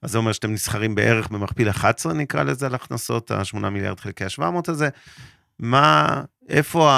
אז 0.02 0.12
זה 0.12 0.18
אומר 0.18 0.32
שאתם 0.32 0.52
נסחרים 0.54 0.96
בערך 0.96 1.28
במכפיל 1.30 1.70
11, 1.70 2.14
נקרא 2.14 2.44
לזה, 2.44 2.66
על 2.66 2.76
הכנסות, 2.76 3.32
ה-8 3.32 3.58
מיליארד 3.70 4.00
חלקי 4.00 4.24
ה-700 4.24 4.72
הזה. 4.72 4.90
מה, 5.60 6.08
איפה 6.50 6.90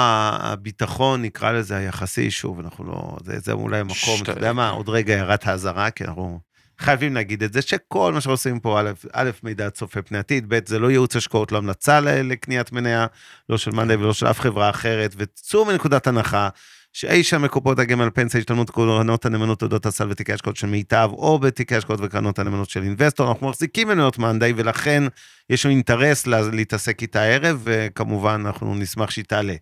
הביטחון, 0.42 1.22
נקרא 1.22 1.52
לזה, 1.52 1.76
היחסי, 1.76 2.30
שוב, 2.30 2.60
אנחנו 2.60 2.84
לא, 2.84 3.16
זה, 3.24 3.38
זה 3.38 3.52
אולי 3.52 3.78
המקום, 3.78 3.96
שת- 4.16 4.22
אתה 4.22 4.32
יודע 4.32 4.52
מה, 4.52 4.68
עוד 4.68 4.88
רגע 4.88 5.14
הערת 5.16 5.46
האזהרה, 5.46 5.90
כי 5.90 6.04
אנחנו 6.04 6.40
חייבים 6.78 7.14
להגיד 7.14 7.42
את 7.42 7.52
זה, 7.52 7.62
שכל 7.62 8.12
מה 8.12 8.20
שעושים 8.20 8.60
פה, 8.60 8.80
א', 8.80 8.90
א', 9.12 9.30
מידע 9.42 9.70
צופה 9.70 10.02
פני 10.02 10.18
עתיד, 10.18 10.44
ב', 10.48 10.58
זה 10.66 10.78
לא 10.78 10.90
ייעוץ 10.90 11.16
השקעות, 11.16 11.52
לא 11.52 11.58
המלצה 11.58 12.00
לקניית 12.00 12.72
מניה, 12.72 13.06
לא 13.48 13.58
של 13.58 13.70
מאנדיי 13.70 13.96
ולא 13.96 14.12
של 14.12 14.26
אף 14.26 14.40
חברה 14.40 14.70
אחרת, 14.70 15.14
וצאו 15.18 15.64
מנקודת 15.64 16.06
הנחה, 16.06 16.48
שאי 16.92 17.22
שם 17.24 17.42
בקופות 17.42 17.78
הגמל, 17.78 18.10
פנסיה, 18.14 18.38
השתלמות, 18.40 18.70
קרנות 18.70 19.26
הנאמנות, 19.26 19.58
תעודות 19.58 19.86
הסל 19.86 20.10
ותיקי 20.10 20.32
השקעות 20.32 20.56
של 20.56 20.66
מיטב, 20.66 21.10
או 21.12 21.38
בתיקי 21.38 21.76
השקעות 21.76 22.00
וקרנות 22.02 22.38
הנאמנות 22.38 22.70
של 22.70 22.82
אינבסטור, 22.82 23.28
אנחנו 23.32 23.48
מחזיקים 23.48 23.88
מניות 23.88 24.18
מאנדיי, 24.18 24.52
ולכן 24.56 25.02
יש 25.50 25.66
לנו 25.66 25.74
אינטרס 25.74 26.26
לה- 26.26 26.40
להתעסק 26.52 27.02
איתה 27.02 27.22
הערב, 27.22 27.60
וכמובן 27.64 28.42
אנחנו 28.46 28.74
נשמח 28.74 29.10
שהיא 29.10 29.24
תעלה. 29.24 29.54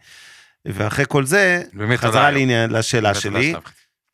ואחרי 0.65 1.05
כל 1.09 1.25
זה, 1.25 1.63
חזרה. 1.97 2.31
לעניין, 2.31 2.71
לשאלה 2.71 3.15
שלי, 3.15 3.53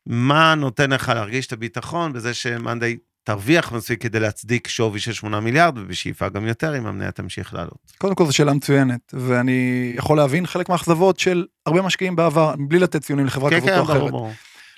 מה 0.07 0.55
נותן 0.55 0.89
לך 0.91 1.11
להרגיש 1.15 1.47
את 1.47 1.53
הביטחון 1.53 2.13
בזה 2.13 2.33
שמאנדיי 2.33 2.97
תרוויח 3.25 3.71
מספיק 3.71 4.01
כדי 4.01 4.19
להצדיק 4.19 4.67
שווי 4.67 4.99
של 4.99 5.13
8 5.13 5.39
מיליארד, 5.39 5.77
ובשאיפה 5.77 6.29
גם 6.29 6.47
יותר 6.47 6.77
אם 6.77 6.85
המניה 6.85 7.11
תמשיך 7.11 7.53
לעלות. 7.53 7.93
קודם 7.97 8.15
כל 8.15 8.25
זו 8.25 8.33
שאלה 8.33 8.53
מצוינת, 8.53 9.13
ואני 9.13 9.91
יכול 9.95 10.17
להבין 10.17 10.45
חלק 10.45 10.69
מהאכזבות 10.69 11.19
של 11.19 11.45
הרבה 11.65 11.81
משקיעים 11.81 12.15
בעבר, 12.15 12.53
בלי 12.67 12.79
לתת 12.79 13.01
ציונים 13.01 13.25
לחברה 13.25 13.49
כן, 13.49 13.57
כזאת 13.57 13.69
כן, 13.69 13.77
או 13.77 13.83
אחרת. 13.83 14.11
ברור. 14.11 14.31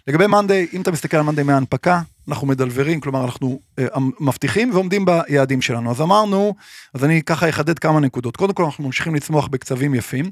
לגבי 0.07 0.27
מאנדיי, 0.27 0.67
אם 0.73 0.81
אתה 0.81 0.91
מסתכל 0.91 1.17
על 1.17 1.23
מאנדיי 1.23 1.43
מההנפקה, 1.43 2.01
אנחנו 2.27 2.47
מדלברים, 2.47 2.99
כלומר 2.99 3.25
אנחנו 3.25 3.59
אה, 3.79 3.85
מבטיחים 4.19 4.71
ועומדים 4.73 5.05
ביעדים 5.05 5.61
שלנו. 5.61 5.91
אז 5.91 6.01
אמרנו, 6.01 6.55
אז 6.93 7.03
אני 7.03 7.21
ככה 7.21 7.49
אחדד 7.49 7.79
כמה 7.79 7.99
נקודות. 7.99 8.37
קודם 8.37 8.53
כל 8.53 8.63
אנחנו 8.63 8.83
ממשיכים 8.83 9.15
לצמוח 9.15 9.47
בקצבים 9.47 9.95
יפים. 9.95 10.25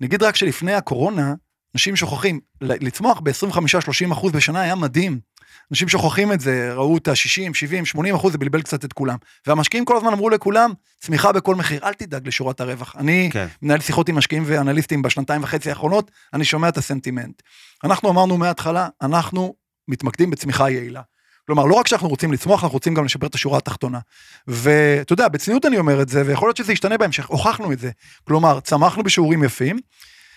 אני 0.00 0.06
אגיד 0.06 0.22
רק 0.22 0.36
שלפני 0.36 0.74
הקורונה, 0.74 1.34
אנשים 1.74 1.96
שוכחים, 1.96 2.40
לצמוח 2.60 3.20
ב-25-30 3.20 4.12
אחוז 4.12 4.32
בשנה 4.32 4.60
היה 4.60 4.74
מדהים. 4.74 5.31
אנשים 5.72 5.88
שוכחים 5.88 6.32
את 6.32 6.40
זה, 6.40 6.72
ראו 6.74 6.96
את 6.96 7.08
ה-60, 7.08 7.14
70, 7.54 7.86
80 7.86 8.14
אחוז, 8.14 8.32
זה 8.32 8.38
בלבל 8.38 8.62
קצת 8.62 8.84
את 8.84 8.92
כולם. 8.92 9.16
והמשקיעים 9.46 9.84
כל 9.84 9.96
הזמן 9.96 10.12
אמרו 10.12 10.30
לכולם, 10.30 10.72
צמיחה 11.00 11.32
בכל 11.32 11.54
מחיר, 11.54 11.80
אל 11.84 11.92
תדאג 11.94 12.28
לשורת 12.28 12.60
הרווח. 12.60 12.94
אני 12.98 13.30
כן. 13.32 13.46
מנהל 13.62 13.80
שיחות 13.80 14.08
עם 14.08 14.16
משקיעים 14.16 14.42
ואנליסטים 14.46 15.02
בשנתיים 15.02 15.42
וחצי 15.42 15.68
האחרונות, 15.70 16.10
אני 16.34 16.44
שומע 16.44 16.68
את 16.68 16.76
הסנטימנט. 16.76 17.42
אנחנו 17.84 18.10
אמרנו 18.10 18.38
מההתחלה, 18.38 18.88
אנחנו 19.02 19.54
מתמקדים 19.88 20.30
בצמיחה 20.30 20.70
יעילה. 20.70 21.00
כלומר, 21.46 21.64
לא 21.64 21.74
רק 21.74 21.86
שאנחנו 21.86 22.08
רוצים 22.08 22.32
לצמוח, 22.32 22.62
אנחנו 22.62 22.74
רוצים 22.76 22.94
גם 22.94 23.04
לשפר 23.04 23.26
את 23.26 23.34
השורה 23.34 23.58
התחתונה. 23.58 23.98
ואתה 24.46 25.12
יודע, 25.12 25.28
בצניעות 25.28 25.66
אני 25.66 25.78
אומר 25.78 26.02
את 26.02 26.08
זה, 26.08 26.22
ויכול 26.26 26.48
להיות 26.48 26.56
שזה 26.56 26.72
ישתנה 26.72 26.98
בהמשך, 26.98 27.26
הוכחנו 27.26 27.72
את 27.72 27.78
זה. 27.78 27.90
כלומר, 28.24 28.60
צמחנו 28.60 29.02
בשיעורים 29.02 29.44
יפים, 29.44 29.78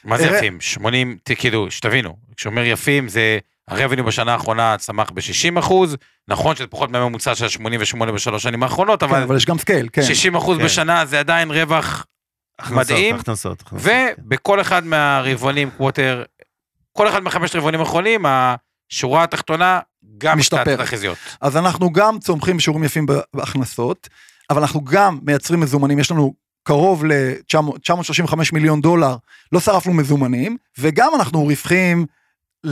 מה 0.03 0.17
זה 0.17 0.23
אראה- 0.27 0.37
יפים? 0.37 0.61
80, 0.61 1.17
ת- 1.23 1.31
כאילו, 1.39 1.71
שתבינו, 1.71 2.17
כשאומר 2.37 2.65
יפים 2.65 3.09
זה, 3.09 3.37
ה 3.67 3.72
revenue 3.72 4.05
בשנה 4.05 4.33
האחרונה 4.33 4.77
צמח 4.77 5.09
ב-60 5.09 5.59
אחוז, 5.59 5.97
נכון 6.27 6.55
שזה 6.55 6.67
פחות 6.67 6.91
מהממוצע 6.91 7.35
של 7.35 7.47
88 7.47 8.11
בשלוש 8.11 8.43
שנים 8.43 8.63
האחרונות, 8.63 8.99
כן, 9.03 9.09
אבל 9.09 9.21
אבל 9.21 9.37
יש 9.37 9.45
גם 9.45 9.57
scale, 9.57 9.89
כן. 9.93 10.03
60 10.03 10.35
אחוז 10.35 10.57
כן. 10.57 10.65
בשנה 10.65 11.05
זה 11.05 11.19
עדיין 11.19 11.51
רווח 11.51 12.05
הכנסות, 12.59 12.77
מדהים. 12.77 13.15
הכנסות, 13.15 13.61
הכנסות. 13.61 13.91
ובכל 14.17 14.61
אחד 14.61 14.85
מהרבעונים, 14.85 15.69
quarter, 15.77 16.23
כל 16.91 17.07
אחד 17.07 17.23
מחמשת 17.23 17.55
הרבעונים 17.55 17.79
האחרונים, 17.79 18.25
השורה 18.25 19.23
התחתונה 19.23 19.79
גם 20.17 20.37
משתפרת. 20.37 20.67
משתפרת 20.67 20.81
תחזיות. 20.81 21.17
אז 21.41 21.57
אנחנו 21.57 21.93
גם 21.93 22.19
צומחים 22.19 22.57
בשיעורים 22.57 22.83
יפים 22.83 23.05
בהכנסות, 23.33 24.09
אבל 24.49 24.61
אנחנו 24.61 24.83
גם 24.83 25.19
מייצרים 25.23 25.59
מזומנים, 25.59 25.99
יש 25.99 26.11
לנו 26.11 26.33
קרוב 26.63 27.05
ל-935 27.05 28.35
מיליון 28.53 28.81
דולר, 28.81 29.15
לא 29.51 29.59
שרפנו 29.59 29.93
מזומנים, 29.93 30.57
וגם 30.77 31.11
אנחנו 31.15 31.43
רווחים, 31.43 32.05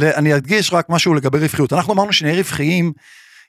אני 0.02 0.36
אדגיש 0.36 0.74
רק 0.74 0.90
משהו 0.90 1.14
לגבי 1.14 1.40
רווחיות. 1.40 1.74
אנחנו 1.74 1.94
אמרנו 1.94 2.14
שנהיה 2.14 2.36
רווחיים, 2.36 2.94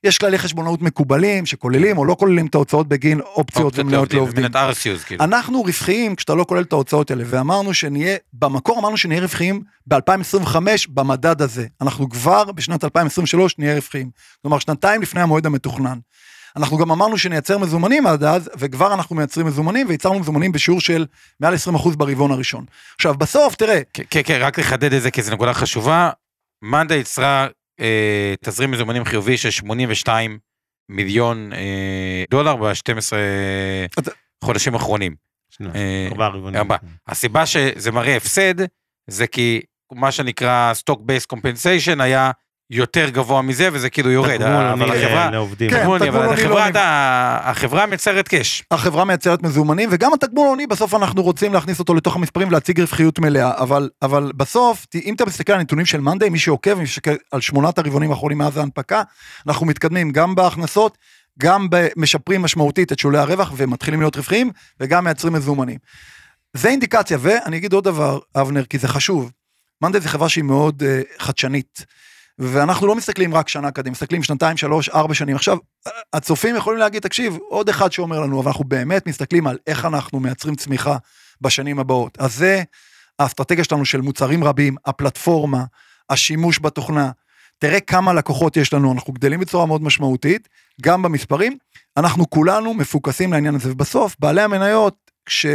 יש 0.05 0.19
כללי 0.19 0.39
חשבונאות 0.39 0.83
מקובלים 0.83 1.47
שכוללים 1.47 1.99
או 1.99 2.05
לא 2.05 2.17
כוללים 2.19 2.47
את 2.47 2.55
ההוצאות 2.55 2.89
בגין 2.89 3.21
אופציות 3.21 3.79
ומניות 3.79 4.15
לעובדים. 4.15 4.45
כאילו. 5.05 5.25
אנחנו 5.25 5.63
רווחיים 5.63 6.17
כשאתה 6.17 6.35
לא 6.35 6.45
כולל 6.49 6.63
את 6.63 6.73
ההוצאות 6.73 7.11
האלה, 7.11 7.25
ואמרנו 7.27 7.75
שנהיה, 7.75 8.17
במקור 8.33 8.79
אמרנו 8.79 8.97
שנהיה 8.97 9.21
רווחיים 9.21 9.63
ב-2025 9.87 10.57
במדד 10.89 11.43
הזה. 11.43 11.67
אנחנו 11.81 12.09
כבר 12.09 12.53
בשנת 12.53 12.85
2023 12.85 13.59
נהיה 13.59 13.75
רווחיים. 13.75 14.11
כלומר, 14.43 14.59
שנתיים 14.59 15.03
לפני 15.03 15.21
המועד 15.21 15.47
המתוכנן. 15.47 15.99
אנחנו 16.57 16.79
גם 16.79 16.91
אמרנו 16.91 17.19
שנייצר 17.19 17.59
מזומנים 17.59 18.07
עד 18.07 18.25
אז, 18.25 18.51
וכבר 18.59 18.95
אנחנו 18.95 19.17
מייצרים 19.17 19.47
מזומנים, 19.47 19.87
וייצרנו 19.89 20.19
מזומנים 20.19 20.53
בשיעור 20.53 20.81
של 20.81 21.07
מעל 21.41 21.55
20% 21.55 21.97
ברבעון 21.97 22.31
הראשון. 22.31 22.65
עכשיו, 22.95 23.15
בסוף, 23.15 23.55
תראה, 23.55 23.81
כן, 23.93 24.03
כן, 24.11 24.21
כן, 24.25 24.39
רק 24.41 24.59
לחדד 24.59 24.93
את 24.93 25.03
זה 25.03 25.11
כי 25.11 25.23
זו 25.23 25.33
נקודה 25.33 25.55
חשובה. 25.55 26.11
מאנדה 26.65 26.95
יצרה 26.95 27.47
אה, 27.81 28.35
תזרים 28.45 28.71
מזומנים 28.71 29.05
חיובי 29.05 29.37
של 29.37 29.51
82 29.51 30.39
מיליון 30.89 31.53
אה, 31.53 32.25
דולר 32.31 32.57
ב-12 32.57 33.13
אתה- 33.99 34.11
חודשים 34.45 34.75
האחרונים. 34.75 35.15
שנייה, 35.51 35.75
אה, 35.75 36.09
ארבעה 36.11 36.29
רבעונים. 36.29 36.61
הסיבה 37.07 37.47
שזה 37.47 37.93
מראה 37.93 38.17
הפסד, 38.17 38.55
זה 39.07 39.27
כי 39.27 39.61
מה 39.93 40.13
שנקרא 40.13 40.73
stock 40.85 40.97
based 40.99 41.37
compensation 41.37 42.03
היה 42.03 42.31
יותר 42.71 43.09
גבוה 43.09 43.43
מזה, 43.43 43.69
וזה 43.73 43.91
כאילו 43.91 44.11
יורד. 44.11 44.37
תגמול 44.37 44.67
אבל 44.67 44.83
עוני 44.83 45.05
החברה... 45.05 45.31
לעובדים. 45.31 45.71
כן. 45.71 45.79
תגמול 45.81 45.99
עוני, 45.99 46.09
אבל 46.09 46.19
עוני 46.19 46.43
לא 46.43 46.59
החברה, 47.45 47.81
עוני. 47.81 47.91
מייצרת 47.91 48.29
קאש. 48.29 48.63
החברה 48.71 49.05
מייצרת 49.05 49.43
מזומנים, 49.43 49.89
וגם 49.93 50.13
התגמול 50.13 50.47
העוני, 50.47 50.67
בסוף 50.67 50.95
אנחנו 50.95 51.23
רוצים 51.23 51.53
להכניס 51.53 51.79
אותו 51.79 51.95
לתוך 51.95 52.17
המספרים 52.17 52.49
ולהציג 52.49 52.81
רווחיות 52.81 53.19
מלאה, 53.19 53.59
אבל, 53.59 53.91
אבל 54.03 54.33
בסוף, 54.37 54.87
אם 55.05 55.15
אתה 55.15 55.25
מסתכל 55.25 55.53
על 55.53 55.59
הנתונים 55.59 55.87
של 55.87 56.01
מאנדיי, 56.01 56.29
מי 56.29 56.39
שעוקב, 56.39 56.75
מי 56.75 56.87
שמסתכל 56.87 57.15
על 57.33 57.41
שמונת 57.41 57.79
הרבעונים 57.79 58.11
האחרונים 58.11 58.39
מאז 58.39 58.57
ההנפקה, 58.57 59.03
אנחנו 59.47 59.67
מתקדמים 59.67 60.11
גם 60.11 60.35
בהכנסות, 60.35 60.99
גם 61.39 61.69
משפרים 61.97 62.43
משמעותית 62.43 62.93
את 62.93 62.99
שולי 62.99 63.19
הרווח 63.19 63.53
ומתחילים 63.57 64.01
להיות 64.01 64.17
רווחיים, 64.17 64.51
וגם 64.81 65.05
מייצרים 65.05 65.33
מזומנים. 65.33 65.79
זה 66.57 66.69
אינדיקציה, 66.69 67.19
ואני 67.21 67.57
אגיד 67.57 67.73
עוד 67.73 67.85
דבר, 67.85 68.19
אבנר, 68.37 68.65
כי 68.65 68.79
זה 68.79 68.89
חשוב. 68.89 69.33
מאנדיי 69.83 70.01
זה 70.01 70.09
חברה 70.09 70.29
שהיא 70.29 70.45
מאוד 70.45 70.83
uh, 70.83 71.23
חדשנית. 71.23 71.87
ואנחנו 72.39 72.87
לא 72.87 72.95
מסתכלים 72.95 73.35
רק 73.35 73.49
שנה 73.49 73.71
קדימה, 73.71 73.93
מסתכלים 73.93 74.23
שנתיים, 74.23 74.57
שלוש, 74.57 74.89
ארבע 74.89 75.15
שנים. 75.15 75.37
עכשיו, 75.37 75.59
הצופים 76.13 76.57
יכולים 76.57 76.79
להגיד, 76.81 77.03
תקשיב, 77.03 77.39
עוד 77.49 77.69
אחד 77.69 77.93
שאומר 77.93 78.21
לנו, 78.21 78.41
אבל 78.41 78.49
אנחנו 78.49 78.65
באמת 78.65 79.07
מסתכלים 79.07 79.47
על 79.47 79.59
איך 79.67 79.85
אנחנו 79.85 80.21
מייצרים 80.21 80.55
צמיחה 80.55 80.97
בשנים 81.41 81.79
הבאות. 81.79 82.19
אז 82.21 82.35
זה 82.35 82.63
האסטרטגיה 83.19 83.65
שלנו 83.65 83.85
של 83.85 84.01
מוצרים 84.01 84.45
רבים, 84.45 84.77
הפלטפורמה, 84.87 85.65
השימוש 86.11 86.59
בתוכנה. 86.63 87.11
תראה 87.59 87.81
כמה 87.81 88.13
לקוחות 88.13 88.57
יש 88.57 88.73
לנו, 88.73 88.93
אנחנו 88.93 89.13
גדלים 89.13 89.41
בצורה 89.41 89.67
מאוד 89.67 89.83
משמעותית, 89.83 90.49
גם 90.83 91.03
במספרים. 91.03 91.59
אנחנו 91.97 92.31
כולנו 92.31 92.75
מפוקסים 92.75 93.33
לעניין 93.33 93.55
הזה, 93.55 93.73
ובסוף, 93.73 94.17
בעלי 94.19 94.43
המניות, 94.43 95.11
כש... 95.27 95.47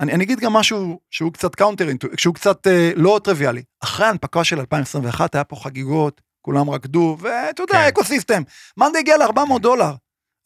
אני, 0.00 0.12
אני 0.12 0.24
אגיד 0.24 0.40
גם 0.40 0.52
משהו 0.52 1.00
שהוא 1.10 1.32
קצת 1.32 1.54
counter, 1.54 1.88
שהוא 2.16 2.34
קצת 2.34 2.66
אה, 2.66 2.90
לא 2.96 3.20
טריוויאלי. 3.24 3.62
אחרי 3.84 4.06
ההנפקה 4.06 4.44
של 4.44 4.60
2021 4.60 5.34
היה 5.34 5.44
פה 5.44 5.56
חגיגות, 5.56 6.20
כולם 6.42 6.70
רקדו, 6.70 7.16
ואתה 7.20 7.62
יודע, 7.62 7.72
כן. 7.72 7.88
ecosystem. 7.88 8.42
מאנדיי 8.76 8.98
הגיע 8.98 9.16
ל-400 9.16 9.58
דולר. 9.58 9.92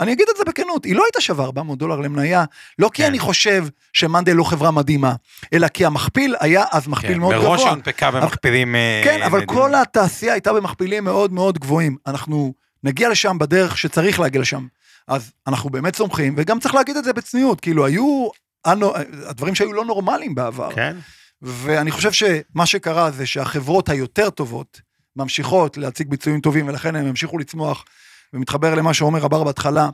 אני 0.00 0.12
אגיד 0.12 0.26
את 0.30 0.36
זה 0.36 0.44
בכנות, 0.44 0.84
היא 0.84 0.96
לא 0.96 1.04
הייתה 1.04 1.20
שווה 1.20 1.44
400 1.44 1.78
דולר 1.78 2.00
למניה, 2.00 2.44
לא 2.78 2.90
כי 2.94 3.02
כן. 3.02 3.08
אני 3.08 3.18
חושב 3.18 3.66
שמאנדיי 3.92 4.32
לא 4.32 4.44
חברה 4.44 4.70
מדהימה, 4.70 5.14
אלא 5.52 5.68
כי 5.68 5.86
המכפיל 5.86 6.36
היה 6.40 6.64
אז 6.72 6.88
מכפיל 6.88 7.18
מאוד 7.18 7.34
גבוה. 7.34 7.56
כן, 7.56 7.62
מראש 7.62 7.64
הונפקה 7.64 8.10
במכפילים... 8.10 8.74
אה, 8.74 9.00
כן, 9.04 9.22
אבל 9.22 9.40
מדהימים. 9.40 9.46
כל 9.46 9.74
התעשייה 9.74 10.32
הייתה 10.32 10.52
במכפילים 10.52 11.04
מאוד 11.04 11.32
מאוד 11.32 11.58
גבוהים. 11.58 11.96
אנחנו 12.06 12.54
נגיע 12.84 13.08
לשם 13.08 13.38
בדרך 13.38 13.78
שצריך 13.78 14.20
להגיע 14.20 14.40
לשם. 14.40 14.66
אז 15.08 15.32
אנחנו 15.46 15.70
באמת 15.70 15.96
סומכים, 15.96 16.34
וגם 16.36 16.60
צריך 16.60 16.74
להגיד 16.74 16.96
את 16.96 17.04
זה 17.04 17.12
בצניעות, 17.12 17.60
כאילו 17.60 17.86
היו 17.86 18.28
הדברים 18.64 19.54
שהיו 19.54 19.72
לא 19.72 19.84
נורמליים 19.84 20.34
בעבר. 20.34 20.74
כן? 20.74 20.96
ואני 21.42 21.90
חושב 21.90 22.12
שמה 22.12 22.66
שקרה 22.66 23.10
זה 23.10 23.26
שהחברות 23.26 23.88
היותר 23.88 24.30
טובות 24.30 24.80
ממשיכות 25.16 25.76
להציג 25.76 26.08
ביצועים 26.08 26.40
טובים, 26.40 26.68
ולכן 26.68 26.96
הם 26.96 27.06
ימשיכו 27.06 27.38
לצמוח, 27.38 27.84
ומתחבר 28.32 28.74
למה 28.74 28.94
שעומר 28.94 29.26
אמר 29.26 29.44
בהתחלה, 29.44 29.88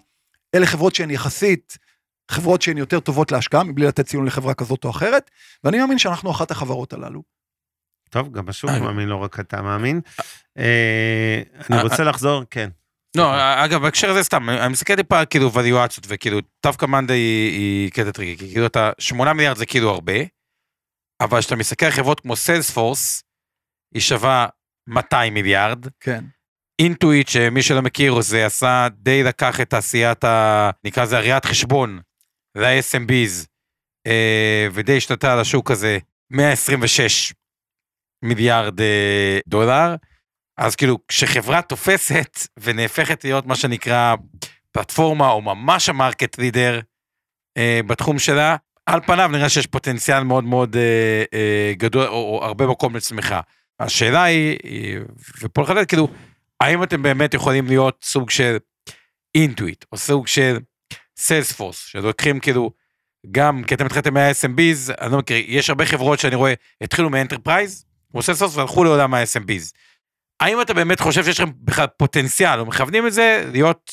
אלה 0.54 0.66
חברות 0.66 0.94
שהן 0.94 1.10
יחסית, 1.10 1.78
חברות 2.30 2.62
שהן 2.62 2.78
יותר 2.78 3.00
טובות 3.00 3.32
להשקעה, 3.32 3.64
מבלי 3.64 3.86
לתת 3.86 4.06
ציון 4.06 4.26
לחברה 4.26 4.54
כזאת 4.54 4.84
או 4.84 4.90
אחרת, 4.90 5.30
ואני 5.64 5.78
מאמין 5.78 5.98
שאנחנו 5.98 6.30
אחת 6.30 6.50
החברות 6.50 6.92
הללו. 6.92 7.22
טוב, 8.10 8.32
גם 8.32 8.48
השוק 8.48 8.70
אה. 8.70 8.80
מאמין, 8.80 9.08
לא 9.08 9.16
רק 9.16 9.40
אתה 9.40 9.62
מאמין. 9.62 10.00
אה, 10.58 11.42
אני 11.70 11.78
אה, 11.78 11.82
רוצה 11.82 12.04
לחזור, 12.04 12.42
כן. 12.50 12.70
לא, 13.16 13.64
אגב, 13.64 13.82
בהקשר 13.82 14.10
הזה 14.10 14.22
סתם, 14.22 14.50
אני 14.50 14.72
מסתכל 14.72 14.96
טיפה 14.96 15.24
כאילו 15.24 15.52
valuationות, 15.52 16.06
וכאילו, 16.08 16.38
דווקא 16.62 16.86
מאנדיי 16.86 17.14
היא, 17.14 17.90
קטע 17.90 18.10
טריקי, 18.10 18.46
כי 18.46 18.52
כאילו 18.52 18.66
אתה, 18.66 18.90
8 18.98 19.32
מיליארד 19.32 19.56
זה 19.56 19.66
כאילו 19.66 19.90
הרבה, 19.90 20.12
אבל 21.20 21.40
כשאתה 21.40 21.56
מסתכל 21.56 21.86
על 21.86 21.92
חברות 21.92 22.20
כמו 22.20 22.36
סיילספורס, 22.36 23.22
היא 23.94 24.02
שווה 24.02 24.46
200 24.88 25.34
מיליארד, 25.34 25.86
כן. 26.00 26.24
אינטואיט, 26.78 27.28
שמי 27.28 27.62
שלא 27.62 27.82
מכיר, 27.82 28.20
זה 28.20 28.46
עשה 28.46 28.88
די 28.92 29.22
לקח 29.22 29.60
את 29.60 29.70
תעשיית 29.70 30.24
ה... 30.24 30.70
נקרא 30.84 31.02
לזה 31.02 31.16
הראיית 31.16 31.44
חשבון, 31.44 32.00
ל-SMBs, 32.54 33.46
אה, 34.06 34.68
ודי 34.72 34.96
השתתה 34.96 35.32
על 35.32 35.38
השוק 35.40 35.70
הזה 35.70 35.98
126 36.30 37.32
מיליארד 38.22 38.80
אה, 38.80 39.38
דולר. 39.48 39.94
אז 40.56 40.76
כאילו, 40.76 40.98
כשחברה 41.08 41.62
תופסת 41.62 42.38
ונהפכת 42.56 43.24
להיות 43.24 43.46
מה 43.46 43.56
שנקרא 43.56 44.14
פלטפורמה, 44.72 45.30
או 45.30 45.40
ממש 45.42 45.88
המרקט 45.88 46.38
לידר 46.38 46.80
אה, 47.56 47.80
בתחום 47.86 48.18
שלה, 48.18 48.56
על 48.86 49.00
פניו 49.06 49.28
נראה 49.32 49.48
שיש 49.48 49.66
פוטנציאל 49.66 50.22
מאוד 50.22 50.44
מאוד 50.44 50.76
אה, 50.76 51.24
אה, 51.34 51.72
גדול, 51.76 52.06
או, 52.06 52.12
או 52.38 52.44
הרבה 52.44 52.66
מקום 52.66 52.96
לצמיחה. 52.96 53.40
השאלה 53.80 54.24
היא, 54.24 54.56
היא- 54.62 54.98
ופה 55.42 55.62
לחדד, 55.62 55.84
כאילו, 55.86 56.08
האם 56.60 56.82
אתם 56.82 57.02
באמת 57.02 57.34
יכולים 57.34 57.66
להיות 57.66 57.98
סוג 58.04 58.30
של 58.30 58.56
אינטואיט, 59.34 59.84
או 59.92 59.96
סוג 59.96 60.26
של 60.26 60.58
סיילספורס, 61.18 61.76
שלוקחים 61.86 62.40
כאילו, 62.40 62.70
גם, 63.30 63.62
כי 63.64 63.74
אתם 63.74 63.86
התחלתם 63.86 64.14
מה-SMBs, 64.14 64.92
אני 65.00 65.12
לא 65.12 65.18
מכיר, 65.18 65.36
יש 65.46 65.70
הרבה 65.70 65.86
חברות 65.86 66.18
שאני 66.18 66.34
רואה, 66.34 66.54
התחילו 66.80 67.10
מ 67.10 67.16
enterprise, 67.16 67.84
כמו 68.10 68.22
סיילספורס, 68.22 68.56
והלכו 68.56 68.84
לעולם 68.84 69.14
ה-SMBs. 69.14 69.72
האם 70.40 70.60
אתה 70.60 70.74
באמת 70.74 71.00
חושב 71.00 71.24
שיש 71.24 71.40
לכם 71.40 71.50
בכלל 71.62 71.86
פוטנציאל, 71.96 72.60
או 72.60 72.66
מכוונים 72.66 73.06
את 73.06 73.12
זה 73.12 73.44
להיות 73.52 73.90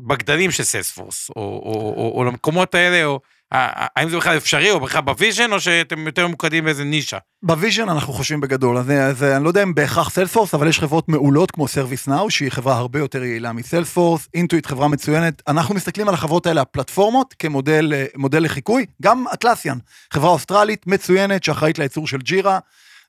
בגדלים 0.00 0.50
של 0.50 0.62
סיילספורס, 0.62 1.30
או, 1.30 1.34
או, 1.36 1.94
או, 1.96 2.12
או 2.18 2.24
למקומות 2.24 2.74
האלה, 2.74 3.04
או 3.04 3.20
ה- 3.52 4.00
האם 4.00 4.08
זה 4.08 4.16
בכלל 4.16 4.36
אפשרי, 4.36 4.70
או 4.70 4.80
בכלל 4.80 5.00
ב 5.00 5.07
vision, 5.07 5.52
או 5.52 5.60
שאתם 5.60 6.06
יותר 6.06 6.26
ממוקדים 6.26 6.64
באיזה 6.64 6.84
נישה? 6.84 7.18
ב 7.42 7.49
vision 7.49 7.88
אנחנו 7.88 8.12
חושבים 8.12 8.40
בגדול, 8.40 8.78
אז, 8.78 8.90
אז 8.90 9.22
אני 9.22 9.44
לא 9.44 9.48
יודע 9.48 9.62
אם 9.62 9.74
בהכרח 9.74 10.10
סיילספורס, 10.10 10.54
אבל 10.54 10.68
יש 10.68 10.80
חברות 10.80 11.08
מעולות 11.08 11.50
כמו 11.50 11.68
סרוויס 11.68 12.08
נאו, 12.08 12.30
שהיא 12.30 12.50
חברה 12.50 12.76
הרבה 12.76 12.98
יותר 12.98 13.24
יעילה 13.24 13.52
מסיילספורס, 13.52 14.28
אינטואיט 14.34 14.66
חברה 14.66 14.88
מצוינת, 14.88 15.42
אנחנו 15.48 15.74
מסתכלים 15.74 16.08
על 16.08 16.14
החברות 16.14 16.46
האלה, 16.46 16.60
הפלטפורמות, 16.60 17.34
כמודל 17.38 17.92
אה, 17.94 18.04
מודל 18.16 18.44
לחיקוי, 18.44 18.86
גם 19.02 19.24
אטלסיאן, 19.34 19.78
חברה 20.12 20.30
אוסטרלית 20.30 20.86
מצוינת 20.86 21.44
שאחראית 21.44 21.78
לייצור 21.78 22.06
של 22.06 22.18
ג'ירה, 22.18 22.58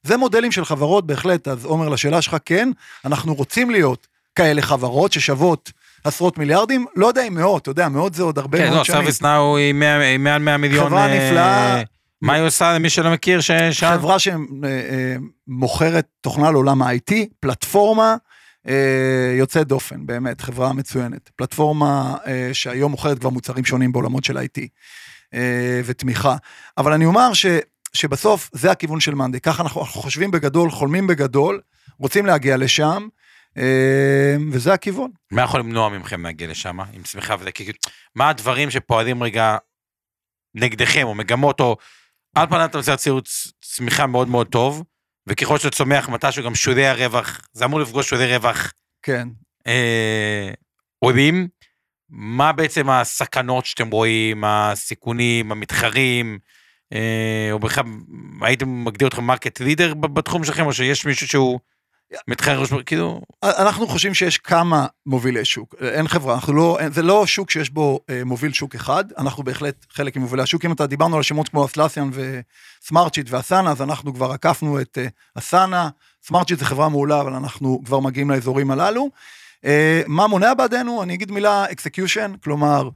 זה 0.04 0.18
מודלים 0.18 0.52
של 0.52 0.66
חברות 0.66 1.08
בהחלט, 1.08 1.48
אז 1.48 1.66
עומר 1.66 1.90
לשאלה 1.90 2.22
שלך, 2.22 2.38
כן, 2.46 2.70
אנחנו 3.06 3.34
רוצים 3.34 3.70
להיות 3.70 4.08
כאלה 4.36 4.62
חברות 4.62 5.12
ששוות 5.12 5.72
עשרות 6.04 6.38
מיליארדים, 6.38 6.86
לא 6.96 7.08
יודע 7.08 7.28
אם 7.28 7.34
מאות, 7.34 7.62
אתה 7.62 7.72
יודע, 7.72 7.90
מאות 7.90 8.14
זה 8.14 8.24
עוד 8.24 8.38
הרבה 8.40 8.58
כן, 8.58 8.66
מאוד 8.66 8.78
לא, 8.78 8.84
שנים. 8.84 8.98
סרוויס 9.00 9.22
נאו 9.22 9.58
היא 9.58 9.74
מאה- 9.74 10.02
היא 10.10 10.18
מעל 10.20 10.42
100 10.42 10.58
מיליון. 10.58 10.86
חברה 10.88 11.08
אה, 11.08 11.16
נפלאה. 11.30 11.82
מה 12.22 12.34
היא 12.34 12.44
עושה 12.44 12.74
למי 12.74 12.90
שלא 12.90 13.12
מכיר 13.12 13.42
ששם? 13.42 13.90
חברה 13.98 14.16
שמוכרת 15.48 16.06
תוכנה 16.22 16.52
לעולם 16.52 16.82
ה-IT, 16.82 17.14
פלטפורמה 17.40 18.16
אה, 18.68 18.74
יוצאת 19.38 19.68
דופן, 19.68 20.06
באמת, 20.06 20.42
חברה 20.42 20.74
מצוינת. 20.74 21.30
פלטפורמה 21.36 22.16
אה, 22.28 22.50
שהיום 22.54 22.92
מוכרת 22.92 23.20
כבר 23.20 23.30
מוצרים 23.30 23.66
שונים 23.66 23.92
בעולמות 23.92 24.24
של 24.24 24.38
IT 24.38 24.62
אה, 25.34 25.82
ותמיכה. 25.86 26.36
אבל 26.78 26.94
אני 26.94 27.06
אומר 27.06 27.34
ש, 27.34 27.46
שבסוף 27.94 28.50
זה 28.54 28.72
הכיוון 28.72 29.00
של 29.00 29.16
מאנדי, 29.16 29.40
ככה 29.40 29.64
אנחנו, 29.64 29.82
אנחנו 29.82 30.02
חושבים 30.02 30.32
בגדול, 30.32 30.72
חולמים 30.72 31.08
בגדול, 31.08 31.62
רוצים 32.00 32.26
להגיע 32.26 32.58
לשם, 32.58 33.08
אה, 33.58 34.36
וזה 34.52 34.74
הכיוון. 34.74 35.12
מה 35.32 35.42
יכול 35.42 35.60
למנוע 35.60 35.90
מכם 35.90 36.24
להגיע 36.24 36.48
לשם, 36.48 36.80
עם 36.80 37.04
צמיחה 37.04 37.36
וזה? 37.40 37.52
כי- 37.52 37.72
מה 38.16 38.30
הדברים 38.30 38.72
שפועלים 38.72 39.24
רגע 39.24 39.58
נגדכם, 40.56 41.04
או 41.04 41.16
מגמות, 41.16 41.60
או 41.60 41.78
על 42.36 42.48
פניו 42.48 42.66
אתה 42.66 42.82
צ- 43.22 43.52
צמיחה 43.62 44.08
מאוד 44.08 44.28
מאוד 44.28 44.48
טוב, 44.48 44.84
וככל 45.28 45.58
שאתה 45.58 45.76
צומח 45.76 46.10
מתישהו 46.10 46.44
גם 46.44 46.56
שולי 46.56 46.88
הרווח, 46.88 47.42
זה 47.54 47.66
אמור 47.66 47.80
לפגוש 47.80 48.10
שולי 48.10 48.36
רווח 48.36 48.74
כן. 49.04 49.28
אה, 49.68 50.52
עולים. 51.00 51.48
מה 52.10 52.52
בעצם 52.52 52.90
הסכנות 52.90 53.66
שאתם 53.66 53.90
רואים, 53.90 54.44
הסיכונים, 54.44 55.52
המתחרים, 55.52 56.40
או 57.52 57.60
בכלל, 57.60 57.84
הייתם 58.42 58.86
מגדיר 58.86 59.08
אתכם 59.08 59.24
market 59.24 59.60
leader 59.60 59.94
בתחום 59.94 60.44
שלכם, 60.44 60.66
או 60.66 60.74
שיש 60.74 61.06
מישהו 61.06 61.28
שהוא 61.28 61.60
מתחרה, 62.28 62.66
כאילו, 62.86 63.22
אנחנו 63.44 63.88
חושבים 63.88 64.14
שיש 64.14 64.38
כמה 64.38 64.88
מובילי 65.06 65.46
שוק, 65.46 65.76
אין 65.82 66.08
חברה, 66.08 66.36
אנחנו 66.36 66.54
לא, 66.54 66.78
זה 66.92 67.02
לא 67.02 67.26
שוק 67.26 67.52
שיש 67.52 67.70
בו 67.70 68.00
אה, 68.10 68.24
מוביל 68.26 68.54
שוק 68.54 68.76
אחד, 68.76 69.06
אנחנו 69.18 69.44
בהחלט 69.44 69.86
חלק 69.92 70.16
ממובילי 70.18 70.44
השוק, 70.44 70.66
אם 70.66 70.72
אתה 70.72 70.88
דיברנו 70.88 71.18
על 71.18 71.24
שמות 71.24 71.50
כמו 71.50 71.66
אטלסיאן 71.66 72.10
וסמארטשיט 72.14 73.28
ואסנה, 73.30 73.72
אז 73.72 73.82
אנחנו 73.82 74.14
כבר 74.14 74.32
עקפנו 74.32 74.82
את 74.82 74.98
אה, 75.02 75.08
אסנה, 75.36 75.90
Smartsheet 76.24 76.60
זה 76.60 76.66
חברה 76.66 76.90
מעולה, 76.90 77.22
אבל 77.22 77.34
אנחנו 77.34 77.82
כבר 77.86 78.00
מגיעים 78.00 78.30
לאזורים 78.30 78.72
הללו. 78.72 79.10
אה, 79.66 80.02
מה 80.08 80.28
מונע 80.28 80.54
בעדנו? 80.54 81.04
אני 81.04 81.14
אגיד 81.14 81.32
מילה 81.32 81.72
execution, 81.72 82.34
כלומר, 82.44 82.90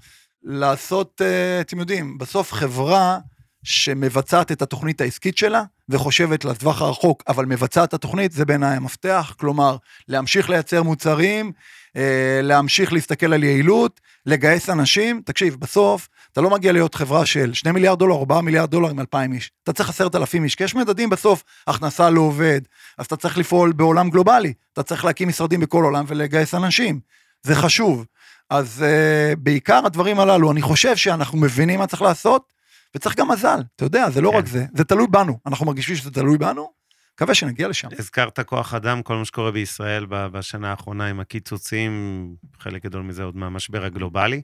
לעשות, 0.44 1.22
אה, 1.22 1.62
אתם 1.62 1.80
יודעים, 1.80 2.18
בסוף 2.18 2.54
חברה 2.54 3.18
שמבצעת 3.64 4.52
את 4.52 4.62
התוכנית 4.62 5.02
העסקית 5.02 5.38
שלה 5.38 5.64
וחושבת 5.90 6.46
לטווח 6.46 6.82
הרחוק, 6.82 7.24
אבל 7.28 7.46
מבצעת 7.46 7.90
את 7.90 7.94
התוכנית, 7.94 8.32
זה 8.32 8.46
בעיניי 8.46 8.76
המפתח. 8.76 9.36
כלומר, 9.40 9.78
להמשיך 10.08 10.50
לייצר 10.50 10.84
מוצרים, 10.84 11.52
אה, 11.96 12.40
להמשיך 12.44 12.94
להסתכל 12.94 13.34
על 13.34 13.44
יעילות, 13.44 14.02
לגייס 14.26 14.70
אנשים. 14.70 15.22
תקשיב, 15.26 15.56
בסוף 15.60 16.10
אתה 16.32 16.42
לא 16.42 16.50
מגיע 16.50 16.72
להיות 16.72 16.96
חברה 16.96 17.26
של 17.26 17.54
2 17.54 17.76
מיליארד 17.76 18.00
דולר, 18.00 18.16
4 18.16 18.42
מיליארד 18.42 18.72
דולר 18.72 18.90
עם 18.90 19.00
2,000 19.00 19.34
איש. 19.34 19.52
אתה 19.64 19.74
צריך 19.74 19.90
10,000 19.90 20.44
איש, 20.44 20.56
כי 20.56 20.64
יש 20.64 20.76
מדדים 20.76 21.10
בסוף, 21.10 21.44
הכנסה 21.68 22.10
לא 22.10 22.22
עובד, 22.22 22.62
אז 22.98 23.06
אתה 23.06 23.16
צריך 23.16 23.38
לפעול 23.38 23.72
בעולם 23.72 24.10
גלובלי. 24.10 24.54
אתה 24.74 24.84
צריך 24.84 25.06
להקים 25.06 25.28
משרדים 25.28 25.60
בכל 25.60 25.84
עולם 25.84 26.06
ולגייס 26.08 26.56
אנשים. 26.56 27.00
זה 27.44 27.56
חשוב. 27.56 28.06
אז 28.50 28.86
uh, 28.86 29.36
בעיקר 29.40 29.86
הדברים 29.86 30.20
הללו, 30.20 30.52
אני 30.52 30.62
חושב 30.62 30.96
שאנחנו 30.96 31.38
מבינים 31.38 31.80
מה 31.80 31.88
צריך 31.88 32.02
לעשות, 32.02 32.53
וצריך 32.96 33.16
גם 33.16 33.32
מזל, 33.32 33.60
אתה 33.76 33.86
יודע, 33.86 34.10
זה 34.10 34.22
לא 34.22 34.32
כן. 34.32 34.38
רק 34.38 34.48
זה, 34.48 34.66
זה 34.78 34.84
תלוי 34.84 35.08
בנו, 35.08 35.40
אנחנו 35.46 35.66
מרגישים 35.66 35.96
שזה 35.96 36.12
תלוי 36.12 36.38
בנו, 36.38 36.70
מקווה 37.16 37.34
שנגיע 37.36 37.68
לשם. 37.68 37.88
הזכרת 38.00 38.40
כוח 38.40 38.74
אדם, 38.74 39.02
כל 39.02 39.16
מה 39.16 39.26
שקורה 39.26 39.52
בישראל 39.52 40.06
בשנה 40.10 40.72
האחרונה 40.72 41.06
עם 41.06 41.20
הקיצוצים, 41.20 42.28
חלק 42.60 42.84
גדול 42.84 43.02
מזה 43.04 43.24
עוד 43.24 43.38
מהמשבר 43.38 43.86
הגלובלי. 43.86 44.42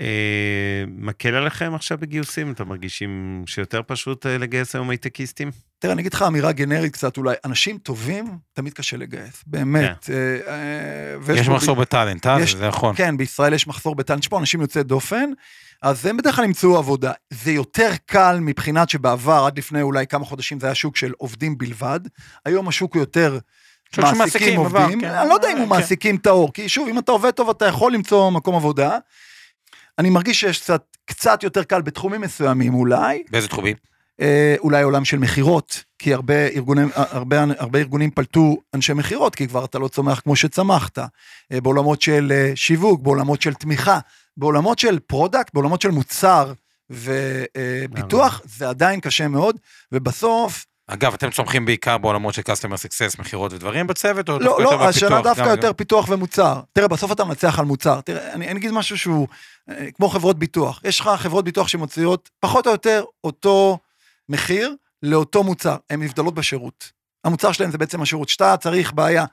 אה, 0.00 0.84
מקל 0.88 1.34
עליכם 1.34 1.74
עכשיו 1.74 1.98
בגיוסים? 1.98 2.52
אתם 2.52 2.68
מרגישים 2.68 3.42
שיותר 3.46 3.80
פשוט 3.86 4.26
אה, 4.26 4.38
לגייס 4.38 4.74
היום 4.74 4.90
הייטקיסטים? 4.90 5.50
תראה, 5.78 5.92
אני 5.92 6.00
אגיד 6.00 6.14
לך 6.14 6.22
אמירה 6.22 6.52
גנרית 6.52 6.92
קצת 6.92 7.16
אולי, 7.16 7.34
אנשים 7.44 7.78
טובים, 7.78 8.24
תמיד 8.52 8.72
קשה 8.72 8.96
לגייס, 8.96 9.44
באמת. 9.46 10.10
אה, 10.10 10.38
אה, 11.28 11.34
יש 11.34 11.48
מחסור 11.48 11.76
בטאלנט, 11.76 12.26
אה? 12.26 12.46
זה 12.46 12.68
נכון. 12.68 12.94
כן, 12.96 13.16
בישראל 13.16 13.54
יש 13.54 13.66
מחסור 13.66 13.94
בטאלנט, 13.94 14.22
יש 14.22 14.28
פה 14.28 14.38
אנשים 14.38 14.60
יוצאי 14.60 14.82
דופן, 14.82 15.30
אז 15.82 16.06
הם 16.06 16.16
בדרך 16.16 16.36
כלל 16.36 16.44
ימצאו 16.44 16.78
עבודה. 16.78 17.12
זה 17.30 17.52
יותר 17.52 17.90
קל 18.06 18.38
מבחינת 18.40 18.90
שבעבר, 18.90 19.44
עד 19.46 19.58
לפני 19.58 19.82
אולי 19.82 20.06
כמה 20.06 20.24
חודשים, 20.24 20.60
זה 20.60 20.66
היה 20.66 20.74
שוק 20.74 20.96
של 20.96 21.12
עובדים 21.18 21.58
בלבד. 21.58 22.00
היום 22.44 22.68
השוק 22.68 22.94
הוא 22.94 23.00
יותר 23.00 23.38
מעסיקים 23.98 24.18
מעסיקים, 24.18 24.58
עובדים. 24.58 24.98
עבר, 24.98 25.00
כן. 25.00 25.14
אני 25.14 25.28
לא 25.28 25.34
יודע 25.34 25.52
אם 25.52 25.56
הוא 25.56 25.64
כן. 25.64 25.70
מעסיקים 25.70 26.16
טהור, 26.16 26.52
כי 26.52 26.68
שוב, 26.68 26.88
אם 26.88 26.98
אתה 26.98 27.12
עובד 27.12 27.30
טוב, 27.30 27.50
אתה 27.50 27.66
יכול 27.66 27.92
למצוא 27.92 28.30
מקום 28.30 28.54
עבודה. 28.54 28.98
אני 29.98 30.10
מרגיש 30.10 30.40
שיש 30.40 30.60
קצת, 30.60 30.82
קצת 31.04 31.42
יותר 31.42 31.62
קל 31.62 31.82
בתחומים 31.82 32.20
מסוימים 32.20 32.74
אולי, 32.74 33.22
באיזה 33.30 33.48
תחומים? 33.48 33.76
אה, 34.20 34.54
אולי 34.58 34.82
עולם 34.82 35.04
של 35.04 35.18
מכירות, 35.18 35.84
כי 35.98 36.14
הרבה 36.14 36.46
ארגונים, 36.46 36.88
הרבה, 36.94 37.44
הרבה 37.58 37.78
ארגונים 37.78 38.10
פלטו 38.10 38.56
אנשי 38.74 38.92
מכירות, 38.92 39.34
כי 39.34 39.48
כבר 39.48 39.64
אתה 39.64 39.78
לא 39.78 39.88
צומח 39.88 40.20
כמו 40.20 40.36
שצמחת. 40.36 40.98
אה, 41.52 41.60
בעולמות 41.60 42.02
של 42.02 42.32
אה, 42.34 42.52
שיווק, 42.54 43.00
בעולמות 43.00 43.42
של 43.42 43.54
תמיכה, 43.54 43.98
בעולמות 44.36 44.78
של 44.78 44.98
product, 44.98 45.54
בעולמות 45.54 45.80
של 45.80 45.90
מוצר 45.90 46.52
וביטוח, 46.90 48.40
זה 48.44 48.68
עדיין 48.68 49.00
קשה 49.00 49.28
מאוד, 49.28 49.56
ובסוף, 49.92 50.66
אגב, 50.86 51.14
אתם 51.14 51.30
צומחים 51.30 51.64
בעיקר 51.64 51.98
בעולמות 51.98 52.34
של 52.34 52.42
customer 52.42 52.76
success, 52.76 53.20
מכירות 53.20 53.52
ודברים 53.52 53.86
בצוות, 53.86 54.28
או 54.28 54.38
לא, 54.38 54.46
דווקא 54.46 54.62
יותר 54.62 54.76
לא, 54.76 54.88
השנה 54.88 55.08
בפיתוח? 55.08 55.26
דווקא 55.26 55.44
גם, 55.44 55.50
יותר 55.50 55.68
גם. 55.68 55.72
פיתוח 55.72 56.08
ומוצר. 56.08 56.60
תראה, 56.72 56.88
בסוף 56.88 57.12
אתה 57.12 57.24
מנצח 57.24 57.58
על 57.58 57.64
מוצר. 57.64 58.00
תראה, 58.00 58.32
אני, 58.32 58.48
אני 58.48 58.58
אגיד 58.58 58.70
משהו 58.70 58.98
שהוא 58.98 59.28
אה, 59.70 59.90
כמו 59.92 60.08
חברות 60.08 60.38
ביטוח. 60.38 60.80
יש 60.84 61.00
לך 61.00 61.10
חברות 61.16 61.44
ביטוח 61.44 61.68
שמוציאות 61.68 62.30
פחות 62.40 62.66
או 62.66 62.72
יותר 62.72 63.04
אותו 63.24 63.78
מחיר 64.28 64.74
לאותו 65.02 65.42
מוצר. 65.42 65.76
הן 65.90 66.02
נבדלות 66.02 66.34
בשירות. 66.34 66.92
המוצר 67.24 67.52
שלהם 67.52 67.70
זה 67.70 67.78
בעצם 67.78 68.02
השירות. 68.02 68.28
שאתה 68.28 68.56
צריך 68.56 68.92
בעיה. 68.92 69.24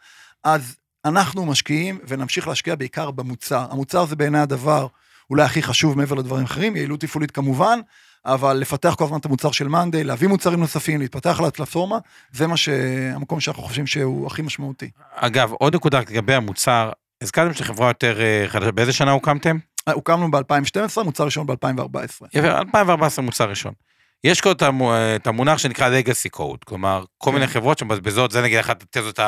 אז 0.43 0.75
אנחנו 1.05 1.45
משקיעים 1.45 1.99
ונמשיך 2.07 2.47
להשקיע 2.47 2.75
בעיקר 2.75 3.11
במוצר. 3.11 3.65
המוצר 3.71 4.05
זה 4.05 4.15
בעיניי 4.15 4.41
הדבר 4.41 4.87
אולי 5.29 5.43
הכי 5.43 5.63
חשוב 5.63 5.97
מעבר 5.97 6.15
לדברים 6.15 6.43
אחרים, 6.43 6.75
יעילות 6.75 6.99
תפעולית 6.99 7.31
כמובן, 7.31 7.79
אבל 8.25 8.57
לפתח 8.57 8.95
כל 8.97 9.03
הזמן 9.03 9.17
את 9.17 9.25
המוצר 9.25 9.51
של 9.51 9.67
מאנדיי, 9.67 10.03
להביא 10.03 10.27
מוצרים 10.27 10.59
נוספים, 10.59 10.99
להתפתח 10.99 11.39
על 11.39 11.45
הפלטפורמה, 11.45 11.97
זה 12.31 12.47
מה 12.47 12.57
שהמקום 12.57 13.39
שאנחנו 13.39 13.63
חושבים 13.63 13.87
שהוא 13.87 14.27
הכי 14.27 14.41
משמעותי. 14.41 14.89
אגב, 15.15 15.51
עוד 15.51 15.75
נקודה 15.75 15.99
לגבי 15.99 16.33
המוצר, 16.33 16.91
הזכרתם 17.21 17.53
שחברה 17.53 17.87
יותר 17.87 18.21
אה, 18.21 18.43
חדשה, 18.47 18.71
באיזה 18.71 18.93
שנה 18.93 19.11
הוקמתם? 19.11 19.57
אה, 19.87 19.93
הוקמנו 19.93 20.31
ב-2012, 20.31 21.03
מוצר 21.03 21.25
ראשון 21.25 21.47
ב-2014. 21.47 22.25
יפה, 22.33 22.57
2014 22.59 23.25
מוצר 23.25 23.49
ראשון. 23.49 23.73
יש 24.23 24.41
את 24.51 24.61
המו- 24.61 24.93
את 25.15 25.27
המונח 25.27 25.57
שנקרא 25.57 25.89
legacy 25.99 26.37
code, 26.37 26.65
כלומר, 26.65 27.03
כל 27.17 27.29
כן. 27.29 27.33
מיני 27.35 27.47
חברות 27.47 27.77
שמבזבזות, 27.77 28.31
זה 28.31 28.41
נגיד 28.41 28.57
אחת 28.57 28.81
התזות 28.83 29.19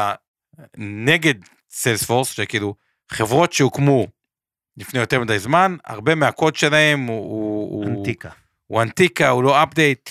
הנגד 0.77 1.33
סיילספורס, 1.71 2.29
שכאילו, 2.31 2.75
חברות 3.11 3.53
שהוקמו 3.53 4.07
לפני 4.77 4.99
יותר 4.99 5.19
מדי 5.19 5.39
זמן, 5.39 5.75
הרבה 5.85 6.15
מהקוד 6.15 6.55
שלהם 6.55 7.05
הוא... 7.05 7.17
הוא- 7.19 7.85
הוא- 7.85 7.99
אנטיקה. 7.99 8.29
הוא 8.67 8.81
אנטיקה, 8.81 9.29
הוא 9.29 9.43
לא 9.43 9.63
אפדייט. 9.63 10.09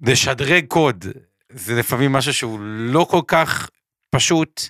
לשדרג 0.00 0.66
קוד, 0.68 1.04
זה 1.52 1.74
לפעמים 1.74 2.12
משהו 2.12 2.34
שהוא 2.34 2.60
לא 2.62 3.06
כל 3.10 3.20
כך 3.26 3.70
פשוט. 4.10 4.62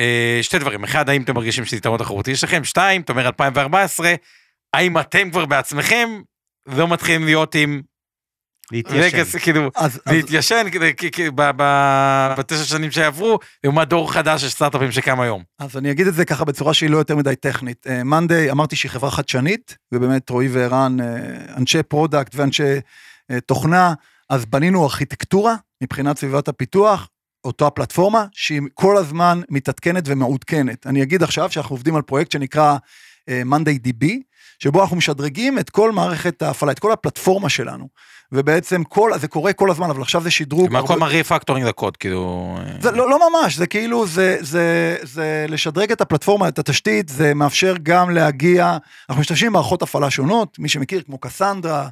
אה, 0.00 0.38
שתי 0.42 0.58
דברים, 0.58 0.84
אחד, 0.84 1.08
האם 1.08 1.22
אתם 1.22 1.34
מרגישים 1.34 1.64
שזה 1.64 1.76
יתרון 1.76 1.98
תחרותי 1.98 2.36
שלכם? 2.36 2.64
שתיים, 2.64 3.00
אתה 3.02 3.12
אומר 3.12 3.26
2014, 3.26 4.14
האם 4.74 4.98
אתם 4.98 5.30
כבר 5.30 5.46
בעצמכם 5.46 6.08
לא 6.66 6.88
מתחילים 6.88 7.24
להיות 7.24 7.54
עם 7.54 7.82
להתיישן. 8.72 9.38
כאילו, 9.38 9.70
להתיישן 10.06 10.66
בתשע 12.36 12.64
שנים 12.64 12.90
שעברו, 12.90 13.38
לעומת 13.64 13.88
דור 13.88 14.12
חדש 14.12 14.42
של 14.42 14.48
סטארט-אפים 14.48 14.92
שקם 14.92 15.20
היום. 15.20 15.42
אז 15.58 15.76
אני 15.76 15.90
אגיד 15.90 16.06
את 16.06 16.14
זה 16.14 16.24
ככה 16.24 16.44
בצורה 16.44 16.74
שהיא 16.74 16.90
לא 16.90 16.98
יותר 16.98 17.16
מדי 17.16 17.36
טכנית. 17.36 17.86
מאנדיי, 18.04 18.50
אמרתי 18.50 18.76
שהיא 18.76 18.90
חברה 18.90 19.10
חדשנית, 19.10 19.76
ובאמת 19.92 20.30
רועי 20.30 20.48
וערן, 20.48 21.00
אה, 21.00 21.06
אנשי 21.56 21.82
product 21.82 22.34
ואנשי 22.34 22.74
אה, 23.30 23.40
תוכנה, 23.40 23.94
אז 24.30 24.46
בנינו 24.46 24.84
ארכיטקטורה 24.84 25.54
מבחינת 25.82 26.18
סביבת 26.18 26.48
הפיתוח, 26.48 27.08
אותה 27.44 27.70
פלטפורמה 27.70 28.26
שהיא 28.32 28.60
כל 28.74 28.96
הזמן 28.96 29.40
מתעדכנת 29.50 30.04
ומעודכנת. 30.06 30.86
אני 30.86 31.02
אגיד 31.02 31.22
עכשיו 31.22 31.50
שאנחנו 31.50 31.74
עובדים 31.74 31.96
על 31.96 32.02
פרויקט 32.02 32.32
שנקרא 32.32 32.76
אה, 33.28 33.42
מאנדיי 33.44 33.78
DB, 33.86 34.06
שבו 34.58 34.82
אנחנו 34.82 34.96
משדרגים 34.96 35.58
את 35.58 35.70
כל 35.70 35.92
מערכת 35.92 36.42
ההפעלה, 36.42 36.72
את 36.72 36.78
כל 36.78 36.92
הפלטפורמה 36.92 37.48
שלנו. 37.48 37.88
ובעצם 38.32 38.84
כל, 38.84 39.10
זה 39.18 39.28
קורה 39.28 39.52
כל 39.52 39.70
הזמן, 39.70 39.90
אבל 39.90 40.02
עכשיו 40.02 40.22
זה 40.22 40.30
שדרוג. 40.30 40.72
מה 40.72 40.86
כל 40.86 40.98
מה 40.98 41.06
refactoring 41.06 41.66
לקוד, 41.66 41.96
כאילו... 41.96 42.56
זה 42.80 42.90
לא, 42.90 43.10
לא 43.10 43.30
ממש, 43.30 43.56
זה 43.56 43.66
כאילו, 43.66 44.06
זה, 44.06 44.36
זה, 44.40 44.96
זה 45.02 45.46
לשדרג 45.48 45.92
את 45.92 46.00
הפלטפורמה, 46.00 46.48
את 46.48 46.58
התשתית, 46.58 47.08
זה 47.08 47.34
מאפשר 47.34 47.74
גם 47.82 48.10
להגיע, 48.10 48.76
אנחנו 49.08 49.20
משתמשים 49.20 49.52
במערכות 49.52 49.82
הפעלה 49.82 50.10
שונות, 50.10 50.58
מי 50.58 50.68
שמכיר 50.68 51.02
כמו 51.02 51.18
קסנדרה 51.18 51.88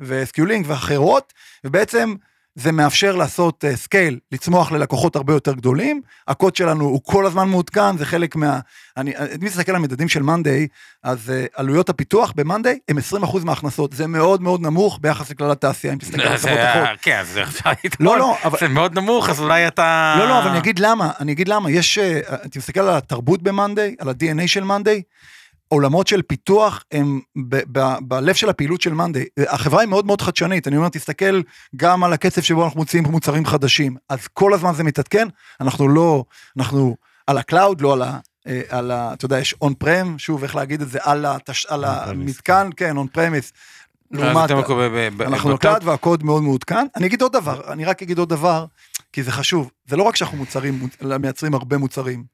ו 0.00 0.08
SQL-ינג 0.08 0.64
ואחרות, 0.68 1.32
ובעצם 1.64 2.14
זה 2.58 2.72
מאפשר 2.72 3.16
לעשות 3.16 3.64
scale, 3.74 4.18
לצמוח 4.32 4.72
ללקוחות 4.72 5.16
הרבה 5.16 5.32
יותר 5.32 5.52
גדולים, 5.54 6.00
הקוד 6.28 6.56
שלנו 6.56 6.84
הוא 6.84 7.00
כל 7.04 7.26
הזמן 7.26 7.48
מעודכן, 7.48 7.96
זה 7.98 8.04
חלק 8.06 8.36
מה... 8.36 8.58
אני, 8.96 9.16
אני 9.16 9.44
מסתכל 9.44 9.72
על 9.72 9.76
המדדים 9.76 10.08
של 10.08 10.22
מאנדיי, 10.22 10.66
אז 11.02 11.18
uh, 11.28 11.32
עלויות 11.54 11.88
הפיתוח 11.88 12.32
במאנדיי 12.36 12.78
הם 12.88 12.98
20% 13.22 13.44
מההכנסות, 13.44 13.92
זה 13.92 14.06
מאוד 14.06 14.42
מאוד 14.42 14.60
נמוך 14.60 14.98
ביחס 15.02 15.30
לכלל 15.30 15.50
התעשייה, 15.50 15.92
אם 15.92 15.98
תסתכל 15.98 16.20
על 16.22 16.36
חברות 16.36 16.58
אחרות. 16.58 16.84
היה- 16.86 16.96
כן, 17.02 17.22
זה 17.32 17.42
אפשר 17.42 17.70
לא, 18.00 18.18
לא, 18.18 18.36
אבל... 18.44 18.58
זה 18.60 18.68
מאוד 18.68 18.98
נמוך, 18.98 19.28
אז 19.30 19.40
אולי 19.40 19.68
אתה... 19.68 20.14
לא, 20.18 20.28
לא, 20.28 20.38
אבל 20.38 20.48
אני 20.48 20.58
אגיד 20.58 20.78
למה, 20.78 21.10
אני 21.20 21.32
אגיד 21.32 21.48
למה, 21.48 21.70
יש, 21.70 21.98
אה, 21.98 22.20
אתה 22.44 22.58
מסתכל 22.58 22.80
על 22.80 22.96
התרבות 22.96 23.42
במאנדיי, 23.42 23.94
על 23.98 24.08
ה-DNA 24.08 24.46
של 24.46 24.64
מאנדיי, 24.64 25.02
עולמות 25.68 26.06
של 26.06 26.22
פיתוח 26.22 26.84
הם 26.92 27.20
ב- 27.48 27.78
ב- 27.78 27.98
בלב 28.00 28.34
של 28.34 28.48
הפעילות 28.48 28.80
של 28.80 28.92
מאנדיי. 28.92 29.24
החברה 29.48 29.80
היא 29.80 29.88
מאוד 29.88 30.06
מאוד 30.06 30.20
חדשנית, 30.20 30.68
אני 30.68 30.76
אומר, 30.76 30.88
תסתכל 30.88 31.42
גם 31.76 32.04
על 32.04 32.12
הקצב 32.12 32.40
שבו 32.40 32.64
אנחנו 32.64 32.80
מוציאים 32.80 33.04
מוצרים 33.04 33.46
חדשים, 33.46 33.96
אז 34.08 34.26
כל 34.26 34.54
הזמן 34.54 34.74
זה 34.74 34.84
מתעדכן, 34.84 35.28
אנחנו 35.60 35.88
לא, 35.88 36.24
אנחנו 36.56 36.96
על 37.26 37.38
ה 37.38 37.44
cloud, 37.44 37.80
לא 37.80 37.92
על 37.92 38.02
ה... 38.02 38.18
אה, 38.46 38.60
על 38.68 38.90
ה... 38.90 39.12
אתה 39.12 39.24
יודע, 39.24 39.38
יש 39.38 39.54
on-prem, 39.60 40.18
שוב, 40.18 40.42
איך 40.42 40.56
להגיד 40.56 40.82
את 40.82 40.88
זה, 40.88 40.98
על, 41.02 41.26
התש... 41.26 41.66
על 41.66 41.84
המתקן, 41.84 42.70
כן, 42.76 42.96
on-premise. 42.96 43.52
לעומת, 44.10 44.50
אנחנו 45.20 45.54
ב 45.54 45.58
cloud? 45.58 45.84
והקוד 45.84 46.22
מאוד 46.24 46.42
מעודכן. 46.42 46.86
אני 46.96 47.06
אגיד 47.06 47.22
עוד 47.22 47.32
דבר, 47.32 47.72
אני 47.72 47.84
רק 47.84 48.02
אגיד 48.02 48.18
עוד 48.18 48.28
דבר, 48.28 48.66
כי 49.12 49.22
זה 49.22 49.32
חשוב. 49.32 49.70
זה 49.88 49.96
לא 49.96 50.02
רק 50.02 50.16
שאנחנו 50.16 50.38
מוצרים, 50.38 50.88
מייצרים 51.20 51.54
הרבה 51.54 51.78
מוצרים, 51.78 52.24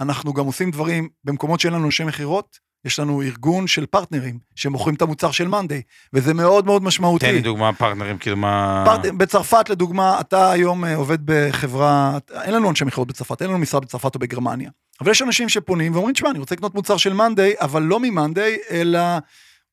אנחנו 0.00 0.32
גם 0.32 0.46
עושים 0.46 0.70
דברים 0.70 1.08
במקומות 1.24 1.60
שאין 1.60 1.72
לנו 1.72 1.86
אנשי 1.86 2.04
מכירות, 2.04 2.58
יש 2.84 2.98
לנו 2.98 3.22
ארגון 3.22 3.66
של 3.66 3.86
partners 3.86 4.38
שמוכרים 4.54 4.94
את 4.94 5.02
המוצר 5.02 5.30
של 5.30 5.48
מאנדיי, 5.48 5.82
וזה 6.12 6.34
מאוד 6.34 6.66
מאוד 6.66 6.82
משמעותי. 6.82 7.26
תן 7.26 7.32
לי 7.34 7.40
דוגמה 7.40 7.72
partners, 7.72 8.18
כאילו 8.18 8.36
מה... 8.36 8.82
פרט... 8.86 9.06
בצרפת 9.06 9.68
לדוגמה, 9.68 10.20
אתה 10.20 10.50
היום 10.50 10.84
אה, 10.84 10.96
עובד 10.96 11.18
בחברה, 11.24 12.18
אין 12.42 12.54
לנו 12.54 12.70
אנשי 12.70 12.84
מכירות 12.84 13.08
בצרפת, 13.08 13.42
אין 13.42 13.50
לנו 13.50 13.58
משרד 13.58 13.82
בצרפת 13.82 14.14
או 14.14 14.20
בגרמניה. 14.20 14.70
אבל 15.00 15.10
יש 15.10 15.22
אנשים 15.22 15.48
שפונים 15.48 15.92
ואומרים, 15.94 16.14
תשמע, 16.14 16.30
אני 16.30 16.38
רוצה 16.38 16.54
לקנות 16.54 16.74
מוצר 16.74 16.96
של 16.96 17.12
מאנדיי, 17.12 17.54
אבל 17.60 17.82
לא 17.82 18.00
ממאנדיי, 18.00 18.56
אלא 18.70 19.00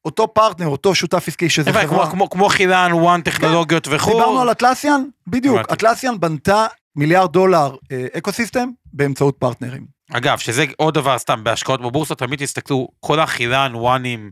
אותו 0.06 0.28
פרטנר, 0.34 0.68
אותו 0.68 0.96
שותף 0.96 1.24
עסקי 1.28 1.50
שזה 1.50 1.74
חברה. 1.74 1.88
כמו- 1.88 2.12
כמו- 2.12 2.30
כמו 2.30 2.50
חילן, 2.50 2.90
וואן 2.94 3.22
טכנולוגיות 3.22 3.88
וכו'. 3.92 4.12
דיברנו 4.14 4.42
על 4.42 4.52
אטלסיאן, 4.52 5.04
בדיוק. 5.28 5.72
אטלסיאן 5.74 6.20
בנתה 6.20 6.66
מיליארד 6.96 7.32
דולר 7.34 7.76
אה, 7.92 8.06
אקוסיסטם 8.18 8.70
באמצעות 8.94 9.36
פרטנרים. 9.40 9.97
אגב, 10.14 10.38
שזה 10.38 10.66
עוד 10.78 10.94
דבר 10.94 11.18
סתם, 11.18 11.44
בהשקעות 11.44 11.82
בבורסה, 11.82 12.16
תמיד 12.16 12.40
תסתכלו, 12.40 12.88
כל 13.00 13.20
החילן, 13.20 13.72
וואנים 13.76 14.32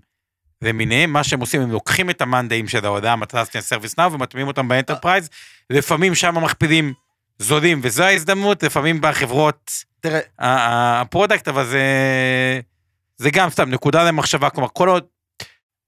למיניהם, 0.62 1.14
מה 1.14 1.24
שהם 1.24 1.40
עושים, 1.40 1.62
הם 1.62 1.72
לוקחים 1.72 2.10
את 2.10 2.22
המאנדאים 2.22 2.68
של 2.68 2.86
ההודעה, 2.86 3.16
מטרסטיאן 3.16 3.62
סרוויס 3.62 4.00
נאו, 4.00 4.14
ומטמיעים 4.14 4.48
אותם 4.48 4.68
באנטרפרייז, 4.68 5.30
לפעמים 5.70 6.16
שם 6.16 6.44
מכפילים 6.44 6.94
זולים, 7.40 7.80
וזו 7.84 8.04
ההזדמנות, 8.04 8.64
לפעמים 8.64 9.02
בחברות 9.02 9.72
תראה, 10.00 10.22
הפרודקט, 10.40 11.48
אבל 11.48 11.66
זה, 11.66 11.82
זה 13.18 13.30
גם 13.30 13.50
סתם 13.50 13.70
נקודה 13.70 14.04
למחשבה, 14.04 14.50
כלומר, 14.50 14.70
כל 14.74 14.90
עוד... 14.90 15.04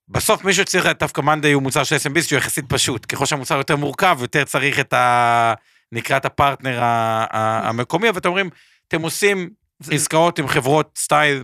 בסוף 0.10 0.44
מישהו 0.44 0.66
צריך, 0.66 0.88
דווקא 1.00 1.22
מאנדיי 1.22 1.52
הוא 1.52 1.64
מוצר 1.64 1.84
של 1.84 1.96
SMB 1.96 2.22
שהוא 2.22 2.38
יחסית 2.38 2.66
פשוט, 2.68 3.06
ככל 3.06 3.26
שהמוצר 3.26 3.58
יותר 3.58 3.76
מורכב, 3.76 4.18
יותר 4.22 4.44
צריך 4.44 4.80
את 4.80 4.94
ה... 4.94 5.54
נקרא 5.92 6.18
את 6.18 6.26
הפרטנר 6.26 6.80
המקומי, 6.82 8.10
ואתם 8.10 8.30
אומרים, 8.30 8.50
אתם 8.88 9.02
עושים 9.02 9.50
עסקאות 9.92 10.40
עם 10.40 10.48
חברות 10.48 10.92
סטייל 10.98 11.44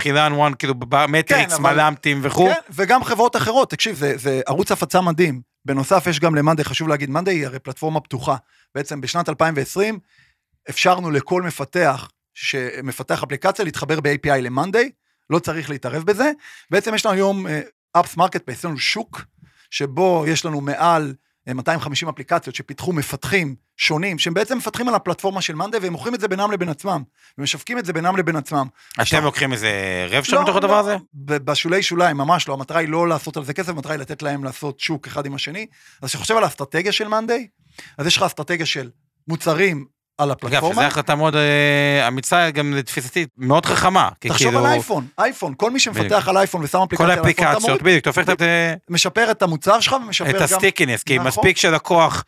חילן 0.00 0.32
וואן, 0.32 0.52
כאילו 0.58 0.74
במטריקס, 0.74 1.52
כן, 1.54 1.62
אבל- 1.62 1.74
מל"מטים 1.74 2.20
וכו'. 2.22 2.48
כן, 2.48 2.60
וגם 2.70 3.04
חברות 3.04 3.36
אחרות, 3.36 3.70
תקשיב, 3.70 3.96
זה, 3.96 4.16
זה 4.16 4.40
ערוץ 4.46 4.72
הפצה 4.72 5.00
מדהים. 5.00 5.40
בנוסף, 5.64 6.06
יש 6.06 6.20
גם 6.20 6.34
למאנדיי, 6.34 6.64
חשוב 6.64 6.88
להגיד, 6.88 7.10
מאנדיי 7.10 7.34
היא 7.34 7.46
הרי 7.46 7.58
פלטפורמה 7.58 8.00
פתוחה. 8.00 8.36
בעצם 8.74 9.00
בשנת 9.00 9.28
2020 9.28 9.98
אפשרנו 10.70 11.10
לכל 11.10 11.42
מפתח 11.42 12.08
שמפתח 12.34 13.22
אפליקציה 13.22 13.64
להתחבר 13.64 14.00
ב-API 14.00 14.40
למאנדיי, 14.40 14.90
לא 15.30 15.38
צריך 15.38 15.70
להתערב 15.70 16.02
בזה. 16.04 16.30
בעצם 16.70 16.94
יש 16.94 17.06
לנו 17.06 17.14
היום 17.14 17.46
apps 17.92 18.16
marketplace, 18.16 18.58
יש 18.58 18.64
לנו 18.64 18.78
שוק 18.78 19.24
שבו 19.70 20.24
יש 20.28 20.44
לנו 20.44 20.60
מעל 20.60 21.14
250 21.56 22.08
אפליקציות 22.08 22.54
שפיתחו 22.54 22.92
מפתחים 22.92 23.54
שונים, 23.76 24.18
שהם 24.18 24.34
בעצם 24.34 24.58
מפתחים 24.58 24.88
על 24.88 24.94
הפלטפורמה 24.94 25.42
של 25.42 25.54
מאנדיי 25.54 25.80
והם 25.80 25.92
מוכרים 25.92 26.14
את 26.14 26.20
זה 26.20 26.28
בינם 26.28 26.50
לבין 26.50 26.68
עצמם, 26.68 27.02
ומשווקים 27.38 27.78
את 27.78 27.84
זה 27.84 27.92
בינם 27.92 28.16
לבין 28.16 28.36
עצמם. 28.36 28.66
אתם 29.02 29.24
לוקחים 29.24 29.52
איזה 29.52 29.70
רב 30.10 30.24
שם 30.24 30.36
לא, 30.36 30.42
מתוך 30.42 30.56
הדבר 30.56 30.72
לא, 30.72 30.78
הזה? 30.80 30.96
בשולי 31.14 31.82
שוליים, 31.82 32.16
ממש 32.16 32.48
לא, 32.48 32.54
המטרה 32.54 32.80
היא 32.80 32.88
לא 32.88 33.08
לעשות 33.08 33.36
על 33.36 33.44
זה 33.44 33.54
כסף, 33.54 33.68
המטרה 33.68 33.92
היא 33.92 34.00
לתת 34.00 34.22
להם 34.22 34.44
לעשות 34.44 34.80
שוק 34.80 35.06
אחד 35.06 35.26
עם 35.26 35.34
השני. 35.34 35.66
אז 36.02 36.08
כשחושב 36.08 36.36
על 36.36 36.44
האסטרטגיה 36.44 36.92
של 36.92 37.08
מאנדיי, 37.08 37.46
אז 37.98 38.06
יש 38.06 38.16
לך 38.16 38.22
אסטרטגיה 38.22 38.66
של 38.66 38.90
מוצרים 39.28 39.86
על 40.18 40.30
אגב, 40.30 40.38
הפלטפורמה. 40.38 40.74
שזו 40.74 40.82
החלטה 40.82 41.14
מאוד 41.14 41.36
אמיצה, 42.08 42.50
גם 42.50 42.74
לתפיסתי, 42.74 43.26
מאוד 43.38 43.66
חכמה. 43.66 44.08
תחשוב 44.18 44.48
כאילו, 44.48 44.58
על 44.58 44.72
אייפון, 44.72 45.06
אייפון, 45.18 45.54
כל 45.56 45.70
מי 45.70 45.80
שמפתח. 45.80 46.28
על 46.28 46.36
אייפון 46.36 46.64
ושם 46.64 46.78
כל 46.96 47.10
אפליקציה 47.10 47.10
על 47.10 47.10
אייפון, 47.10 47.30
אתה 47.30 47.50
האפליקציות, 47.50 47.82
בדיוק, 47.82 48.00
אתה 48.00 48.10
הופך 48.10 48.28
את. 48.30 48.42
משפר 48.90 49.30
את 49.30 49.42
המוצר 49.42 49.80
שלך 49.80 49.96
ומשפר 50.06 50.30
את 50.30 50.34
גם... 50.34 50.42
הסטיקינס, 50.42 51.02
כי. 51.02 51.18
מספיק 51.18 51.56
שלקוח, 51.56 52.24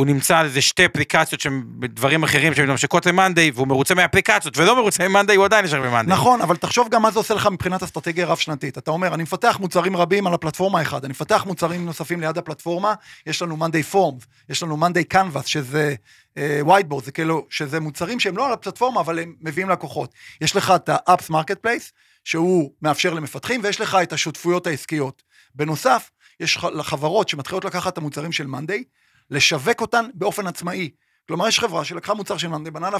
הוא 0.00 0.06
נמצא 0.06 0.38
על 0.38 0.46
איזה 0.46 0.60
שתי 0.60 0.86
אפליקציות 0.86 1.40
שהם 1.40 1.64
בדברים 1.66 2.22
אחרים 2.22 2.54
שמתמשקות 2.54 3.06
למאנדיי, 3.06 3.50
והוא 3.50 3.68
מרוצה 3.68 3.94
מהאפליקציות, 3.94 4.58
ולא 4.58 4.76
מרוצה 4.76 5.08
ממאנדיי, 5.08 5.36
הוא 5.36 5.44
עדיין 5.44 5.64
נשאר 5.64 5.80
במאנדיי. 5.80 6.14
נכון, 6.14 6.42
אבל 6.42 6.56
תחשוב 6.56 6.88
גם 6.88 7.02
מה 7.02 7.10
זה 7.10 7.18
עושה 7.18 7.34
לך 7.34 7.46
מבחינת 7.46 7.82
אסטרטגיה 7.82 8.26
רב-שנתית. 8.26 8.78
אתה 8.78 8.90
אומר, 8.90 9.14
אני 9.14 9.22
מפתח 9.22 9.58
מוצרים 9.60 9.96
רבים 9.96 10.26
על 10.26 10.34
הפלטפורמה 10.34 10.82
אחד, 10.82 11.04
אני 11.04 11.10
מפתח 11.10 11.44
מוצרים 11.46 11.86
נוספים 11.86 12.20
ליד 12.20 12.38
הפלטפורמה, 12.38 12.94
יש 13.26 13.42
לנו 13.42 13.56
Monday 13.56 13.94
Forms, 13.94 14.24
יש 14.48 14.62
לנו 14.62 14.86
Monday 14.86 15.16
Canvas, 15.16 15.46
שזה 15.46 15.94
אה, 16.38 16.60
whiteboard, 16.66 17.04
זה 17.04 17.12
כאילו, 17.12 17.46
שזה 17.50 17.80
מוצרים 17.80 18.20
שהם 18.20 18.36
לא 18.36 18.46
על 18.46 18.52
הפלטפורמה, 18.52 19.00
אבל 19.00 19.18
הם 19.18 19.34
מביאים 19.40 19.68
לקוחות. 19.68 20.14
יש 20.40 20.56
לך 20.56 20.72
את 20.76 20.88
ה-Apps 20.88 21.30
Marketplace, 21.30 21.90
שהוא 22.24 22.70
מאפשר 22.82 23.14
למפתחים, 23.14 23.60
ויש 23.64 23.80
לך 23.80 23.98
את 24.02 24.12
השותפויות 24.12 24.66
העסקיות. 24.66 25.22
בנוסף, 25.54 26.10
יש 26.40 26.58
לחברות 26.74 27.28
שמתחילות 27.28 27.64
לקחת 27.64 27.92
את 27.92 27.98
המוצרים 27.98 28.32
של 28.32 28.46
Monday, 28.46 28.82
לשווק 29.30 29.80
אותן 29.80 30.04
באופן 30.14 30.46
עצמאי. 30.46 30.90
כלומר, 31.28 31.48
יש 31.48 31.60
חברה 31.60 31.84
שלקחה 31.84 32.14
מוצר 32.14 32.36
של 32.36 32.48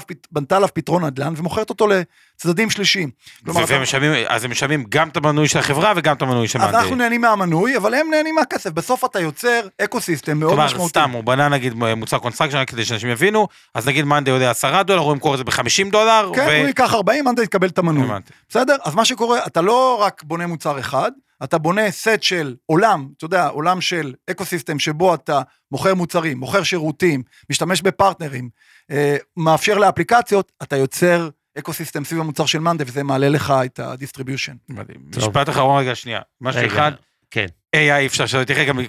פת- 0.07 0.27
בנתה 0.31 0.57
עליו 0.57 0.69
פתרון 0.73 1.05
נדל"ן 1.05 1.33
ומוכרת 1.37 1.69
אותו 1.69 1.87
לצדדים 1.87 2.69
שלישיים. 2.69 3.09
כלומר, 3.45 3.63
אתה- 3.63 3.73
והם 3.73 3.81
משלמים, 3.81 4.11
אז 4.27 4.43
הם 4.45 4.51
משלמים 4.51 4.85
גם 4.89 5.07
את 5.09 5.17
המנוי 5.17 5.47
של 5.47 5.59
החברה 5.59 5.93
וגם 5.95 6.15
את 6.15 6.21
המנוי 6.21 6.47
של 6.47 6.61
אז 6.61 6.75
אנחנו. 6.75 6.95
נהנים 6.95 7.21
מהמנוי, 7.21 7.77
אבל 7.77 7.93
הם 7.93 8.07
נהנים 8.11 8.35
מהכסף. 8.35 8.69
בסוף 8.69 9.05
אתה 9.05 9.19
יוצר 9.19 9.67
אקו-סיסטם 9.83 10.37
מאוד 10.39 10.51
כלומר, 10.51 10.65
משמעותי. 10.65 10.89
סתם, 10.89 11.11
הוא 11.11 11.23
בנה 11.23 11.49
נגיד 11.49 11.73
מוצר 11.73 12.17
construction 12.17 12.63
כדי 12.67 12.85
שאנשים 12.85 13.09
יבינו, 13.09 13.47
אז 13.75 13.87
נגיד 13.87 14.05
מאנדיי 14.05 14.33
עולה 14.33 14.49
10 14.49 14.83
דולר, 14.83 14.99
הוא 14.99 15.13
ימכור 15.13 15.33
את 15.33 15.37
זה 15.37 15.43
ב-50 15.43 15.91
דולר, 15.91 16.31
כן, 16.35 16.41
הוא 16.59 16.67
ייקח 16.67 16.93
40, 16.93 17.25
מאנדיי 17.25 17.43
יקבל 17.45 17.67
את 17.67 17.77
המנוי. 17.77 18.07
בסדר? 18.49 18.75
אז 18.83 18.95
מה 18.95 19.05
שקורה, 19.05 19.39
אתה 19.47 19.61
לא 19.61 19.97
רק 20.01 20.23
בונה 20.23 20.47
מוצר 20.47 20.79
אחד, 20.79 21.11
אתה 21.43 21.57
בונה 21.57 21.91
סט 21.91 22.23
של 22.23 22.55
עולם, 22.65 23.07
אתה 23.17 23.25
יודע, 23.25 23.47
עולם 23.47 23.81
של 23.81 24.13
אקו-סיסטם 24.31 24.79
שבו 24.79 25.15
אתה 25.15 25.41
מוכר 25.71 25.95
מוצרים, 25.95 26.37
מוכר 26.37 26.63
שירותים, 26.63 27.23
משתמש 27.49 27.81
ב 27.81 27.88
partners, 27.88 28.49
אה, 28.91 29.17
מאפשר 29.37 29.77
לאפליקציות, 29.77 30.51
אתה 30.63 30.75
יוצר 30.75 31.29
אקו-סיסטם 31.57 32.03
סביב 32.03 32.19
המוצר 32.19 32.45
של 32.45 32.59
מאנדיי, 32.59 32.85
וזה 32.89 33.03
מעלה 33.03 33.29
לך 33.29 33.53
את 33.65 33.79
ה 33.79 33.84
distribution. 33.84 34.53
מדהים. 34.69 35.01
משפט 35.17 35.49
אחרון 35.49 35.79
רגע, 35.79 35.95
שנייה. 35.95 36.21
משהו 36.41 36.61
רגע, 36.61 36.73
אחד, 36.73 36.91
כן. 37.31 37.45
AI 37.75 37.79
אי 37.79 38.07
אפשר 38.07 38.25
שלא 38.25 38.43
תראה, 38.43 38.65
גם 38.65 38.79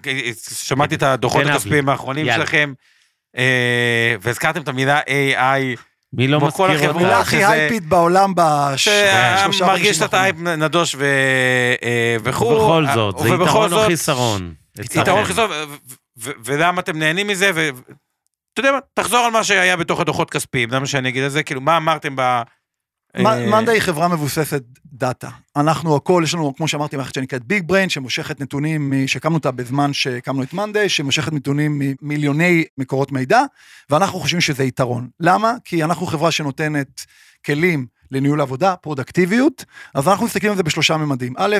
שמעתי 0.64 0.94
את 0.94 1.02
הדוחות. 1.02 1.46
הכספיים 1.46 1.88
האחרונים 1.88 2.26
יאללה. 2.26 2.46
שלכם, 2.46 2.72
אה, 3.36 4.14
והזכרתם 4.20 4.62
את 4.62 4.68
המילה 4.68 5.00
AI, 5.00 5.78
מי 6.12 6.28
לא 6.28 6.38
כמו 6.38 6.52
כל 6.52 6.70
מזכיר. 6.70 6.88
אותה? 6.88 6.98
המילה 6.98 7.20
הכי 7.20 7.44
hype-ית 7.44 7.86
בעולם 7.86 8.32
בשלושה 8.36 9.52
שמרגיש 9.52 9.96
קצת 9.96 10.14
הייפ 10.14 10.36
נדוש 10.38 10.94
ו- 10.94 11.04
אה, 11.82 12.16
וכו'. 12.24 12.44
ובכל 12.44 12.84
זאת, 12.94 13.18
זה 13.18 13.28
יתרון 13.28 13.72
או 13.72 13.86
חיסרון? 13.86 14.54
יתרון. 14.78 15.24
חיסרון, 15.24 15.50
ו- 15.50 15.54
ו- 15.54 15.74
ו- 16.18 16.30
ולמה 16.44 16.80
אתם 16.80 16.98
נהנים 16.98 17.26
מזה, 17.26 17.50
ו... 17.54 17.68
אתה 18.52 18.60
יודע 18.60 18.72
מה, 18.72 18.78
תחזור 18.94 19.18
על 19.18 19.32
מה 19.32 19.44
שהיה 19.44 19.76
בתוך 19.76 20.00
הדוחות 20.00 20.30
כספיים, 20.30 20.70
זה 20.70 20.78
מה 20.78 20.86
שאני 20.86 21.08
אגיד 21.08 21.22
על 21.24 21.28
זה, 21.28 21.42
כאילו, 21.42 21.60
מה 21.60 21.76
אמרתם 21.76 22.16
ב... 22.16 22.42
אה, 23.16 23.46
מאנדיי 23.46 23.74
היא 23.74 23.82
חברה 23.82 24.08
מבוססת 24.08 24.62
דאטה. 24.92 25.28
אנחנו 25.56 25.96
הכל, 25.96 26.22
יש 26.24 26.34
לנו, 26.34 26.54
כמו 26.56 26.68
שאמרתי, 26.68 26.96
מערכת 26.96 27.14
שנקראת 27.14 27.44
BigBrain, 27.44 27.88
שמושכת 27.88 28.40
נתונים, 28.40 28.92
שהקמנו 29.06 29.34
אותה 29.34 29.50
בזמן 29.50 29.92
שהקמנו 29.92 30.42
את 30.42 30.52
מאנדיי, 30.52 30.88
שמושכת 30.88 31.32
נתונים 31.32 31.82
ממיליוני 32.02 32.64
מקורות 32.78 33.12
מידע, 33.12 33.40
ואנחנו 33.90 34.20
חושבים 34.20 34.40
שזה 34.40 34.64
יתרון. 34.64 35.08
למה? 35.20 35.54
כי 35.64 35.84
אנחנו 35.84 36.06
חברה 36.06 36.30
שנותנת 36.30 37.04
כלים 37.46 37.86
לניהול 38.10 38.40
עבודה, 38.40 38.76
פרודקטיביות, 38.76 39.64
אז 39.94 40.08
אנחנו 40.08 40.26
מסתכלים 40.26 40.52
על 40.52 40.56
זה 40.56 40.62
בשלושה 40.62 40.96
ממדים. 40.96 41.34
א', 41.36 41.56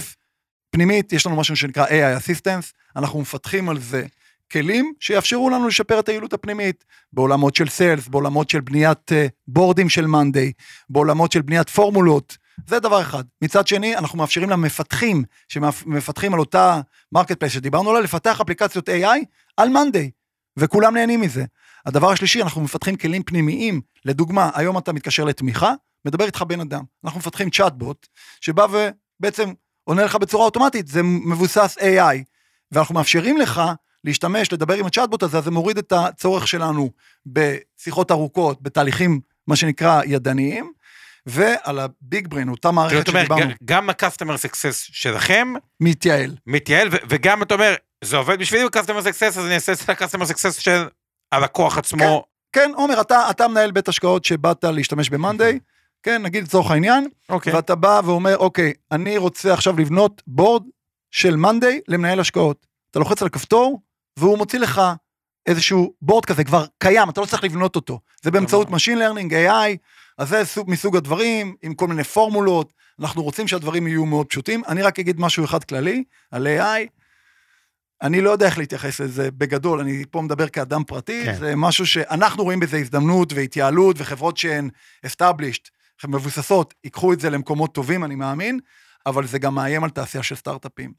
פנימית, 0.70 1.12
יש 1.12 1.26
לנו 1.26 1.36
משהו 1.36 1.56
שנקרא 1.56 1.86
AI 1.86 2.20
Assistance, 2.20 2.72
אנחנו 2.96 3.20
מפתחים 3.20 3.68
על 3.68 3.78
זה 3.80 4.06
כלים 4.52 4.92
שיאפשרו 5.00 5.50
לנו 5.50 5.68
לשפר 5.68 5.98
את 6.00 6.08
היעילות 6.08 6.32
הפנימית, 6.32 6.84
בעולמות 7.12 7.56
של 7.56 7.68
sales, 7.68 8.08
בעולמות 8.08 8.50
של 8.50 8.60
בניית 8.60 9.12
אה, 9.12 9.26
בורדים 9.48 9.88
של 9.88 10.06
מאנדיי, 10.06 10.52
בעולמות 10.90 11.32
של 11.32 11.42
בניית 11.42 11.70
פורמולות, 11.70 12.36
זה 12.66 12.80
דבר 12.80 13.00
אחד. 13.00 13.24
מצד 13.42 13.66
שני, 13.66 13.96
אנחנו 13.96 14.18
מאפשרים 14.18 14.50
למפתחים 14.50 15.24
שמפתחים 15.48 16.34
על 16.34 16.40
אותה 16.40 16.80
marketplace 17.12 17.52
שדיברנו 17.52 17.90
עליה, 17.90 18.02
לפתח 18.02 18.40
אפליקציות 18.40 18.88
AI 18.88 19.24
על 19.56 19.68
מאנדיי, 19.68 20.10
וכולם 20.56 20.94
נהנים 20.94 21.20
מזה. 21.20 21.44
הדבר 21.86 22.10
השלישי, 22.10 22.42
אנחנו 22.42 22.60
מפתחים 22.60 22.96
כלים 22.96 23.22
פנימיים, 23.22 23.80
לדוגמה, 24.04 24.50
היום 24.54 24.78
אתה 24.78 24.92
מתקשר 24.92 25.24
לתמיכה, 25.24 25.72
מדבר 26.04 26.24
איתך 26.24 26.42
בן 26.42 26.60
אדם. 26.60 26.84
אנחנו 27.04 27.18
מפתחים 27.18 27.50
צ'אטבוט, 27.50 28.06
שבא 28.40 28.66
ובעצם 28.70 29.52
עונה 29.84 30.04
לך 30.04 30.16
בצורה 30.16 30.44
אוטומטית, 30.44 30.88
זה 30.88 31.02
מבוסס 31.02 31.78
AI, 31.78 32.16
ואנחנו 32.72 32.94
מאפשרים 32.94 33.36
לך 33.36 33.62
להשתמש, 34.04 34.52
לדבר 34.52 34.74
עם 34.74 34.86
הצ'אטבוט 34.86 35.22
הזה, 35.22 35.38
אז 35.38 35.44
זה 35.44 35.50
מוריד 35.50 35.78
את 35.78 35.92
הצורך 35.92 36.48
שלנו 36.48 36.90
בשיחות 37.26 38.10
ארוכות, 38.10 38.62
בתהליכים, 38.62 39.20
מה 39.46 39.56
שנקרא, 39.56 40.02
ידניים, 40.06 40.72
ועל 41.26 41.78
הביג 41.78 42.28
בריין, 42.28 42.48
אותה 42.48 42.70
מערכת 42.70 43.06
שדיברנו, 43.06 43.50
גם 43.64 43.90
ה-customer 43.90 44.48
success 44.48 44.74
שלכם 44.74 45.52
מתייעל. 45.80 46.36
מתייעל, 46.46 46.88
וגם 47.08 47.42
אתה 47.42 47.54
אומר, 47.54 47.74
זה 48.04 48.16
עובד 48.16 48.38
בשבילי 48.38 48.64
ב-customer 48.64 49.02
success, 49.02 49.26
אז 49.26 49.38
אני 49.38 49.54
אעשה 49.54 49.72
את 49.72 49.88
ה-customer 49.88 50.24
success 50.24 50.60
של 50.60 50.84
הלקוח 51.32 51.78
עצמו. 51.78 52.24
כן, 52.52 52.70
עומר, 52.74 53.00
אתה, 53.00 53.30
אתה 53.30 53.48
מנהל 53.48 53.70
בית 53.70 53.88
השקעות 53.88 54.24
שבאת 54.24 54.64
להשתמש 54.64 55.10
במאנדיי, 55.10 55.58
כן, 56.02 56.22
נגיד 56.22 56.44
לצורך 56.44 56.70
העניין, 56.70 57.08
אוקיי. 57.28 57.54
ואתה 57.54 57.74
בא 57.74 58.00
ואומר, 58.04 58.36
אוקיי, 58.36 58.72
אני 58.92 59.18
רוצה 59.18 59.52
עכשיו 59.52 59.78
לבנות 59.78 60.22
בורד 60.26 60.62
של 61.10 61.36
מאנדיי 61.36 61.80
למנהל 61.88 62.20
השקעות. 62.20 62.66
אתה 62.90 62.98
לוחץ 62.98 63.22
על 63.22 63.26
הכפתור, 63.26 63.80
והוא 64.16 64.38
מוציא 64.38 64.58
לך 64.58 64.80
איזשהו 65.46 65.94
בורד 66.02 66.24
כזה, 66.24 66.44
כבר 66.44 66.64
קיים, 66.78 67.08
אתה 67.08 67.20
לא 67.20 67.26
צריך 67.26 67.44
לבנות 67.44 67.76
אותו. 67.76 68.00
זה 68.22 68.30
באמצעות 68.30 68.68
Machine 68.68 68.98
Learning, 68.98 69.32
AI, 69.32 69.76
אז 70.18 70.28
זה 70.28 70.44
סוג, 70.44 70.70
מסוג 70.70 70.96
הדברים, 70.96 71.54
עם 71.62 71.74
כל 71.74 71.88
מיני 71.88 72.04
פורמולות, 72.04 72.72
אנחנו 73.00 73.22
רוצים 73.22 73.48
שהדברים 73.48 73.86
יהיו 73.86 74.06
מאוד 74.06 74.26
פשוטים. 74.26 74.62
אני 74.68 74.82
רק 74.82 74.98
אגיד 74.98 75.20
משהו 75.20 75.44
אחד 75.44 75.64
כללי 75.64 76.04
על 76.30 76.46
AI. 76.46 76.88
אני 78.02 78.20
לא 78.20 78.30
יודע 78.30 78.46
איך 78.46 78.58
להתייחס 78.58 79.00
לזה 79.00 79.30
בגדול, 79.30 79.80
אני 79.80 80.04
פה 80.10 80.22
מדבר 80.22 80.48
כאדם 80.48 80.84
פרטי, 80.84 81.24
כן. 81.24 81.34
זה 81.34 81.56
משהו 81.56 81.86
שאנחנו 81.86 82.44
רואים 82.44 82.60
בזה 82.60 82.76
הזדמנות 82.76 83.32
והתייעלות, 83.32 83.96
וחברות 83.98 84.36
שהן 84.36 84.70
established, 85.06 85.70
מבוססות, 86.08 86.74
ייקחו 86.84 87.12
את 87.12 87.20
זה 87.20 87.30
למקומות 87.30 87.74
טובים, 87.74 88.04
אני 88.04 88.14
מאמין, 88.14 88.58
אבל 89.06 89.26
זה 89.26 89.38
גם 89.38 89.54
מאיים 89.54 89.84
על 89.84 89.90
תעשייה 89.90 90.22
של 90.22 90.34
סטארט-אפים. 90.34 90.92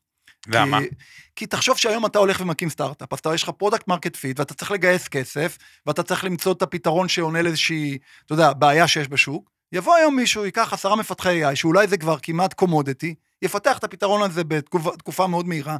למה? 0.48 0.80
כי, 0.82 0.88
כי 1.36 1.46
תחשוב 1.46 1.78
שהיום 1.78 2.06
אתה 2.06 2.20
הולך 2.20 2.42
ומקים 2.42 2.70
סטארט-אפ, 2.70 3.14
אז 3.14 3.20
אתה, 3.20 3.34
יש 3.36 3.44
לך 3.44 3.50
product 3.50 3.88
market 3.88 4.16
fit, 4.16 4.40
ואתה 4.40 4.54
צריך 4.54 4.72
לגייס 4.72 5.08
כסף, 5.08 5.58
ואתה 5.86 6.04
צריך 6.04 6.24
למצוא 6.24 6.54
את 6.54 6.62
הפתרון 6.62 7.08
שעונה 7.08 7.42
לאיזושהי, 7.42 7.98
אתה 8.26 8.34
יודע, 8.34 8.54
בעיה 8.54 8.88
שיש 8.88 9.08
בשוק. 9.08 9.52
יבוא 9.72 9.96
היום 9.96 10.16
מישהו, 10.16 10.46
ייקח 10.46 10.74
עשרה 10.74 10.96
מפתחי 10.96 11.46
AI, 11.46 11.56
שאולי 11.56 11.88
זה 11.88 11.98
כבר 11.98 12.18
כמעט 12.22 12.54
commodity, 12.54 13.16
יפתח 13.42 13.78
את 13.78 13.84
הפתרון 13.84 14.22
הזה 14.22 14.44
בתקופה 14.44 15.28
מאוד 15.28 15.48
מהירה. 15.48 15.78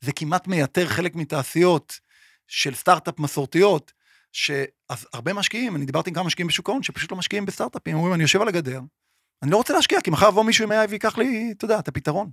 זה 0.00 0.12
כמעט 0.12 0.46
מייתר 0.46 0.86
חלק 0.86 1.14
מתעשיות 1.14 2.00
של 2.48 2.74
סטארט-אפ 2.74 3.18
מסורתיות, 3.18 3.92
שאז 4.32 5.06
הרבה 5.12 5.32
משקיעים, 5.32 5.76
אני 5.76 5.86
דיברתי 5.86 6.10
עם 6.10 6.14
כמה 6.14 6.24
משקיעים 6.24 6.48
בשוק 6.48 6.68
ההון, 6.68 6.82
שפשוט 6.82 7.12
לא 7.12 7.18
משקיעים 7.18 7.46
בסטארט-אפים, 7.46 7.96
אומרים, 7.96 8.14
אני 8.14 8.22
יושב 8.22 8.42
על 8.42 8.48
הגדר, 8.48 8.80
אני 9.42 9.50
לא 9.50 9.56
רוצה 9.56 9.74
להשקיע, 9.74 10.00
כי 10.00 10.10
מחר 10.10 10.28
יבוא 10.28 10.44
מישהו 10.44 10.64
עם 10.64 10.72
AI 10.72 10.90
ויקח 10.90 11.18
לי, 11.18 11.52
אתה 11.56 11.64
יודע, 11.64 11.78
את 11.78 11.88
הפתרון. 11.88 12.30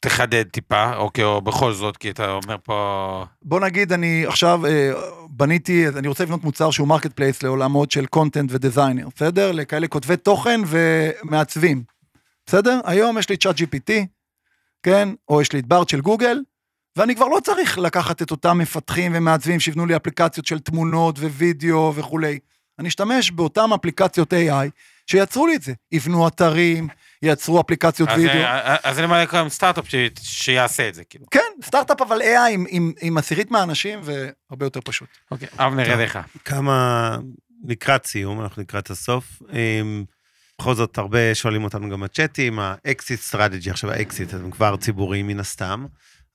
תחדד 0.00 0.42
טיפה, 0.42 0.96
אוקיי, 0.96 1.24
או 1.24 1.40
בכל 1.40 1.72
זאת, 1.72 1.96
כי 1.96 2.10
אתה 2.10 2.30
אומר 2.30 2.56
פה... 2.62 3.24
בוא 3.42 3.60
נגיד, 3.60 3.92
אני 3.92 4.26
עכשיו 4.26 4.66
אה, 4.66 4.92
בניתי, 5.30 5.88
אני 5.88 6.08
רוצה 6.08 6.24
לבנות 6.24 6.44
מוצר 6.44 6.70
שהוא 6.70 6.88
marketplace 6.88 7.42
לעולמות 7.42 7.90
של 7.90 8.06
content 8.06 8.50
ו 8.52 8.58
designer, 8.58 9.08
בסדר? 9.16 9.52
לכאלה 9.52 9.88
כותבי 9.88 10.16
תוכן 10.16 10.60
ומעצבים, 10.66 11.82
בסדר? 12.46 12.80
היום 12.84 13.18
יש 13.18 13.28
לי 13.28 13.36
ChatGPT, 13.36 13.92
כן? 14.82 15.08
או 15.28 15.40
יש 15.42 15.52
לי 15.52 15.58
את 15.58 15.66
Bard 15.66 15.88
של 15.88 16.00
גוגל, 16.00 16.40
ואני 16.96 17.14
כבר 17.14 17.28
לא 17.28 17.38
צריך 17.44 17.78
לקחת 17.78 18.22
את 18.22 18.30
אותם 18.30 18.58
מפתחים 18.58 19.12
ומעצבים 19.14 19.60
שיבנו 19.60 19.86
לי 19.86 19.96
אפליקציות 19.96 20.46
של 20.46 20.58
תמונות 20.58 21.18
ווידאו 21.18 21.92
וכולי. 21.94 22.38
אני 22.78 22.88
אשתמש 22.88 23.30
באותן 23.30 23.72
אפליקציות 23.74 24.32
AI 24.32 24.70
שיצרו 25.06 25.46
לי 25.46 25.56
את 25.56 25.62
זה. 25.62 25.72
יבנו 25.92 26.28
אתרים, 26.28 26.88
יצרו 27.22 27.60
אפליקציות 27.60 28.08
אז, 28.08 28.18
וידאו. 28.18 28.40
אז 28.82 28.98
אני 28.98 29.06
מעלה 29.06 29.26
כאן 29.26 29.48
סטארט-אפ 29.48 29.88
ש- 29.88 29.94
שיעשה 30.22 30.88
את 30.88 30.94
זה, 30.94 31.04
כאילו. 31.04 31.26
כן, 31.30 31.40
סטארט-אפ 31.64 32.02
אבל 32.02 32.22
AI 32.22 32.50
עם, 32.52 32.64
עם, 32.68 32.92
עם 33.00 33.18
עשירית 33.18 33.50
מהאנשים 33.50 34.00
והרבה 34.02 34.66
יותר 34.66 34.80
פשוט. 34.84 35.08
אוקיי, 35.30 35.48
אבנר, 35.58 35.92
אליך. 35.94 36.18
כמה 36.44 37.16
לקראת 37.64 38.06
סיום, 38.06 38.40
אנחנו 38.40 38.62
לקראת 38.62 38.90
הסוף. 38.90 39.42
אמ, 39.52 40.04
בכל 40.60 40.74
זאת, 40.74 40.98
הרבה 40.98 41.34
שואלים 41.34 41.64
אותנו 41.64 41.90
גם 41.90 42.00
בצ'אטים, 42.00 42.58
ה 42.58 42.70
exit 42.70 43.20
strategy, 43.20 43.70
עכשיו 43.70 43.90
האקסיט, 43.90 44.34
הם 44.34 44.50
כבר 44.50 44.76
ציבוריים 44.76 45.26
מן 45.26 45.40
הסתם, 45.40 45.86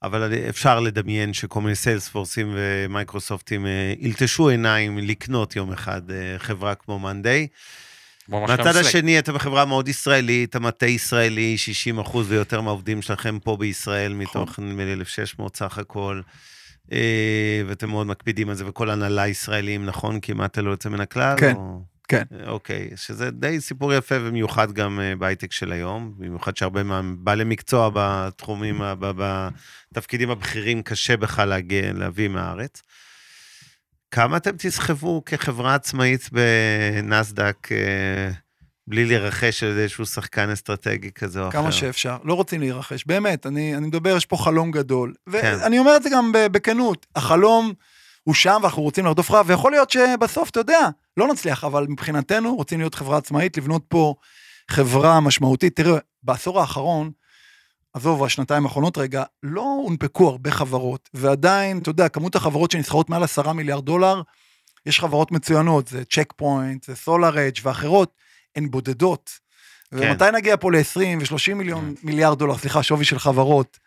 אבל 0.04 0.34
אפשר 0.50 0.80
לדמיין 0.80 1.34
שכל 1.34 1.62
מיני 1.62 1.76
סיילספורסים 1.76 2.52
ומייקרוסופטים 2.56 3.66
אה, 3.66 3.94
ילטשו 4.00 4.50
עיניים 4.50 4.98
לקנות 4.98 5.56
יום 5.56 5.72
אחד 5.72 6.12
אה, 6.12 6.36
חברה 6.40 6.76
כמו 6.76 7.00
מאנדיי. 7.00 7.48
מהצד. 8.30 8.76
השני, 8.76 9.20
אתם 9.20 9.40
חברה 9.40 9.66
מאוד 9.66 9.88
ישראלית, 9.88 10.56
המטה 10.56 10.86
ישראלי, 10.86 11.58
60 11.58 12.00
אחוז 12.00 12.32
ויותר 12.32 12.62
מהעובדים 12.62 13.02
שלכם 13.02 13.40
פה 13.40 13.58
בישראל, 13.58 14.14
מתוך 14.14 14.60
נדמה 14.60 14.86
לי 14.86 14.94
1,600 14.94 15.56
סך 15.56 15.78
הכל. 15.78 16.22
אה, 16.92 17.62
ואתם 17.68 17.90
מאוד 17.90 18.08
מקפידים 18.08 18.50
על 18.50 18.56
זה, 18.56 18.68
וכל 18.68 18.90
הנהלה 18.90 19.28
ישראלים, 19.28 19.86
נכון? 19.86 20.20
כמעט 20.22 20.58
ללא 20.58 20.72
יוצא 20.72 20.90
מן 20.90 21.00
הכלל? 21.00 21.36
כן, 21.38 21.56
או... 21.56 21.82
כן. 22.08 22.24
אה, 22.40 22.50
אוקיי, 22.50 22.90
שזה 22.96 23.32
די 23.32 23.62
סיפור 23.62 23.94
יפה 23.94 24.16
ומיוחד 24.22 24.72
גם 24.72 25.00
אה, 25.00 25.16
בהייטק 25.16 25.52
של 25.52 25.72
היום, 25.72 26.14
במיוחד 26.18 26.58
שהרבה 26.58 26.84
מהבעלי 26.84 27.44
מקצוע 27.44 27.90
בתחומים, 27.94 28.82
בתפקידים 29.00 30.30
הבכירים, 30.30 30.84
קשה 30.84 31.18
בכלל 31.18 31.54
להביא 31.94 32.28
מהארץ. 32.28 32.82
כמה 34.14 34.38
אתם 34.38 34.52
תסחבו 34.58 35.22
כחברה 35.26 35.76
עצמאית 35.76 36.30
בנסדק, 36.32 37.72
אה, 37.72 38.32
בלי 38.88 39.06
להירכש 39.06 39.64
על 39.64 39.70
ידי 39.70 39.82
איזשהו 39.82 40.06
שחקן 40.06 40.50
אסטרטגי 40.50 41.12
כזה 41.12 41.42
או 41.42 41.48
אחר? 41.48 41.52
כמה 41.52 41.72
שאפשר, 41.72 42.18
לא 42.24 42.34
רוצים 42.34 42.60
להירכש, 42.60 43.04
באמת, 43.06 43.46
אני, 43.46 43.76
אני 43.76 43.88
מדבר, 43.88 44.18
יש 44.18 44.26
פה 44.26 44.38
חלום 44.38 44.72
גדול. 44.72 45.14
כן. 45.32 45.58
ואני 45.62 45.80
אומר 45.80 45.96
את 45.96 46.04
זה 46.04 46.10
גם 46.10 46.32
בכנות, 46.34 47.06
החלום 47.16 47.74
הוא 48.24 48.36
שם 48.36 48.60
ואנחנו 48.62 48.82
רוצים 48.82 49.06
לרדוף 49.06 49.30
אחריו, 49.30 49.46
ויכול 49.48 49.72
להיות 49.72 49.90
שבסוף, 49.90 50.50
אתה 50.50 50.60
יודע, 50.60 50.90
לא 51.18 51.28
נצליח, 51.28 51.64
אבל 51.64 51.86
מבחינתנו 51.90 52.56
רוצים 52.56 52.80
להיות 52.80 52.96
חברה 52.96 53.18
עצמאית, 53.18 53.58
לבנות 53.58 53.84
פה 53.88 54.16
חברה 54.72 55.20
משמעותית. 55.20 55.76
תראה, 55.76 55.98
בעשור 56.24 56.60
האחרון, 56.62 57.12
עזוב, 57.94 58.24
השנתיים 58.24 58.66
האחרונות 58.66 58.98
רגע, 58.98 59.24
לא 59.44 59.62
הונפקו 59.62 60.30
הרבה 60.30 60.52
חברות, 60.52 61.10
ועדיין, 61.14 61.78
אתה 61.78 61.90
יודע, 61.90 62.10
כמות 62.10 62.36
החברות 62.36 62.72
שנסחרות 62.72 63.10
מעל 63.10 63.24
עשרה 63.24 63.54
מיליארד 63.54 63.86
דולר, 63.86 64.22
יש 64.86 65.00
חברות 65.00 65.32
מצוינות, 65.32 65.88
זה 65.88 66.06
צ'ק 66.06 66.34
פוינט, 66.36 66.84
זה 66.84 66.96
סולאר 66.96 67.48
אדג' 67.48 67.60
ואחרות, 67.64 68.12
הן 68.56 68.70
בודדות. 68.70 69.30
כן. 69.92 69.98
ומתי 69.98 70.26
נגיע 70.34 70.58
פה 70.58 70.72
ל-20 70.72 71.00
ו-30 71.20 71.54
מיליון 71.54 71.96
מיליארד 72.04 72.40
דולר, 72.40 72.58
סליחה, 72.58 72.84
שווי 72.84 73.06
של 73.06 73.20
חברות? 73.20 73.80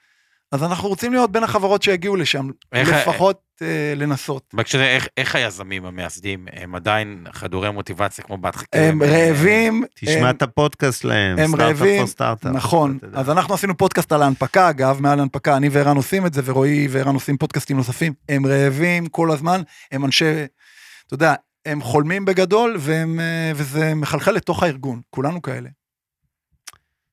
אז 0.53 0.63
אנחנו 0.63 0.89
רוצים 0.89 1.13
להיות 1.13 1.33
בין 1.33 1.45
החברות 1.45 1.83
שיגיעו 1.83 2.17
לשם, 2.17 2.51
איך- 2.73 2.89
לפחות 2.89 3.41
אה, 3.63 3.93
לנסות. 3.97 4.43
בהקשר 4.53 4.79
לזה, 4.79 4.87
איך- 4.89 5.09
איך 5.17 5.35
היזמים 5.35 5.85
המייסדים, 5.87 6.47
הם 6.53 6.75
עדיין 6.75 7.27
חדורי 7.33 7.71
מוטיבציה 7.71 8.25
כמו 8.25 8.39
בהתחלה? 8.39 8.67
הם 8.73 9.03
רעבים, 9.03 9.85
תשמע 9.95 10.31
את 10.31 10.43
הפודקאסט 10.43 11.03
שלהם, 11.03 11.39
הם 11.39 11.47
סטארט-אפ 11.49 11.61
רעבים, 11.81 12.03
או 12.03 12.07
סטארט-אפ. 12.07 12.53
נכון. 12.53 12.99
אז 13.15 13.31
אנחנו 13.31 13.55
עשינו 13.55 13.77
פודקאסט 13.77 14.13
על 14.13 14.23
ההנפקה, 14.23 14.71
אגב, 14.71 15.01
מעל 15.01 15.19
ההנפקה, 15.19 15.57
אני 15.57 15.69
וערן 15.69 15.97
עושים 15.97 16.27
את 16.27 16.35
זה, 16.35 16.43
ורועי 16.45 16.89
וערן 16.91 17.15
עושים 17.15 17.37
פודקאסטים 17.37 17.77
נוספים. 17.77 18.13
הם 18.29 18.47
רעבים 18.47 19.07
כל 19.07 19.31
הזמן, 19.31 19.63
הם 19.93 20.05
אנשי, 20.05 20.25
אתה 21.07 21.15
יודע, 21.15 21.35
הם 21.67 21.83
חולמים 21.83 22.25
בגדול, 22.25 22.77
והם, 22.79 23.21
אה, 23.21 23.53
וזה 23.55 23.95
מחלחל 23.95 24.33
לתוך 24.33 24.63
הארגון, 24.63 25.01
כולנו 25.11 25.43
כאלה. 25.43 25.69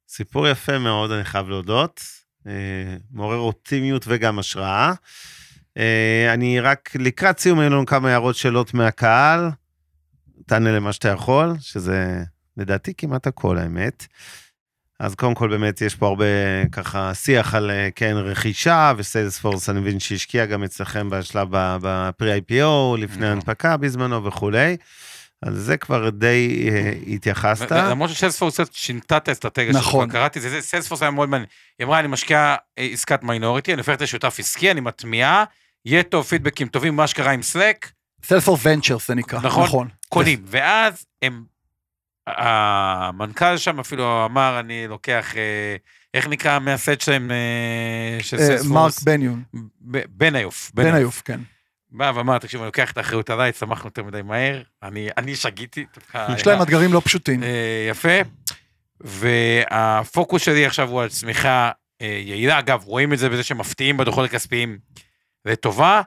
סיפור 0.10 0.48
יפה 0.48 0.80
מאוד, 0.80 1.12
אני 1.12 1.24
חייב 1.24 1.50
להודות. 1.50 2.23
אה, 2.48 2.54
מעורר 3.12 3.38
אופטימיות 3.38 4.06
וגם 4.08 4.40
השראה. 4.40 4.94
אה, 5.78 6.34
אני 6.34 6.60
רק 6.60 6.90
לקראת 7.00 7.40
סיום, 7.40 7.60
היו 7.60 7.70
לנו 7.70 7.86
כמה 7.86 8.10
הערות 8.10 8.36
שאלות 8.36 8.74
מהקהל. 8.74 9.50
תענה 10.46 10.72
למה 10.72 10.94
שאתה 10.94 11.10
יכול, 11.10 11.54
שזה 11.60 12.24
לדעתי 12.58 12.94
כמעט 12.98 13.28
הכל, 13.28 13.58
האמת. 13.58 14.08
אז 15.00 15.16
קודם 15.16 15.34
כל 15.34 15.50
באמת 15.50 15.82
יש 15.82 15.96
פה 15.96 16.08
הרבה 16.08 16.26
ככה 16.72 17.14
שיח 17.14 17.56
על 17.56 17.72
אה, 17.72 17.90
כן 17.96 18.14
רכישה 18.18 18.94
וסיילספורס 18.98 19.70
אני 19.70 19.80
מבין 19.80 20.00
שהשקיע 20.00 20.46
גם 20.46 20.64
אצלכם 20.64 21.10
בשלב 21.10 21.48
בפרי-IPO 21.52 22.98
לפני 22.98 23.18
נכון. 23.18 23.24
הנפקה 23.24 23.78
בזמנו 23.78 24.24
וכולי. 24.24 24.78
אז 25.46 25.54
זה 25.56 25.78
כבר 25.78 26.10
די 26.10 26.70
אה, 26.72 26.92
התייחסת. 27.14 27.72
למרות 27.72 28.10
שסיילספורס 28.10 28.54
קצת 28.54 28.74
שינתה 28.74 29.18
את 29.18 29.28
האסטרטגיה 29.28 29.72
נכון. 29.74 30.06
שלך, 30.10 30.16
קראתי 30.18 30.40
את 30.40 30.44
זה, 30.44 30.50
זה- 30.50 30.62
סיילספורס 30.62 31.02
היה 31.02 31.12
מאוד 31.12 31.30
מעניין. 31.30 31.48
היא 31.80 31.86
אמרה, 31.86 32.00
אני 32.00 32.08
משקיעה 32.08 32.56
אה, 32.78 32.84
עסקת 32.94 33.24
minority, 33.24 33.74
אני 33.74 33.80
הופכת 33.80 34.02
לשותף 34.02 34.36
עסקי, 34.40 34.72
אני 34.72 34.82
מטמיעה, 34.82 35.44
יהיה 35.86 36.04
טוב 36.04 36.26
פידבקים 36.26 36.68
טובים, 36.68 36.96
מה 36.96 37.08
שקרה 37.08 37.32
עם 37.32 37.42
Slack, 37.42 37.92
Salesforce 38.26 38.58
Ventures 38.64 39.08
זה 39.08 39.16
נקרא, 39.16 39.40
נכון. 39.40 39.64
נכון. 39.64 39.88
קונים. 40.10 40.40
ואז 40.46 41.06
הם, 41.22 41.44
המנכ"ל 42.28 43.58
שם 43.58 43.80
אפילו 43.80 44.26
אמר, 44.26 44.60
אני 44.60 44.88
לוקח, 44.88 45.38
אה, 45.38 45.76
איך 46.14 46.28
נקרא 46.28 46.52
המייסד 46.52 47.02
שלהם, 47.02 47.32
של 48.22 48.38
אה, 48.40 48.56
מרק? 48.70 48.94
בניון, 49.04 49.44
בניוף. 50.10 50.72
בניוף, 50.74 51.22
כן. 51.26 51.40
בא 51.94 52.12
ואמר, 52.16 52.38
תקשיב, 52.38 52.60
אני 52.60 52.66
לוקח 52.66 52.92
את 52.92 52.98
האחריות 52.98 53.30
עליי, 53.30 53.52
צמחנו 53.52 53.88
יותר 53.88 54.04
מדי 54.04 54.22
מהר, 54.22 54.62
אני 54.84 55.10
אני 55.18 55.36
שגיתי. 55.36 55.86
יש 56.36 56.48
להם 56.48 56.62
אתגרים 56.62 56.94
לא 56.94 57.02
פשוטים. 57.06 57.44
אה, 57.44 57.88
יפה. 57.90 58.18
והפוקוס 59.02 60.42
שלי 60.42 60.66
עכשיו 60.66 60.90
הוא 60.90 61.02
על 61.02 61.10
צמיחה 61.10 61.72
אה, 62.02 62.22
יעילה. 62.26 62.60
אגב, 62.60 62.84
רואים 62.86 63.14
את 63.14 63.20
זה 63.20 63.30
בזה 63.30 63.44
שמפתיעים 63.44 63.98
בדוחות 63.98 64.26
הכספיים 64.26 64.78
לטובה, 65.46 66.02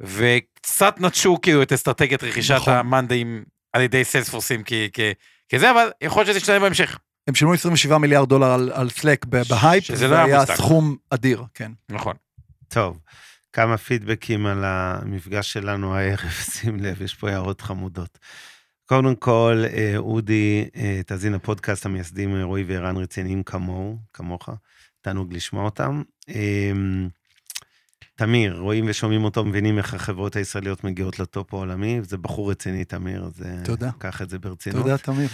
וקצת 0.00 0.94
נטשו 1.00 1.38
כאילו 1.42 1.62
את 1.62 1.72
אסטרטגיית 1.72 2.24
רכישת 2.24 2.54
נכון. 2.54 2.72
המאנדאים 2.74 3.44
על 3.72 3.82
ידי 3.82 4.04
סיילספורסים 4.04 4.62
כזה, 5.52 5.70
אבל 5.70 5.90
יכול 6.00 6.20
להיות 6.20 6.28
שזה 6.28 6.38
ישתנה 6.38 6.58
בהמשך. 6.58 6.98
הם 7.28 7.34
שילמו 7.34 7.54
27 7.54 7.98
מיליארד 7.98 8.28
דולר 8.28 8.46
על, 8.46 8.72
על 8.74 8.90
Slack 8.90 9.24
בהייפ, 9.24 9.84
שזה 9.84 9.96
זה 9.96 10.08
לא 10.08 10.16
היה. 10.16 10.46
סכום 10.46 10.96
אדיר, 11.10 11.44
כן. 11.54 11.72
נכון. 11.88 12.16
טוב, 12.68 12.98
כמה 13.52 13.76
פידבקים 13.76 14.46
על 14.46 14.64
המפגש 14.64 15.52
שלנו 15.52 15.94
הערב, 15.94 16.30
שים 16.52 16.80
לב, 16.80 17.02
יש 17.02 17.14
פה 17.14 17.30
הערות 17.30 17.60
חמודות. 17.60 18.18
קודם 18.86 19.16
כל, 19.16 19.64
אה, 19.72 19.94
אודי, 19.96 20.68
אה, 20.76 21.00
תאזין 21.06 21.32
לפודקאסט 21.32 21.86
המייסדים 21.86 22.42
רועי 22.42 22.64
וערן 22.66 22.96
רציניים 22.96 23.42
כמוהו, 23.42 23.98
כמוך, 24.12 24.48
תענוג 25.00 25.34
לשמוע 25.34 25.64
אותם. 25.64 26.02
אה, 26.28 26.72
תמיר, 28.14 28.58
רואים 28.58 28.84
ושומעים 28.88 29.24
אותו, 29.24 29.44
מבינים 29.44 29.78
איך 29.78 29.94
החברות 29.94 30.36
הישראליות 30.36 30.84
מגיעות 30.84 31.18
לטופ 31.18 31.54
העולמי, 31.54 32.00
זה 32.02 32.16
בחור 32.16 32.50
רציני, 32.50 32.84
תמיר, 32.84 33.24
אז 33.24 33.42
אה, 33.42 33.64
תודה. 33.64 33.90
קח 33.98 34.22
את 34.22 34.30
זה 34.30 34.38
ברצינות. 34.38 34.82
תודה, 34.82 34.98
תמיר. 34.98 35.28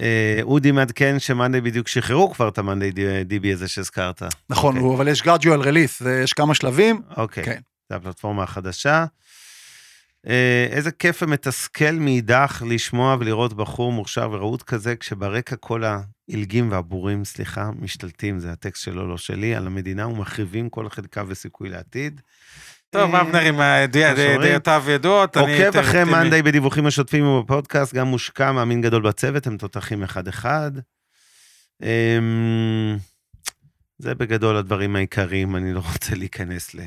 אה, 0.00 0.38
אודי 0.42 0.72
מעדכן 0.72 1.18
שמאנדי 1.18 1.60
בדיוק 1.60 1.88
שחררו 1.88 2.30
כבר 2.30 2.48
את 2.48 2.58
המאנדי 2.58 2.90
דיבי 3.24 3.52
הזה 3.52 3.68
שהזכרת. 3.68 4.22
נכון, 4.50 4.74
אוקיי. 4.76 4.86
הוא- 4.88 4.96
אבל 4.96 5.08
יש 5.08 5.22
gradual 5.22 5.62
release, 5.64 6.08
יש 6.24 6.32
כמה 6.32 6.54
שלבים. 6.54 7.02
אוקיי, 7.16 7.44
כן. 7.44 7.60
זו 7.90 7.96
הפלטפורמה 7.96 8.42
החדשה. 8.42 9.04
אה, 10.26 10.66
איזה 10.70 10.90
כיף 10.90 11.22
ומתסכל 11.22 11.90
מאידך 11.92 12.62
לשמוע 12.66 13.16
ולראות 13.20 13.54
בחור 13.54 13.92
מוכשר 13.92 14.28
ורהוט 14.32 14.62
כזה, 14.62 14.96
כשברקע 14.96 15.56
כל 15.56 15.82
העילגים 15.84 16.70
והבורים, 16.72 17.24
סליחה, 17.24 17.70
משתלטים, 17.80 18.38
זה 18.38 18.52
הטקסט 18.52 18.82
שלו, 18.82 19.08
לא 19.08 19.18
שלי, 19.18 19.54
על 19.54 19.66
המדינה 19.66 20.08
ומחריבים 20.08 20.68
כל 20.70 20.88
חלקה 20.88 21.22
וסיכוי 21.26 21.68
לעתיד. 21.68 22.20
טוב, 22.96 23.14
אה, 23.14 23.20
אבנר 23.20 23.38
עם. 23.40 23.60
דעותיו 24.42 24.84
ידועות. 24.88 25.36
אני 25.36 25.66
עוקב 25.66 25.78
אחרי. 25.78 26.04
מאנדיי 26.04 26.42
בדיווחים 26.42 26.86
השוטפים 26.86 27.26
ובפודקאסט, 27.26 27.94
גם 27.94 28.06
מושקע, 28.06 28.52
מאמין 28.52 28.80
גדול 28.82 29.02
בצוות, 29.02 29.46
הם 29.46 29.56
תותחים 29.56 30.02
אחד-אחד. 30.02 30.70
אמ, 31.82 32.96
זה 33.98 34.14
בגדול 34.14 34.56
הדברים 34.56 34.96
העיקריים, 34.96 35.56
אני 35.56 35.72
לא 35.72 35.82
רוצה 35.92 36.14
להיכנס 36.14 36.74
ל... 36.74 36.80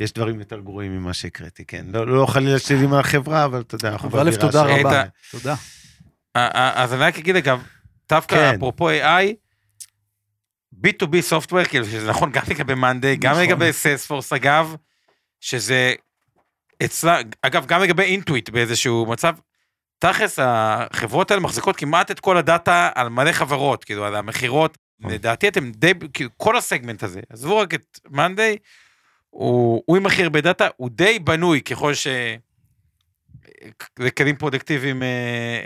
יש 0.00 0.12
דברים 0.12 0.38
יותר 0.38 0.60
גרועים 0.60 0.96
ממה 0.98 1.12
שהקראתי, 1.12 1.64
כן. 1.64 1.86
לא, 1.92 2.06
לא 2.06 2.26
חלילה 2.26 2.58
שלי 2.58 2.86
מהחברה, 2.86 3.44
אבל 3.44 3.60
אתה 3.60 3.74
יודע, 3.74 3.88
אנחנו 3.88 4.08
באווירה 4.10 4.36
תודה 4.36 4.52
של- 4.52 4.58
רבה. 4.80 5.00
היית- 5.00 5.10
תודה. 5.30 5.54
אה, 6.36 6.48
אה, 6.54 6.82
אז 6.82 6.92
אני 6.94 7.00
רק 7.02 7.18
אגיד 7.18 7.36
אגב, 7.36 7.62
דווקא 8.08 8.36
כן. 8.36 8.54
אפרופו 8.56 8.90
AI, 8.90 9.32
B2B 10.86 11.14
software, 11.30 11.68
כאילו 11.68 11.84
שזה 11.84 12.08
נכון 12.10 12.32
גם 12.32 12.42
לגבי 12.50 12.74
מאנדיי, 12.74 13.16
גם 13.16 13.32
נכון. 13.32 13.42
לגבי 13.44 13.72
סיילספורס 13.72 14.32
אגב, 14.32 14.74
שזה 15.40 15.94
אצלה, 16.84 17.18
אגב 17.42 17.66
גם 17.66 17.82
לגבי 17.82 18.02
אינטואיט 18.02 18.48
באיזשהו 18.48 19.06
מצב, 19.06 19.34
תכלס 19.98 20.38
החברות 20.42 21.30
האלה 21.30 21.42
מחזיקות 21.42 21.76
כמעט 21.76 22.10
את 22.10 22.20
כל 22.20 22.36
הדאטה 22.36 22.90
על 22.94 23.08
מלא 23.08 23.32
חברות, 23.32 23.84
כאילו 23.84 24.04
על 24.04 24.16
המכירות, 24.16 24.78
נכון. 25.00 25.12
לדעתי 25.12 25.48
אתם 25.48 25.72
די, 25.72 25.92
כאילו 26.14 26.30
כל 26.36 26.56
הסגמנט 26.56 27.02
הזה, 27.02 27.20
עזבו 27.30 27.58
רק 27.58 27.74
את 27.74 28.00
מאנדיי, 28.10 28.56
הוא, 29.30 29.82
הוא 29.86 29.96
עם 29.96 30.06
הכי 30.06 30.22
הרבה 30.22 30.40
דאטה, 30.40 30.68
הוא 30.76 30.90
די 30.90 31.18
בנוי 31.18 31.60
ככל 31.60 31.94
ש... 31.94 32.06
זה 33.98 34.10
כלים 34.10 34.36
פרודקטיביים 34.36 35.02
אה, 35.02 35.08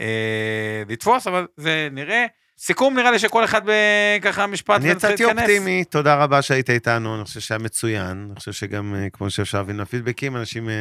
אה, 0.00 0.82
לתפוס, 0.88 1.26
אבל 1.26 1.46
זה 1.56 1.88
נראה, 1.92 2.26
סיכום 2.58 2.96
נראה 2.98 3.10
לי 3.10 3.18
שכל 3.18 3.44
אחד 3.44 3.60
בככה 3.64 4.46
משפט 4.46 4.80
אני 4.80 4.88
יצאתי. 4.88 5.24
אופטימי, 5.24 5.84
תודה 5.84 6.14
רבה 6.14 6.42
שהיית 6.42 6.70
איתנו, 6.70 7.16
אני 7.16 7.24
חושב 7.24 7.40
שהיה 7.40 7.58
מצוין. 7.58 8.26
אני 8.30 8.38
חושב 8.38 8.52
שגם, 8.52 8.94
אה, 8.94 9.06
כמו 9.12 9.30
שאפשר 9.30 9.58
להבין 9.58 9.76
מהפידבקים, 9.76 10.36
אנשים 10.36 10.68
אה, 10.68 10.74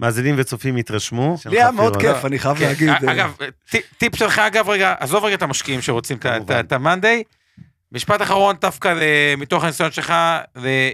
מאזינים 0.00 0.34
וצופים 0.38 0.76
התרשמו. 0.76 1.36
לי 1.50 1.56
היה 1.60 1.70
מאוד. 1.70 1.96
כיף, 1.96 2.24
אני 2.24 2.38
חייב 2.38 2.56
כן, 2.58 2.64
להגיד. 2.66 2.88
אה, 2.88 3.12
אגב, 3.12 3.36
טיפ- 3.98 4.16
שלך 4.16 4.38
אגב 4.38 4.68
רגע, 4.68 4.94
עזוב 4.98 5.24
רגע 5.24 5.34
את 5.34 5.42
המשקיעים 5.42 5.82
שרוצים 5.82 6.18
את 6.60 6.72
המאנדיי. 6.72 7.22
משפט 7.92 8.22
אחרון 8.22 8.56
דווקא 8.60 8.94
מתוך 9.38 9.64
הניסיון 9.64 9.92
שלך 9.92 10.14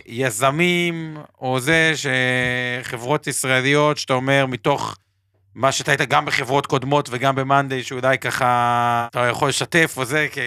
ליזמים 0.06 1.16
או 1.40 1.60
זה 1.60 1.92
שחברות 2.82 3.26
ישראליות 3.26 3.98
שאתה 3.98 4.12
אומר 4.12 4.46
מתוך 4.46 4.96
מה 5.54 5.72
שאתה 5.72 5.90
היית 5.90 6.00
גם 6.00 6.24
בחברות 6.24 6.66
קודמות 6.66 7.08
וגם 7.12 7.34
במאנדיי 7.34 7.82
שאולי 7.82 8.18
ככה 8.18 9.06
אתה 9.10 9.20
יכול 9.20 9.48
לשתף 9.48 9.94
או 9.96 10.04
זה 10.04 10.26
כ... 10.32 10.38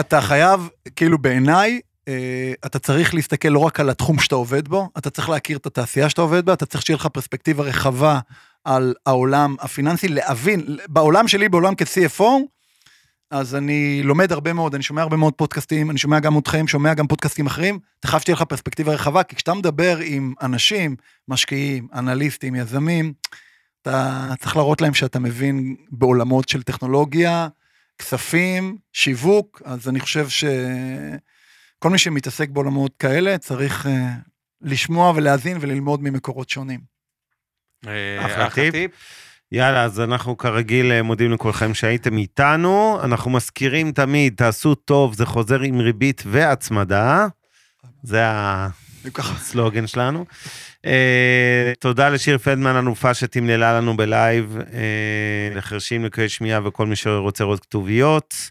אתה 0.00 0.20
חייב, 0.20 0.68
כאילו 0.96 1.18
בעיניי, 1.18 1.80
אה, 2.08 2.52
אתה 2.66 2.78
צריך 2.78 3.14
להסתכל 3.14 3.48
לא 3.48 3.58
רק 3.58 3.80
על 3.80 3.90
התחום 3.90 4.18
שאתה 4.18 4.34
עובד 4.34 4.68
בו, 4.68 4.88
אתה 4.98 5.10
צריך 5.10 5.28
להכיר 5.28 5.56
את 5.56 5.66
התעשייה 5.66 6.08
שאתה 6.08 6.22
עובד 6.22 6.46
בה, 6.46 6.52
אתה 6.52 6.66
צריך 6.66 6.86
שיהיה 6.86 6.96
לך 6.96 7.06
פרספקטיבה 7.06 7.64
רחבה 7.64 8.18
על 8.64 8.94
העולם 9.06 9.56
הפיננסי, 9.60 10.08
להבין, 10.08 10.78
בעולם 10.88 11.28
שלי, 11.28 11.48
בעולם 11.48 11.74
כ-CFO, 11.76 12.24
אז 13.30 13.54
אני 13.54 14.02
לומד 14.04 14.32
הרבה 14.32 14.52
מאוד, 14.52 14.74
אני 14.74 14.82
שומע 14.82 15.02
הרבה 15.02 15.16
מאוד 15.16 15.34
פודקאסטים, 15.34 15.90
אני 15.90 15.98
שומע 15.98 16.20
גם 16.20 16.38
אתכם, 16.38 16.68
שומע 16.68 16.94
גם 16.94 17.06
פודקאסטים 17.06 17.46
אחרים, 17.46 17.78
אתה 18.00 18.08
חייב 18.08 18.20
שתהיה 18.20 18.34
לך 18.34 18.42
פרספקטיבה 18.42 18.94
רחבה, 18.94 19.22
כי 19.22 19.36
כשאתה 19.36 19.54
מדבר 19.54 19.98
עם 19.98 20.34
אנשים, 20.42 20.96
משקיעים, 21.28 21.88
אנליסטים, 21.94 22.54
יזמים, 22.54 23.12
אתה 23.88 24.34
צריך 24.40 24.56
להראות 24.56 24.80
להם 24.80 24.94
שאתה 24.94 25.18
מבין 25.18 25.76
בעולמות 25.90 26.48
של 26.48 26.62
טכנולוגיה, 26.62 27.48
כספים, 27.98 28.76
שיווק, 28.92 29.62
אז 29.64 29.88
אני 29.88 30.00
חושב 30.00 30.28
שכל 30.28 31.90
מי 31.90 31.98
שמתעסק 31.98 32.48
בעולמות 32.48 32.96
כאלה 32.98 33.38
צריך 33.38 33.86
uh, 33.86 33.88
לשמוע 34.60 35.12
ולהאזין 35.16 35.58
וללמוד 35.60 36.02
ממקורות 36.02 36.48
שונים. 36.48 36.80
אה, 37.86 38.26
אחלה 38.26 38.50
טיפ. 38.70 38.90
יאללה, 39.52 39.82
אז 39.82 40.00
אנחנו 40.00 40.36
כרגיל 40.36 40.92
אה, 40.92 41.02
מודים 41.02 41.32
לכולכם 41.32 41.74
שהייתם 41.74 42.18
איתנו. 42.18 42.98
אנחנו 43.04 43.30
מזכירים 43.30 43.92
תמיד, 43.92 44.34
תעשו 44.36 44.74
טוב, 44.74 45.14
זה 45.14 45.26
חוזר 45.26 45.60
עם 45.60 45.78
ריבית 45.78 46.22
והצמדה. 46.26 47.26
זה. 48.02 48.22
הסלוגן 49.18 49.86
שלנו. 49.86 50.24
אה, 50.86 51.72
תודה 51.80 52.08
לשיר 52.08 52.38
פלדמן, 52.38 52.76
אלופה 52.76 53.14
שתמללה 53.14 53.80
לנו 53.80 53.96
בלייב, 53.96 54.58
אה, 54.72 55.56
לחרשים, 55.56 56.04
לקויי 56.04 56.28
שמיעה 56.28 56.68
וכל 56.68 56.86
מי 56.86 56.96
שרוצה 56.96 57.44
לראות 57.44 57.60
כתוביות. 57.60 58.50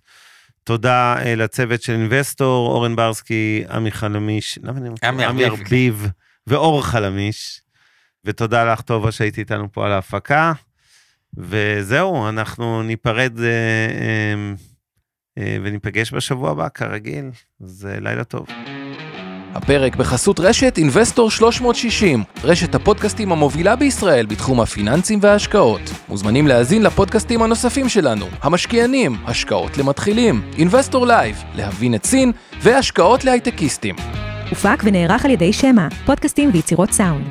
תודה 0.64 1.16
אה, 1.26 1.36
לצוות 1.36 1.82
של 1.82 1.94
אינבסטור, 1.94 2.68
אורן 2.68 2.96
ברסקי, 2.96 3.64
עמי 3.70 3.92
חלמיש, 3.92 4.60
למה 4.64 4.78
אני 4.78 4.88
אומר? 4.88 5.30
עמי 5.30 5.46
ארביב. 5.46 6.08
ואור 6.48 6.86
חלמיש. 6.86 7.62
ותודה 8.26 8.74
לך, 8.74 8.82
טובה, 8.82 9.12
שהיית 9.12 9.38
איתנו 9.38 9.72
פה 9.72 9.86
על 9.86 9.92
ההפקה. 9.92 10.54
וזהו, 11.38 12.30
אנחנו 12.30 12.84
ניפרד 12.84 13.40
אה, 13.40 13.46
אה, 13.46 14.54
אה, 15.38 15.58
וניפגש 15.64 16.14
בשבוע 16.14 16.52
הבא, 16.52 16.68
כרגיל. 16.70 17.26
אז 17.64 17.88
לילה 18.02 18.24
טוב. 18.24 18.48
הפרק 19.56 19.96
בחסות 19.96 20.40
רשת 20.40 20.78
אינבסטור 20.78 21.32
360, 21.32 22.24
רשת 22.44 22.76
הפודקאסטים 22.76 23.32
המובילה 23.32 23.76
בישראל 23.76 24.26
בתחום 24.26 24.62
הפיננסים 24.62 25.20
וההשקעות. 25.22 25.82
מוזמנים 26.10 26.48
להאזין 26.48 26.84
לפודקאסטים 26.84 27.42
הנוספים 27.42 27.90
שלנו, 27.90 28.26
המשקיענים, 28.42 29.16
השקעות 29.26 29.78
למתחילים, 29.78 30.42
אינבסטור 30.58 31.08
לייב, 31.08 31.44
להבין 31.56 31.96
את 31.96 32.06
סין 32.06 32.32
והשקעות 32.62 33.26
להייטקיסטים. 33.26 33.96
הופק 34.50 34.82
ונערך 34.84 35.26
על 35.26 35.32
ידי 35.32 35.54
שמע, 35.54 35.88
פודקאסטים 36.06 36.50
ויצירות 36.54 36.92
סאונד. 36.92 37.26